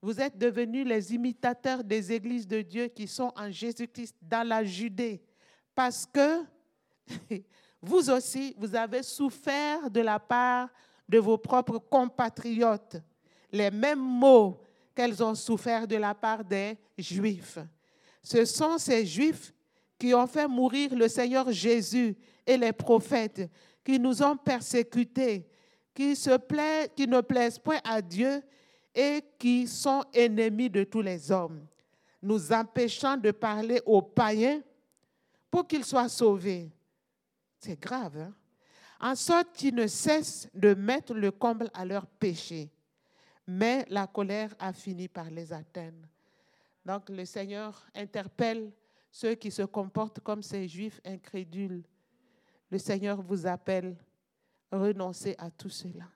vous 0.00 0.20
êtes 0.20 0.38
devenus 0.38 0.86
les 0.86 1.14
imitateurs 1.14 1.82
des 1.82 2.12
églises 2.12 2.46
de 2.46 2.62
Dieu 2.62 2.86
qui 2.88 3.06
sont 3.06 3.32
en 3.36 3.50
Jésus-Christ 3.50 4.16
dans 4.22 4.46
la 4.46 4.64
Judée. 4.64 5.22
Parce 5.74 6.06
que 6.06 6.44
vous 7.82 8.10
aussi, 8.10 8.54
vous 8.58 8.74
avez 8.74 9.02
souffert 9.02 9.90
de 9.90 10.00
la 10.00 10.18
part 10.18 10.68
de 11.08 11.18
vos 11.18 11.38
propres 11.38 11.78
compatriotes 11.78 12.96
les 13.52 13.70
mêmes 13.70 14.00
maux 14.00 14.60
qu'elles 14.94 15.22
ont 15.22 15.34
souffert 15.34 15.86
de 15.86 15.96
la 15.96 16.14
part 16.14 16.44
des 16.44 16.76
Juifs. 16.96 17.58
Ce 18.22 18.44
sont 18.44 18.78
ces 18.78 19.04
Juifs 19.04 19.52
qui 19.98 20.14
ont 20.14 20.26
fait 20.26 20.48
mourir 20.48 20.94
le 20.94 21.08
Seigneur 21.08 21.50
Jésus 21.52 22.16
et 22.46 22.56
les 22.56 22.72
prophètes, 22.72 23.50
qui 23.84 23.98
nous 23.98 24.22
ont 24.22 24.36
persécutés, 24.36 25.46
qui, 25.94 26.16
se 26.16 26.36
qui 26.94 27.06
ne 27.06 27.20
plaisent 27.20 27.58
point 27.58 27.80
à 27.84 28.02
Dieu 28.02 28.42
et 28.94 29.22
qui 29.38 29.66
sont 29.66 30.02
ennemis 30.12 30.70
de 30.70 30.84
tous 30.84 31.02
les 31.02 31.30
hommes, 31.30 31.66
nous 32.22 32.52
empêchant 32.52 33.16
de 33.16 33.30
parler 33.30 33.80
aux 33.86 34.02
païens 34.02 34.60
pour 35.50 35.66
qu'ils 35.66 35.84
soient 35.84 36.08
sauvés. 36.08 36.70
C'est 37.66 37.80
grave. 37.80 38.16
Hein? 38.16 38.32
En 39.00 39.16
sorte 39.16 39.52
qu'ils 39.52 39.74
ne 39.74 39.88
cessent 39.88 40.48
de 40.54 40.72
mettre 40.74 41.12
le 41.14 41.32
comble 41.32 41.68
à 41.74 41.84
leur 41.84 42.06
péché. 42.06 42.70
Mais 43.44 43.84
la 43.88 44.06
colère 44.06 44.54
a 44.60 44.72
fini 44.72 45.08
par 45.08 45.28
les 45.30 45.52
atteindre. 45.52 46.06
Donc 46.84 47.08
le 47.08 47.24
Seigneur 47.24 47.84
interpelle 47.92 48.72
ceux 49.10 49.34
qui 49.34 49.50
se 49.50 49.62
comportent 49.62 50.20
comme 50.20 50.44
ces 50.44 50.68
juifs 50.68 51.00
incrédules. 51.04 51.82
Le 52.70 52.78
Seigneur 52.78 53.20
vous 53.20 53.48
appelle, 53.48 53.96
renoncez 54.70 55.34
à 55.36 55.50
tout 55.50 55.68
cela. 55.68 56.08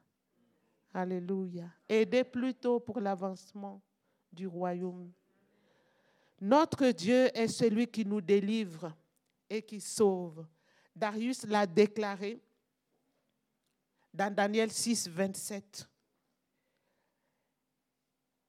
Alléluia. 0.94 1.68
Aidez 1.88 2.22
plutôt 2.22 2.78
pour 2.78 3.00
l'avancement 3.00 3.82
du 4.32 4.46
royaume. 4.46 5.10
Notre 6.40 6.90
Dieu 6.90 7.28
est 7.36 7.48
celui 7.48 7.88
qui 7.88 8.04
nous 8.04 8.20
délivre 8.20 8.94
et 9.48 9.62
qui 9.62 9.80
sauve. 9.80 10.46
Darius 10.94 11.44
l'a 11.44 11.66
déclaré 11.66 12.40
dans 14.12 14.32
Daniel 14.34 14.70
6, 14.70 15.08
27. 15.08 15.88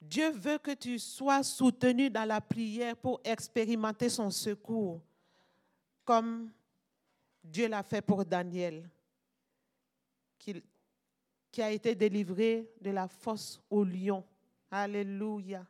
Dieu 0.02 0.32
veut 0.32 0.58
que 0.58 0.72
tu 0.72 0.98
sois 0.98 1.44
soutenu 1.44 2.10
dans 2.10 2.26
la 2.26 2.42
prière 2.42 2.98
pour 2.98 3.22
expérimenter 3.24 4.10
son 4.10 4.32
secours, 4.32 5.00
comme 6.04 6.52
Dieu 7.44 7.68
l'a 7.68 7.84
fait 7.84 8.02
pour 8.02 8.26
Daniel, 8.26 8.90
qui, 10.40 10.62
a 11.62 11.72
été 11.72 11.94
délivré 11.94 12.68
de 12.82 12.90
la 12.90 13.08
fosse 13.08 13.62
au 13.70 13.84
lion. 13.84 14.24
Alléluia. 14.72 15.66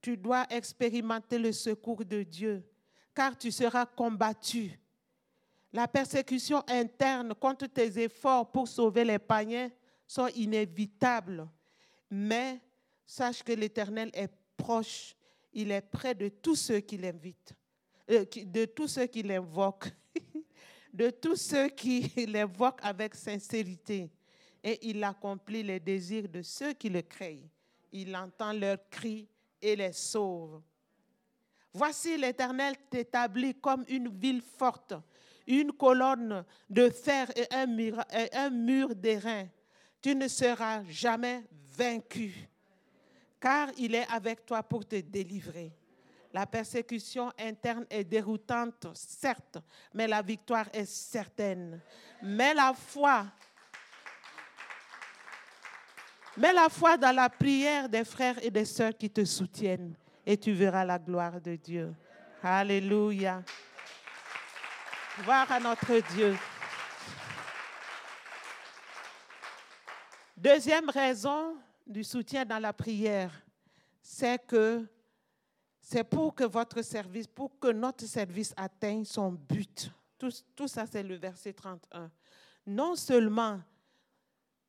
Tu 0.00 0.16
dois 0.16 0.46
expérimenter 0.48 1.38
le 1.38 1.52
secours 1.52 2.04
de 2.04 2.22
Dieu 2.22 2.64
car 3.16 3.36
tu 3.36 3.50
seras 3.50 3.86
combattu. 3.86 4.78
La 5.72 5.88
persécution 5.88 6.62
interne 6.68 7.34
contre 7.34 7.66
tes 7.66 7.98
efforts 7.98 8.52
pour 8.52 8.68
sauver 8.68 9.04
les 9.04 9.18
païens 9.18 9.70
sont 10.06 10.28
inévitables. 10.28 11.48
Mais 12.10 12.60
sache 13.06 13.42
que 13.42 13.52
l'Éternel 13.52 14.10
est 14.12 14.30
proche. 14.56 15.16
Il 15.54 15.72
est 15.72 15.80
près 15.80 16.14
de 16.14 16.28
tous 16.28 16.56
ceux 16.56 16.80
qui 16.80 16.98
l'invitent, 16.98 17.54
euh, 18.10 18.26
de 18.44 18.66
tous 18.66 18.88
ceux 18.88 19.06
qui 19.06 19.22
l'invoquent, 19.22 19.90
de 20.92 21.08
tous 21.08 21.36
ceux 21.36 21.68
qui 21.68 22.12
l'invoquent 22.26 22.84
avec 22.84 23.14
sincérité. 23.14 24.10
Et 24.62 24.78
il 24.90 25.02
accomplit 25.02 25.62
les 25.62 25.80
désirs 25.80 26.28
de 26.28 26.42
ceux 26.42 26.74
qui 26.74 26.90
le 26.90 27.00
craignent. 27.00 27.48
Il 27.92 28.14
entend 28.14 28.52
leurs 28.52 28.88
cris 28.90 29.26
et 29.62 29.74
les 29.74 29.92
sauve. 29.92 30.60
Voici 31.76 32.16
l'Éternel 32.16 32.74
t'établit 32.88 33.54
comme 33.54 33.84
une 33.88 34.08
ville 34.08 34.40
forte, 34.40 34.94
une 35.46 35.72
colonne 35.72 36.42
de 36.70 36.88
fer 36.88 37.30
et 37.36 37.46
un 37.54 37.66
mur, 37.66 38.02
mur 38.50 38.94
d'airain. 38.94 39.46
Tu 40.00 40.14
ne 40.14 40.26
seras 40.26 40.82
jamais 40.84 41.44
vaincu, 41.76 42.48
car 43.38 43.68
il 43.76 43.94
est 43.94 44.10
avec 44.10 44.46
toi 44.46 44.62
pour 44.62 44.88
te 44.88 44.96
délivrer. 44.96 45.70
La 46.32 46.46
persécution 46.46 47.30
interne 47.38 47.84
est 47.90 48.04
déroutante, 48.04 48.86
certes, 48.94 49.58
mais 49.92 50.08
la 50.08 50.22
victoire 50.22 50.70
est 50.72 50.86
certaine. 50.86 51.78
Mais 52.22 52.54
la 52.54 52.72
foi, 52.72 53.26
mets 56.38 56.54
la 56.54 56.70
foi 56.70 56.96
dans 56.96 57.14
la 57.14 57.28
prière 57.28 57.86
des 57.86 58.04
frères 58.06 58.42
et 58.42 58.50
des 58.50 58.64
sœurs 58.64 58.96
qui 58.96 59.10
te 59.10 59.26
soutiennent 59.26 59.94
et 60.26 60.36
tu 60.36 60.52
verras 60.52 60.84
la 60.84 60.98
gloire 60.98 61.40
de 61.40 61.54
Dieu. 61.54 61.94
Alléluia. 62.42 63.42
Voir 65.24 65.50
à 65.50 65.60
notre 65.60 65.98
Dieu. 66.14 66.36
Deuxième 70.36 70.90
raison 70.90 71.56
du 71.86 72.04
soutien 72.04 72.44
dans 72.44 72.58
la 72.58 72.72
prière, 72.72 73.32
c'est 74.02 74.44
que 74.46 74.84
c'est 75.80 76.04
pour 76.04 76.34
que 76.34 76.44
votre 76.44 76.82
service, 76.82 77.28
pour 77.28 77.58
que 77.58 77.68
notre 77.68 78.04
service 78.04 78.52
atteigne 78.56 79.04
son 79.04 79.30
but. 79.32 79.90
Tout, 80.18 80.32
tout 80.54 80.68
ça, 80.68 80.84
c'est 80.86 81.02
le 81.02 81.14
verset 81.14 81.52
31. 81.52 82.10
Non 82.66 82.96
seulement 82.96 83.60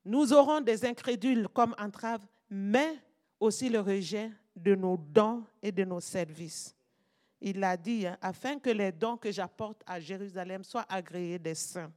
nous 0.05 0.31
aurons 0.31 0.61
des 0.61 0.85
incrédules 0.85 1.49
comme 1.49 1.75
entrave, 1.77 2.21
mais 2.49 2.97
aussi 3.41 3.67
le 3.67 3.81
rejet 3.81 4.31
de 4.57 4.75
nos 4.75 4.97
dons 4.97 5.43
et 5.61 5.71
de 5.71 5.83
nos 5.83 5.99
services. 5.99 6.75
Il 7.39 7.63
a 7.63 7.77
dit, 7.77 8.07
hein, 8.07 8.17
afin 8.21 8.57
que 8.57 8.69
les 8.69 8.91
dons 8.91 9.17
que 9.17 9.31
j'apporte 9.31 9.83
à 9.85 9.99
Jérusalem 9.99 10.63
soient 10.63 10.85
agréés 10.89 11.37
des 11.37 11.55
saints. 11.55 11.91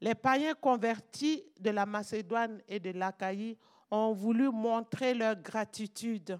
Les 0.00 0.14
païens 0.14 0.54
convertis 0.54 1.44
de 1.58 1.70
la 1.70 1.86
Macédoine 1.86 2.60
et 2.68 2.78
de 2.78 2.90
l'Achaïe 2.90 3.56
ont 3.90 4.12
voulu 4.12 4.50
montrer 4.50 5.14
leur 5.14 5.34
gratitude 5.36 6.38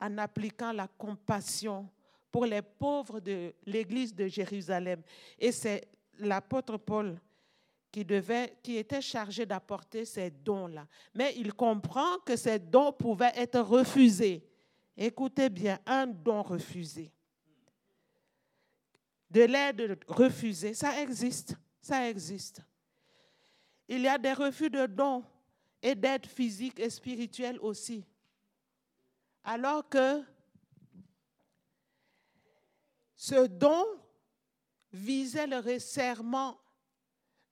en 0.00 0.18
appliquant 0.18 0.72
la 0.72 0.88
compassion 0.88 1.88
pour 2.32 2.46
les 2.46 2.62
pauvres 2.62 3.20
de 3.20 3.54
l'église 3.66 4.14
de 4.14 4.26
Jérusalem. 4.26 5.02
Et 5.38 5.52
c'est 5.52 5.88
l'apôtre 6.18 6.76
Paul 6.78 7.20
qui, 7.90 8.04
devait, 8.04 8.56
qui 8.62 8.76
était 8.76 9.00
chargé 9.00 9.46
d'apporter 9.46 10.04
ces 10.04 10.30
dons-là. 10.30 10.86
Mais 11.14 11.34
il 11.36 11.52
comprend 11.52 12.18
que 12.24 12.36
ces 12.36 12.58
dons 12.58 12.92
pouvaient 12.92 13.32
être 13.34 13.60
refusés. 13.60 14.47
Écoutez 15.00 15.48
bien, 15.48 15.78
un 15.86 16.08
don 16.08 16.42
refusé. 16.42 17.12
De 19.30 19.42
l'aide 19.42 19.96
refusée, 20.08 20.74
ça 20.74 21.00
existe, 21.00 21.54
ça 21.80 22.10
existe. 22.10 22.60
Il 23.86 24.00
y 24.00 24.08
a 24.08 24.18
des 24.18 24.32
refus 24.32 24.68
de 24.68 24.86
dons 24.86 25.24
et 25.80 25.94
d'aide 25.94 26.26
physique 26.26 26.80
et 26.80 26.90
spirituelle 26.90 27.60
aussi. 27.60 28.04
Alors 29.44 29.88
que 29.88 30.20
ce 33.14 33.46
don 33.46 33.84
visait 34.92 35.46
le 35.46 35.58
resserrement 35.58 36.58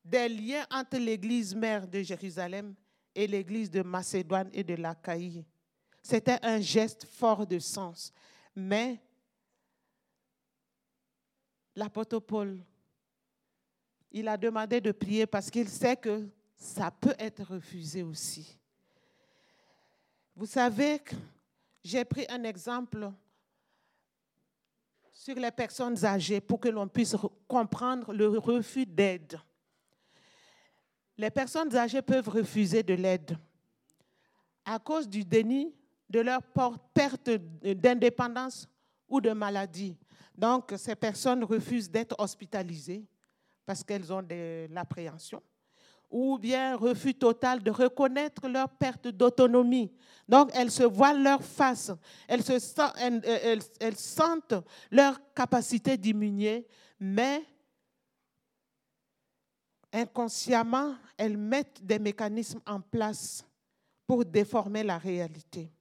des 0.05 0.29
liens 0.29 0.67
entre 0.73 0.99
l'église 0.99 1.55
mère 1.55 1.87
de 1.87 2.03
Jérusalem 2.03 2.75
et 3.15 3.29
l'église 3.29 3.71
de 3.71 3.83
Macédoine 3.83 4.51
et 4.53 4.65
de 4.65 4.75
l'Achaïe. 4.75 5.45
C'était 6.07 6.39
un 6.41 6.61
geste 6.61 7.05
fort 7.05 7.45
de 7.45 7.59
sens. 7.59 8.13
Mais 8.55 9.03
l'apôtre 11.75 12.21
Paul, 12.21 12.65
il 14.13 14.29
a 14.29 14.37
demandé 14.37 14.81
de 14.81 14.93
prier 14.93 15.27
parce 15.27 15.51
qu'il 15.51 15.69
sait 15.69 15.97
que 15.97 16.29
ça 16.55 16.93
peut 16.93 17.17
être 17.19 17.43
refusé 17.43 18.05
aussi. 18.05 18.57
Vous 20.37 20.47
savez, 20.47 21.03
j'ai 21.83 22.05
pris 22.05 22.25
un 22.29 22.45
exemple 22.45 23.11
sur 25.11 25.35
les 25.35 25.51
personnes 25.51 26.05
âgées 26.05 26.41
pour 26.41 26.61
que 26.61 26.69
l'on 26.69 26.87
puisse 26.87 27.17
comprendre 27.49 28.13
le 28.13 28.29
refus 28.29 28.87
d'aide. 28.87 29.41
Les 31.19 31.31
personnes 31.31 31.75
âgées 31.75 32.03
peuvent 32.03 32.29
refuser 32.29 32.85
de 32.85 32.95
l'aide 32.95 33.37
à 34.65 34.79
cause 34.79 35.09
du 35.09 35.25
déni 35.25 35.75
de 36.09 36.21
leur 36.21 36.43
perte 36.95 37.31
d'indépendance 37.63 38.69
ou 39.09 39.21
de 39.21 39.31
maladie. 39.31 39.97
Donc, 40.37 40.75
ces 40.77 40.95
personnes 40.95 41.45
refusent 41.45 41.91
d'être 41.91 42.15
hospitalisées 42.19 43.05
parce 43.65 43.83
qu'elles 43.83 44.13
ont 44.13 44.23
de 44.23 44.67
l'appréhension 44.71 45.43
ou 46.11 46.39
bien 46.39 46.77
refus 46.77 47.15
total 47.15 47.63
de 47.63 47.71
reconnaître 47.71 48.49
leur 48.49 48.69
perte 48.69 49.09
d'autonomie. 49.09 49.93
Donc, 50.29 50.51
elles 50.55 50.71
se 50.71 50.85
voient 50.85 51.13
leur 51.13 51.43
face, 51.43 51.91
elles, 52.29 52.43
elles, 53.81 53.97
sentent 53.97 54.55
leur 54.91 55.19
capacité 55.35 55.97
diminuer, 55.97 56.67
mais 57.01 57.45
inconsciemment, 59.93 60.95
elles 61.17 61.37
mettent 61.37 61.85
des 61.85 61.99
mécanismes 61.99 62.61
en 62.67 62.81
place 62.81 63.45
pour 64.07 64.25
déformer 64.25 64.83
la 64.83 64.99
réalité. 64.99 65.73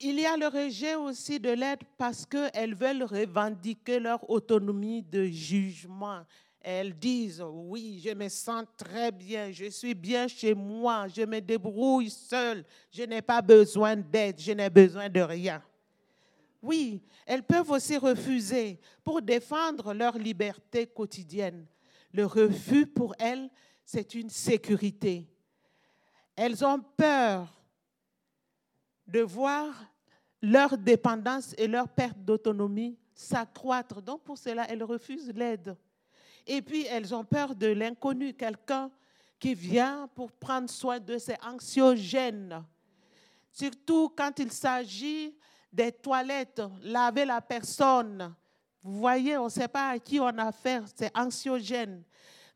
Il 0.00 0.20
y 0.20 0.26
a 0.26 0.36
le 0.36 0.46
rejet 0.46 0.94
aussi 0.94 1.40
de 1.40 1.50
l'aide 1.50 1.80
parce 1.96 2.24
qu'elles 2.24 2.74
veulent 2.74 3.02
revendiquer 3.02 3.98
leur 3.98 4.28
autonomie 4.30 5.02
de 5.02 5.24
jugement. 5.24 6.24
Elles 6.60 6.96
disent, 6.96 7.42
oui, 7.42 8.00
je 8.04 8.14
me 8.14 8.28
sens 8.28 8.64
très 8.76 9.10
bien, 9.10 9.50
je 9.50 9.70
suis 9.70 9.94
bien 9.94 10.28
chez 10.28 10.54
moi, 10.54 11.08
je 11.08 11.22
me 11.22 11.40
débrouille 11.40 12.10
seule, 12.10 12.64
je 12.92 13.02
n'ai 13.02 13.22
pas 13.22 13.42
besoin 13.42 13.96
d'aide, 13.96 14.38
je 14.38 14.52
n'ai 14.52 14.70
besoin 14.70 15.08
de 15.08 15.20
rien. 15.20 15.62
Oui, 16.62 17.02
elles 17.26 17.42
peuvent 17.42 17.70
aussi 17.70 17.96
refuser 17.96 18.78
pour 19.02 19.20
défendre 19.20 19.94
leur 19.94 20.16
liberté 20.16 20.86
quotidienne. 20.86 21.66
Le 22.12 22.24
refus 22.24 22.86
pour 22.86 23.14
elles, 23.18 23.48
c'est 23.84 24.14
une 24.14 24.30
sécurité. 24.30 25.26
Elles 26.36 26.64
ont 26.64 26.80
peur 26.96 27.57
de 29.08 29.20
voir 29.20 29.74
leur 30.40 30.76
dépendance 30.78 31.54
et 31.58 31.66
leur 31.66 31.88
perte 31.88 32.18
d'autonomie 32.18 32.96
s'accroître. 33.14 34.00
Donc 34.00 34.22
pour 34.22 34.38
cela, 34.38 34.64
elles 34.68 34.84
refusent 34.84 35.32
l'aide. 35.34 35.76
Et 36.46 36.62
puis 36.62 36.86
elles 36.86 37.14
ont 37.14 37.24
peur 37.24 37.54
de 37.54 37.66
l'inconnu, 37.66 38.34
quelqu'un 38.34 38.90
qui 39.38 39.54
vient 39.54 40.08
pour 40.14 40.30
prendre 40.32 40.70
soin 40.70 41.00
de 41.00 41.18
ces 41.18 41.36
anxiogènes. 41.42 42.64
Surtout 43.50 44.12
quand 44.16 44.38
il 44.38 44.52
s'agit 44.52 45.36
des 45.72 45.92
toilettes, 45.92 46.62
laver 46.82 47.24
la 47.24 47.40
personne. 47.40 48.34
Vous 48.82 48.98
voyez, 48.98 49.36
on 49.36 49.44
ne 49.46 49.50
sait 49.50 49.68
pas 49.68 49.90
à 49.90 49.98
qui 49.98 50.20
on 50.20 50.26
a 50.26 50.44
affaire, 50.44 50.84
c'est 50.94 51.16
anxiogène. 51.16 52.02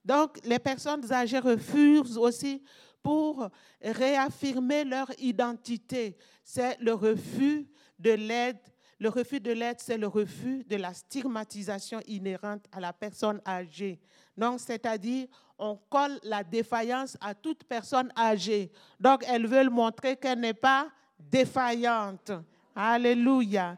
Donc 0.05 0.39
les 0.45 0.59
personnes 0.59 1.13
âgées 1.13 1.39
refusent 1.39 2.17
aussi 2.17 2.63
pour 3.03 3.49
réaffirmer 3.81 4.85
leur 4.85 5.11
identité. 5.19 6.17
C'est 6.45 6.79
le 6.81 6.95
refus 6.95 7.67
de 7.99 8.13
l'aide. 8.13 8.59
Le 8.99 9.09
refus 9.09 9.41
de 9.41 9.51
l'aide, 9.51 9.81
c'est 9.81 9.99
le 9.99 10.07
refus 10.07 10.65
de 10.65 10.77
la 10.77 10.95
stigmatisation 10.95 12.01
inhérente 12.07 12.65
à 12.71 12.79
la 12.79 12.93
personne 12.93 13.41
âgée. 13.45 14.01
Donc, 14.37 14.61
c'est-à-dire, 14.61 15.27
on 15.59 15.77
colle 15.91 16.19
la 16.23 16.45
défaillance 16.45 17.17
à 17.21 17.35
toute 17.35 17.65
personne 17.65 18.13
âgée. 18.17 18.71
Donc, 19.01 19.25
elles 19.27 19.47
veulent 19.47 19.71
montrer 19.71 20.17
qu'elle 20.17 20.41
n'est 20.41 20.55
pas 20.55 20.89
défaillante. 21.19 22.31
Alléluia. 22.75 23.77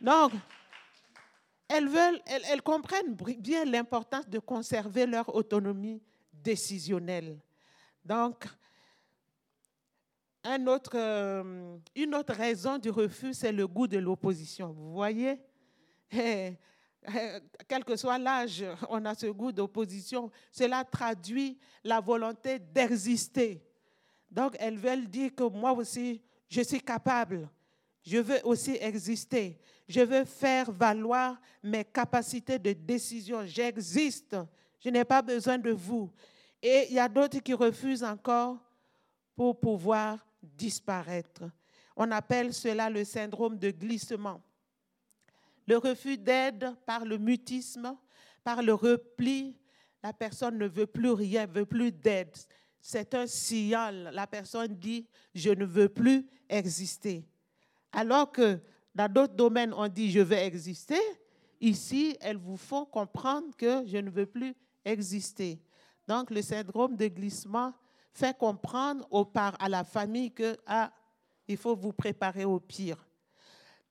Donc, 0.00 0.32
elles, 1.68 1.88
veulent, 1.88 2.20
elles, 2.26 2.42
elles 2.50 2.62
comprennent 2.62 3.14
bien 3.38 3.64
l'importance 3.64 4.28
de 4.28 4.38
conserver 4.38 5.06
leur 5.06 5.32
autonomie 5.34 6.02
décisionnelle. 6.32 7.38
Donc, 8.08 8.46
euh, 10.94 11.76
une 11.94 12.14
autre 12.14 12.32
raison 12.32 12.78
du 12.78 12.88
refus, 12.88 13.34
c'est 13.34 13.52
le 13.52 13.68
goût 13.68 13.86
de 13.86 13.98
l'opposition. 13.98 14.72
Vous 14.72 14.94
voyez? 14.94 15.38
Eh, 16.10 16.54
eh, 17.06 17.38
Quel 17.68 17.84
que 17.84 17.96
soit 17.96 18.16
l'âge, 18.18 18.64
on 18.88 19.04
a 19.04 19.14
ce 19.14 19.26
goût 19.26 19.52
d'opposition. 19.52 20.30
Cela 20.50 20.84
traduit 20.84 21.58
la 21.84 22.00
volonté 22.00 22.58
d'exister. 22.58 23.62
Donc, 24.30 24.56
elles 24.58 24.78
veulent 24.78 25.06
dire 25.06 25.34
que 25.34 25.42
moi 25.42 25.72
aussi, 25.72 26.22
je 26.48 26.62
suis 26.62 26.80
capable. 26.80 27.46
Je 28.02 28.16
veux 28.16 28.40
aussi 28.44 28.78
exister. 28.80 29.60
Je 29.86 30.00
veux 30.00 30.24
faire 30.24 30.72
valoir 30.72 31.38
mes 31.62 31.84
capacités 31.84 32.58
de 32.58 32.72
décision. 32.72 33.44
J'existe. 33.44 34.34
Je 34.80 34.88
n'ai 34.88 35.04
pas 35.04 35.20
besoin 35.20 35.58
de 35.58 35.72
vous. 35.72 36.10
Et 36.62 36.86
il 36.88 36.94
y 36.94 36.98
a 36.98 37.08
d'autres 37.08 37.38
qui 37.38 37.54
refusent 37.54 38.04
encore 38.04 38.58
pour 39.36 39.58
pouvoir 39.58 40.18
disparaître. 40.42 41.44
On 41.96 42.10
appelle 42.10 42.52
cela 42.52 42.90
le 42.90 43.04
syndrome 43.04 43.58
de 43.58 43.70
glissement. 43.70 44.40
Le 45.66 45.76
refus 45.76 46.16
d'aide 46.16 46.74
par 46.86 47.04
le 47.04 47.18
mutisme, 47.18 47.96
par 48.42 48.62
le 48.62 48.72
repli, 48.72 49.56
la 50.02 50.12
personne 50.12 50.58
ne 50.58 50.66
veut 50.66 50.86
plus 50.86 51.10
rien, 51.10 51.46
veut 51.46 51.66
plus 51.66 51.92
d'aide. 51.92 52.34
C'est 52.80 53.14
un 53.14 53.26
signal. 53.26 54.10
La 54.12 54.26
personne 54.26 54.74
dit, 54.74 55.06
je 55.34 55.50
ne 55.50 55.64
veux 55.64 55.88
plus 55.88 56.26
exister. 56.48 57.24
Alors 57.92 58.32
que 58.32 58.58
dans 58.94 59.12
d'autres 59.12 59.34
domaines, 59.34 59.74
on 59.74 59.88
dit, 59.88 60.10
je 60.10 60.20
veux 60.20 60.36
exister. 60.36 61.00
Ici, 61.60 62.16
elles 62.20 62.36
vous 62.36 62.56
font 62.56 62.84
comprendre 62.84 63.54
que 63.56 63.84
je 63.86 63.98
ne 63.98 64.10
veux 64.10 64.26
plus 64.26 64.54
exister. 64.84 65.60
Donc, 66.08 66.30
le 66.30 66.40
syndrome 66.40 66.96
de 66.96 67.06
glissement 67.06 67.74
fait 68.14 68.34
comprendre 68.34 69.06
au 69.10 69.30
à 69.36 69.68
la 69.68 69.84
famille 69.84 70.32
que 70.32 70.56
ah, 70.66 70.90
il 71.46 71.58
faut 71.58 71.76
vous 71.76 71.92
préparer 71.92 72.46
au 72.46 72.58
pire. 72.58 73.06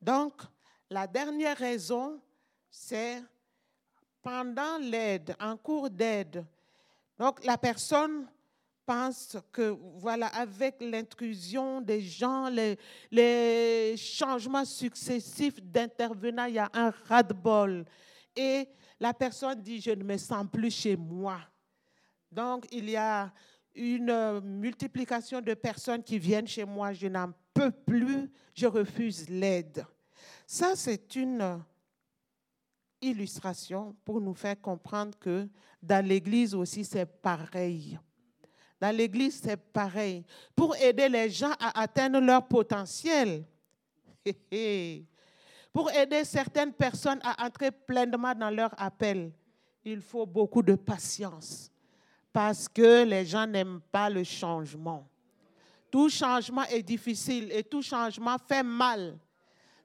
Donc, 0.02 0.34
la 0.90 1.06
dernière 1.06 1.56
raison, 1.56 2.20
c'est 2.72 3.22
pendant 4.20 4.80
l'aide, 4.80 5.36
en 5.40 5.56
cours 5.58 5.92
d'aide. 5.92 6.44
Donc, 7.20 7.46
la 7.46 7.56
personne 7.56 8.28
pense 8.84 9.38
que, 9.52 9.78
voilà, 9.98 10.26
avec 10.28 10.78
l'intrusion 10.82 11.82
des 11.82 12.02
gens, 12.02 12.50
les, 12.50 12.80
les 13.12 13.96
changements 13.96 14.66
successifs 14.66 15.62
d'intervenants, 15.62 16.46
il 16.46 16.56
y 16.56 16.60
a 16.60 16.70
un 16.74 16.90
ras-de-bol. 16.90 17.86
Et 18.36 18.68
la 19.00 19.14
personne 19.14 19.62
dit, 19.62 19.80
je 19.80 19.92
ne 19.92 20.04
me 20.04 20.18
sens 20.18 20.48
plus 20.52 20.72
chez 20.72 20.98
moi. 20.98 21.42
Donc, 22.32 22.66
il 22.72 22.90
y 22.90 22.96
a 22.96 23.32
une 23.76 24.40
multiplication 24.42 25.42
de 25.42 25.54
personnes 25.54 26.04
qui 26.04 26.18
viennent 26.18 26.48
chez 26.48 26.66
moi, 26.66 26.94
je 26.94 27.08
n'en 27.08 27.32
peux 27.54 27.72
plus, 27.72 28.30
je 28.54 28.66
refuse 28.66 29.30
l'aide. 29.30 29.86
Ça, 30.46 30.76
c'est 30.76 31.16
une 31.16 31.64
illustration 33.02 33.96
pour 34.04 34.20
nous 34.20 34.34
faire 34.34 34.60
comprendre 34.60 35.18
que 35.20 35.48
dans 35.82 36.06
l'Église 36.06 36.56
aussi, 36.56 36.84
c'est 36.84 37.06
pareil. 37.06 38.00
Dans 38.80 38.96
l'Église, 38.96 39.42
c'est 39.44 39.58
pareil. 39.58 40.24
Pour 40.56 40.76
aider 40.76 41.10
les 41.10 41.30
gens 41.30 41.54
à 41.60 41.82
atteindre 41.82 42.20
leur 42.20 42.48
potentiel, 42.48 43.46
pour 45.72 45.92
aider 45.92 46.24
certaines 46.24 46.74
personnes 46.74 47.20
à 47.24 47.46
entrer 47.46 47.72
pleinement 47.72 48.34
dans 48.34 48.50
leur 48.50 48.74
appel, 48.82 49.32
il 49.84 50.02
faut 50.02 50.26
beaucoup 50.26 50.64
de 50.64 50.76
patience 50.76 51.72
parce 52.38 52.70
que 52.70 53.04
les 53.04 53.26
gens 53.26 53.48
n'aiment 53.48 53.82
pas 53.92 54.12
le 54.12 54.24
changement. 54.24 55.10
Tout 55.90 56.08
changement 56.08 56.62
est 56.66 56.84
difficile 56.84 57.52
et 57.52 57.64
tout 57.64 57.82
changement 57.82 58.36
fait 58.48 58.62
mal. 58.62 59.18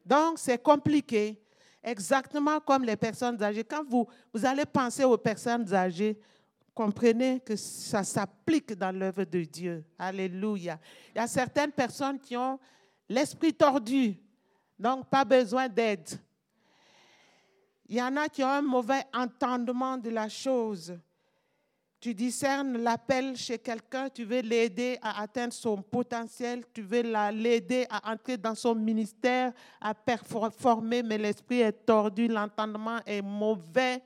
Donc, 0.04 0.38
c'est 0.38 0.62
compliqué. 0.62 1.42
Exactement 1.82 2.60
comme 2.60 2.84
les 2.84 2.96
personnes 2.96 3.42
âgées. 3.42 3.64
Quand 3.64 3.82
vous, 3.88 4.06
vous 4.34 4.44
allez 4.44 4.66
penser 4.66 5.02
aux 5.02 5.16
personnes 5.16 5.72
âgées, 5.72 6.20
comprenez 6.74 7.40
que 7.40 7.56
ça 7.56 8.04
s'applique 8.04 8.74
dans 8.74 8.94
l'œuvre 8.94 9.24
de 9.24 9.44
Dieu. 9.44 9.82
Alléluia. 9.98 10.78
Il 11.14 11.18
y 11.20 11.22
a 11.22 11.26
certaines 11.26 11.72
personnes 11.72 12.18
qui 12.18 12.36
ont 12.36 12.60
l'esprit 13.08 13.54
tordu, 13.54 14.14
donc 14.78 15.08
pas 15.08 15.24
besoin 15.24 15.70
d'aide. 15.70 16.06
Il 17.86 17.96
y 17.96 18.02
en 18.02 18.14
a 18.18 18.28
qui 18.28 18.44
ont 18.44 18.48
un 18.48 18.60
mauvais 18.60 19.04
entendement 19.14 19.96
de 19.96 20.10
la 20.10 20.28
chose. 20.28 20.94
Tu 22.02 22.14
discernes 22.14 22.78
l'appel 22.78 23.36
chez 23.36 23.60
quelqu'un, 23.60 24.08
tu 24.08 24.24
veux 24.24 24.40
l'aider 24.40 24.98
à 25.00 25.22
atteindre 25.22 25.52
son 25.52 25.80
potentiel, 25.80 26.64
tu 26.74 26.82
veux 26.82 27.02
l'aider 27.30 27.86
à 27.88 28.10
entrer 28.10 28.36
dans 28.36 28.56
son 28.56 28.74
ministère, 28.74 29.52
à 29.80 29.94
performer, 29.94 31.04
mais 31.04 31.16
l'esprit 31.16 31.60
est 31.60 31.86
tordu, 31.86 32.26
l'entendement 32.26 32.98
est 33.06 33.22
mauvais. 33.22 34.02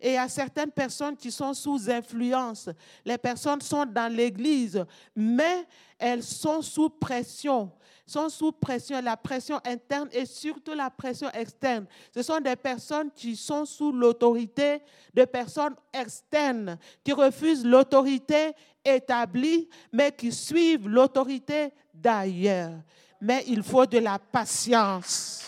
Et 0.00 0.12
il 0.12 0.14
y 0.14 0.16
a 0.16 0.26
certaines 0.26 0.70
personnes 0.70 1.18
qui 1.18 1.30
sont 1.30 1.52
sous 1.52 1.90
influence. 1.90 2.70
Les 3.04 3.18
personnes 3.18 3.60
sont 3.60 3.84
dans 3.84 4.10
l'église, 4.10 4.82
mais 5.14 5.66
elles 5.98 6.22
sont 6.22 6.62
sous 6.62 6.88
pression 6.88 7.70
sont 8.06 8.28
sous 8.28 8.52
pression, 8.52 9.00
la 9.00 9.16
pression 9.16 9.60
interne 9.64 10.08
et 10.12 10.26
surtout 10.26 10.74
la 10.74 10.90
pression 10.90 11.30
externe. 11.30 11.86
Ce 12.14 12.22
sont 12.22 12.40
des 12.40 12.56
personnes 12.56 13.10
qui 13.10 13.34
sont 13.34 13.64
sous 13.64 13.92
l'autorité 13.92 14.82
de 15.12 15.24
personnes 15.24 15.74
externes, 15.92 16.78
qui 17.02 17.12
refusent 17.12 17.64
l'autorité 17.64 18.52
établie, 18.84 19.68
mais 19.92 20.12
qui 20.12 20.30
suivent 20.32 20.88
l'autorité 20.88 21.72
d'ailleurs. 21.92 22.72
Mais 23.20 23.44
il 23.46 23.62
faut 23.62 23.86
de 23.86 23.98
la 23.98 24.18
patience. 24.18 25.42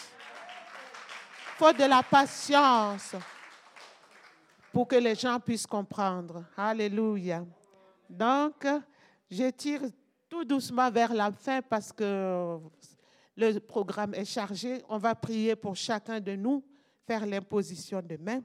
Il 1.55 1.59
faut 1.59 1.73
de 1.73 1.85
la 1.85 2.03
patience 2.03 3.15
pour 4.73 4.89
que 4.89 4.97
les 4.97 5.15
gens 5.15 5.39
puissent 5.41 5.67
comprendre. 5.67 6.45
Alléluia. 6.57 7.45
Donc, 8.09 8.67
je 9.31 9.51
tire 9.51 9.83
tout 10.29 10.45
doucement 10.45 10.91
vers 10.91 11.15
la 11.15 11.31
fin 11.33 11.63
parce 11.63 11.93
que 11.93 12.59
le 13.37 13.59
programme 13.59 14.15
est 14.15 14.25
chargé. 14.25 14.83
On 14.89 14.99
va 14.99 15.15
prier 15.15 15.57
pour 15.57 15.77
chacun 15.77 16.21
de 16.21 16.35
nous, 16.35 16.65
faire 17.07 17.27
l'imposition 17.27 18.03
de 18.03 18.17
main. 18.17 18.43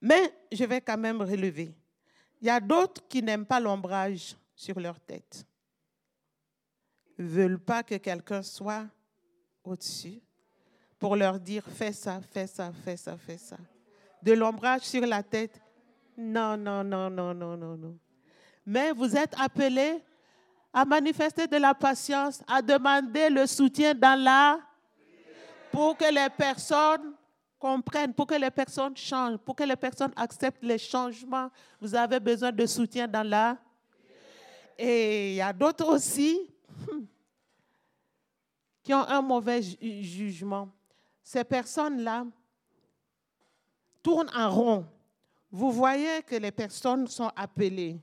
Mais 0.00 0.32
je 0.50 0.64
vais 0.64 0.80
quand 0.80 0.98
même 0.98 1.20
relever. 1.20 1.74
Il 2.40 2.46
y 2.46 2.50
a 2.50 2.60
d'autres 2.60 3.06
qui 3.06 3.22
n'aiment 3.22 3.46
pas 3.46 3.60
l'ombrage 3.60 4.36
sur 4.54 4.80
leur 4.80 4.98
tête. 4.98 5.44
ne 7.18 7.24
veulent 7.24 7.58
pas 7.60 7.82
que 7.82 7.96
quelqu'un 7.96 8.42
soit 8.42 8.86
au-dessus 9.62 10.20
pour 10.98 11.16
leur 11.16 11.38
dire 11.38 11.64
fais 11.66 11.92
ça, 11.92 12.20
fais 12.20 12.46
ça, 12.46 12.72
fais 12.84 12.96
ça, 12.96 13.16
fais 13.16 13.38
ça. 13.38 13.56
De 14.22 14.32
l'ombrage 14.32 14.82
sur 14.82 15.06
la 15.06 15.22
tête, 15.22 15.60
non, 16.16 16.56
non, 16.56 16.84
non, 16.84 17.08
non, 17.08 17.34
non, 17.34 17.56
non, 17.56 17.76
non. 17.76 17.98
Mais 18.66 18.92
vous 18.92 19.16
êtes 19.16 19.34
appelés 19.38 20.02
à 20.72 20.84
manifester 20.84 21.46
de 21.46 21.56
la 21.56 21.74
patience, 21.74 22.42
à 22.46 22.62
demander 22.62 23.28
le 23.28 23.46
soutien 23.46 23.94
dans 23.94 24.18
la 24.20 24.60
pour 25.70 25.96
que 25.96 26.12
les 26.12 26.28
personnes 26.30 27.14
comprennent, 27.58 28.14
pour 28.14 28.26
que 28.26 28.34
les 28.34 28.50
personnes 28.50 28.96
changent, 28.96 29.38
pour 29.38 29.54
que 29.54 29.64
les 29.64 29.76
personnes 29.76 30.12
acceptent 30.16 30.62
les 30.64 30.78
changements. 30.78 31.50
Vous 31.80 31.94
avez 31.94 32.18
besoin 32.18 32.50
de 32.50 32.66
soutien 32.66 33.06
dans 33.06 33.22
la. 33.22 33.56
Et 34.78 35.32
il 35.32 35.36
y 35.36 35.40
a 35.40 35.52
d'autres 35.52 35.86
aussi 35.86 36.40
qui 38.82 38.94
ont 38.94 39.06
un 39.06 39.20
mauvais 39.20 39.60
jugement. 39.62 40.68
Ces 41.22 41.44
personnes-là 41.44 42.24
tournent 44.02 44.30
en 44.34 44.50
rond. 44.50 44.86
Vous 45.50 45.70
voyez 45.70 46.22
que 46.22 46.36
les 46.36 46.50
personnes 46.50 47.06
sont 47.06 47.30
appelées. 47.36 48.00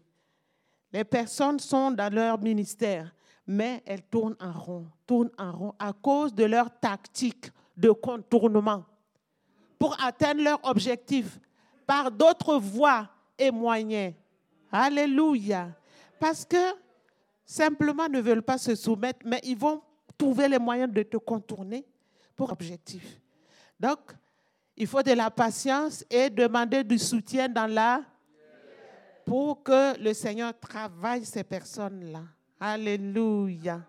Les 0.92 1.04
personnes 1.04 1.60
sont 1.60 1.92
dans 1.92 2.14
leur 2.14 2.40
ministère, 2.40 3.14
mais 3.46 3.84
elles 3.86 4.04
tournent 4.04 4.38
en 4.40 4.52
rond, 4.52 4.88
tournent 5.06 5.32
en 5.38 5.52
rond 5.52 5.74
à 5.80 5.94
cause 5.94 6.34
de 6.34 6.46
leur 6.46 6.70
tactique 6.80 7.52
de 7.76 7.92
contournement 7.92 8.86
pour 9.78 9.96
atteindre 10.02 10.44
leur 10.44 10.60
objectif 10.66 11.40
par 11.86 12.12
d'autres 12.12 12.58
voies 12.58 13.08
et 13.38 13.52
moyens. 13.52 14.14
Alléluia. 14.72 15.70
Parce 16.20 16.44
que 16.44 16.58
simplement 17.46 18.10
ne 18.10 18.20
veulent 18.20 18.42
pas 18.42 18.58
se 18.58 18.76
soumettre, 18.76 19.20
mais 19.26 19.40
ils 19.44 19.58
vont 19.58 19.82
trouver 20.18 20.48
les 20.48 20.60
moyens 20.60 20.92
de 20.92 21.04
te 21.04 21.18
contourner 21.18 21.86
pour 22.36 22.52
objectif. 22.52 23.20
Donc, 23.80 24.00
il 24.76 24.88
faut 24.88 25.04
de 25.04 25.12
la 25.12 25.30
patience 25.32 26.04
et 26.10 26.30
demander 26.30 26.84
du 26.84 26.98
soutien 26.98 27.48
dans 27.48 27.68
la 27.68 28.02
pour 29.28 29.62
que 29.62 30.00
le 30.00 30.14
Seigneur 30.14 30.58
travaille 30.58 31.26
ces 31.26 31.44
personnes-là. 31.44 32.24
Alléluia. 32.58 33.86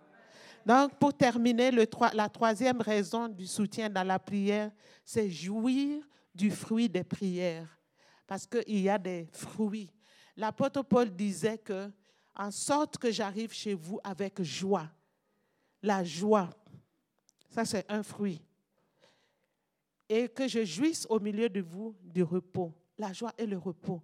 Donc, 0.66 0.98
pour 0.98 1.16
terminer, 1.16 1.70
la 2.12 2.28
troisième 2.28 2.80
raison 2.80 3.28
du 3.28 3.46
soutien 3.46 3.88
dans 3.88 4.02
la 4.02 4.18
prière, 4.18 4.72
c'est 5.04 5.30
jouir 5.30 6.02
du 6.34 6.50
fruit 6.50 6.88
des 6.88 7.04
prières. 7.04 7.68
Parce 8.26 8.48
qu'il 8.48 8.80
y 8.80 8.88
a 8.88 8.98
des 8.98 9.28
fruits. 9.32 9.92
L'apôtre 10.36 10.82
Paul 10.82 11.08
disait 11.08 11.58
que, 11.58 11.88
en 12.34 12.50
sorte 12.50 12.98
que 12.98 13.12
j'arrive 13.12 13.52
chez 13.52 13.74
vous 13.74 14.00
avec 14.02 14.42
joie. 14.42 14.88
La 15.80 16.02
joie, 16.02 16.50
ça 17.48 17.64
c'est 17.64 17.88
un 17.88 18.02
fruit. 18.02 18.42
Et 20.08 20.28
que 20.28 20.48
je 20.48 20.64
jouisse 20.64 21.06
au 21.08 21.20
milieu 21.20 21.48
de 21.48 21.60
vous 21.60 21.94
du 22.02 22.24
repos. 22.24 22.74
La 22.98 23.12
joie 23.12 23.32
et 23.38 23.46
le 23.46 23.56
repos. 23.56 24.02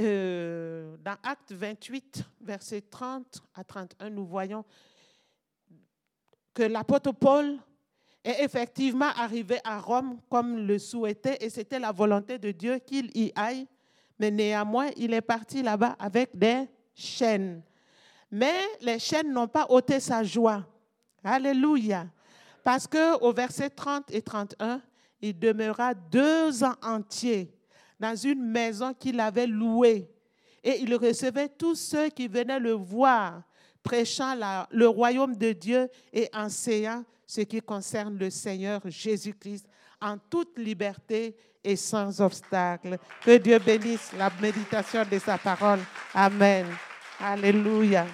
Euh, 0.00 0.96
dans 1.04 1.16
Acte 1.24 1.52
28, 1.52 2.22
versets 2.40 2.82
30 2.82 3.42
à 3.54 3.64
31, 3.64 4.10
nous 4.10 4.24
voyons 4.24 4.64
que 6.54 6.62
l'apôtre 6.62 7.10
Paul 7.10 7.56
est 8.22 8.44
effectivement 8.44 9.10
arrivé 9.16 9.58
à 9.64 9.80
Rome 9.80 10.20
comme 10.30 10.66
le 10.66 10.78
souhaitait 10.78 11.38
et 11.40 11.50
c'était 11.50 11.80
la 11.80 11.90
volonté 11.90 12.38
de 12.38 12.52
Dieu 12.52 12.78
qu'il 12.78 13.10
y 13.16 13.32
aille. 13.34 13.66
Mais 14.20 14.30
néanmoins, 14.30 14.90
il 14.96 15.14
est 15.14 15.20
parti 15.20 15.62
là-bas 15.62 15.96
avec 15.98 16.36
des 16.36 16.68
chaînes. 16.94 17.62
Mais 18.30 18.54
les 18.80 19.00
chaînes 19.00 19.32
n'ont 19.32 19.48
pas 19.48 19.66
ôté 19.68 19.98
sa 19.98 20.22
joie. 20.22 20.64
Alléluia. 21.24 22.06
Parce 22.62 22.86
qu'au 22.86 23.32
verset 23.32 23.70
30 23.70 24.12
et 24.12 24.22
31, 24.22 24.80
il 25.20 25.36
demeura 25.36 25.94
deux 25.94 26.62
ans 26.62 26.74
entiers 26.82 27.57
dans 27.98 28.16
une 28.16 28.42
maison 28.42 28.94
qu'il 28.94 29.18
avait 29.20 29.46
louée. 29.46 30.10
Et 30.62 30.80
il 30.80 30.94
recevait 30.94 31.48
tous 31.48 31.74
ceux 31.74 32.08
qui 32.08 32.28
venaient 32.28 32.60
le 32.60 32.72
voir, 32.72 33.42
prêchant 33.82 34.34
le 34.70 34.88
royaume 34.88 35.36
de 35.36 35.52
Dieu 35.52 35.88
et 36.12 36.28
enseignant 36.34 37.04
ce 37.26 37.42
qui 37.42 37.60
concerne 37.60 38.18
le 38.18 38.30
Seigneur 38.30 38.80
Jésus-Christ 38.84 39.66
en 40.00 40.16
toute 40.18 40.58
liberté 40.58 41.36
et 41.62 41.76
sans 41.76 42.20
obstacle. 42.20 42.98
Que 43.24 43.36
Dieu 43.36 43.58
bénisse 43.58 44.12
la 44.16 44.30
méditation 44.40 45.04
de 45.10 45.18
sa 45.18 45.38
parole. 45.38 45.80
Amen. 46.14 46.66
Alléluia. 47.20 48.06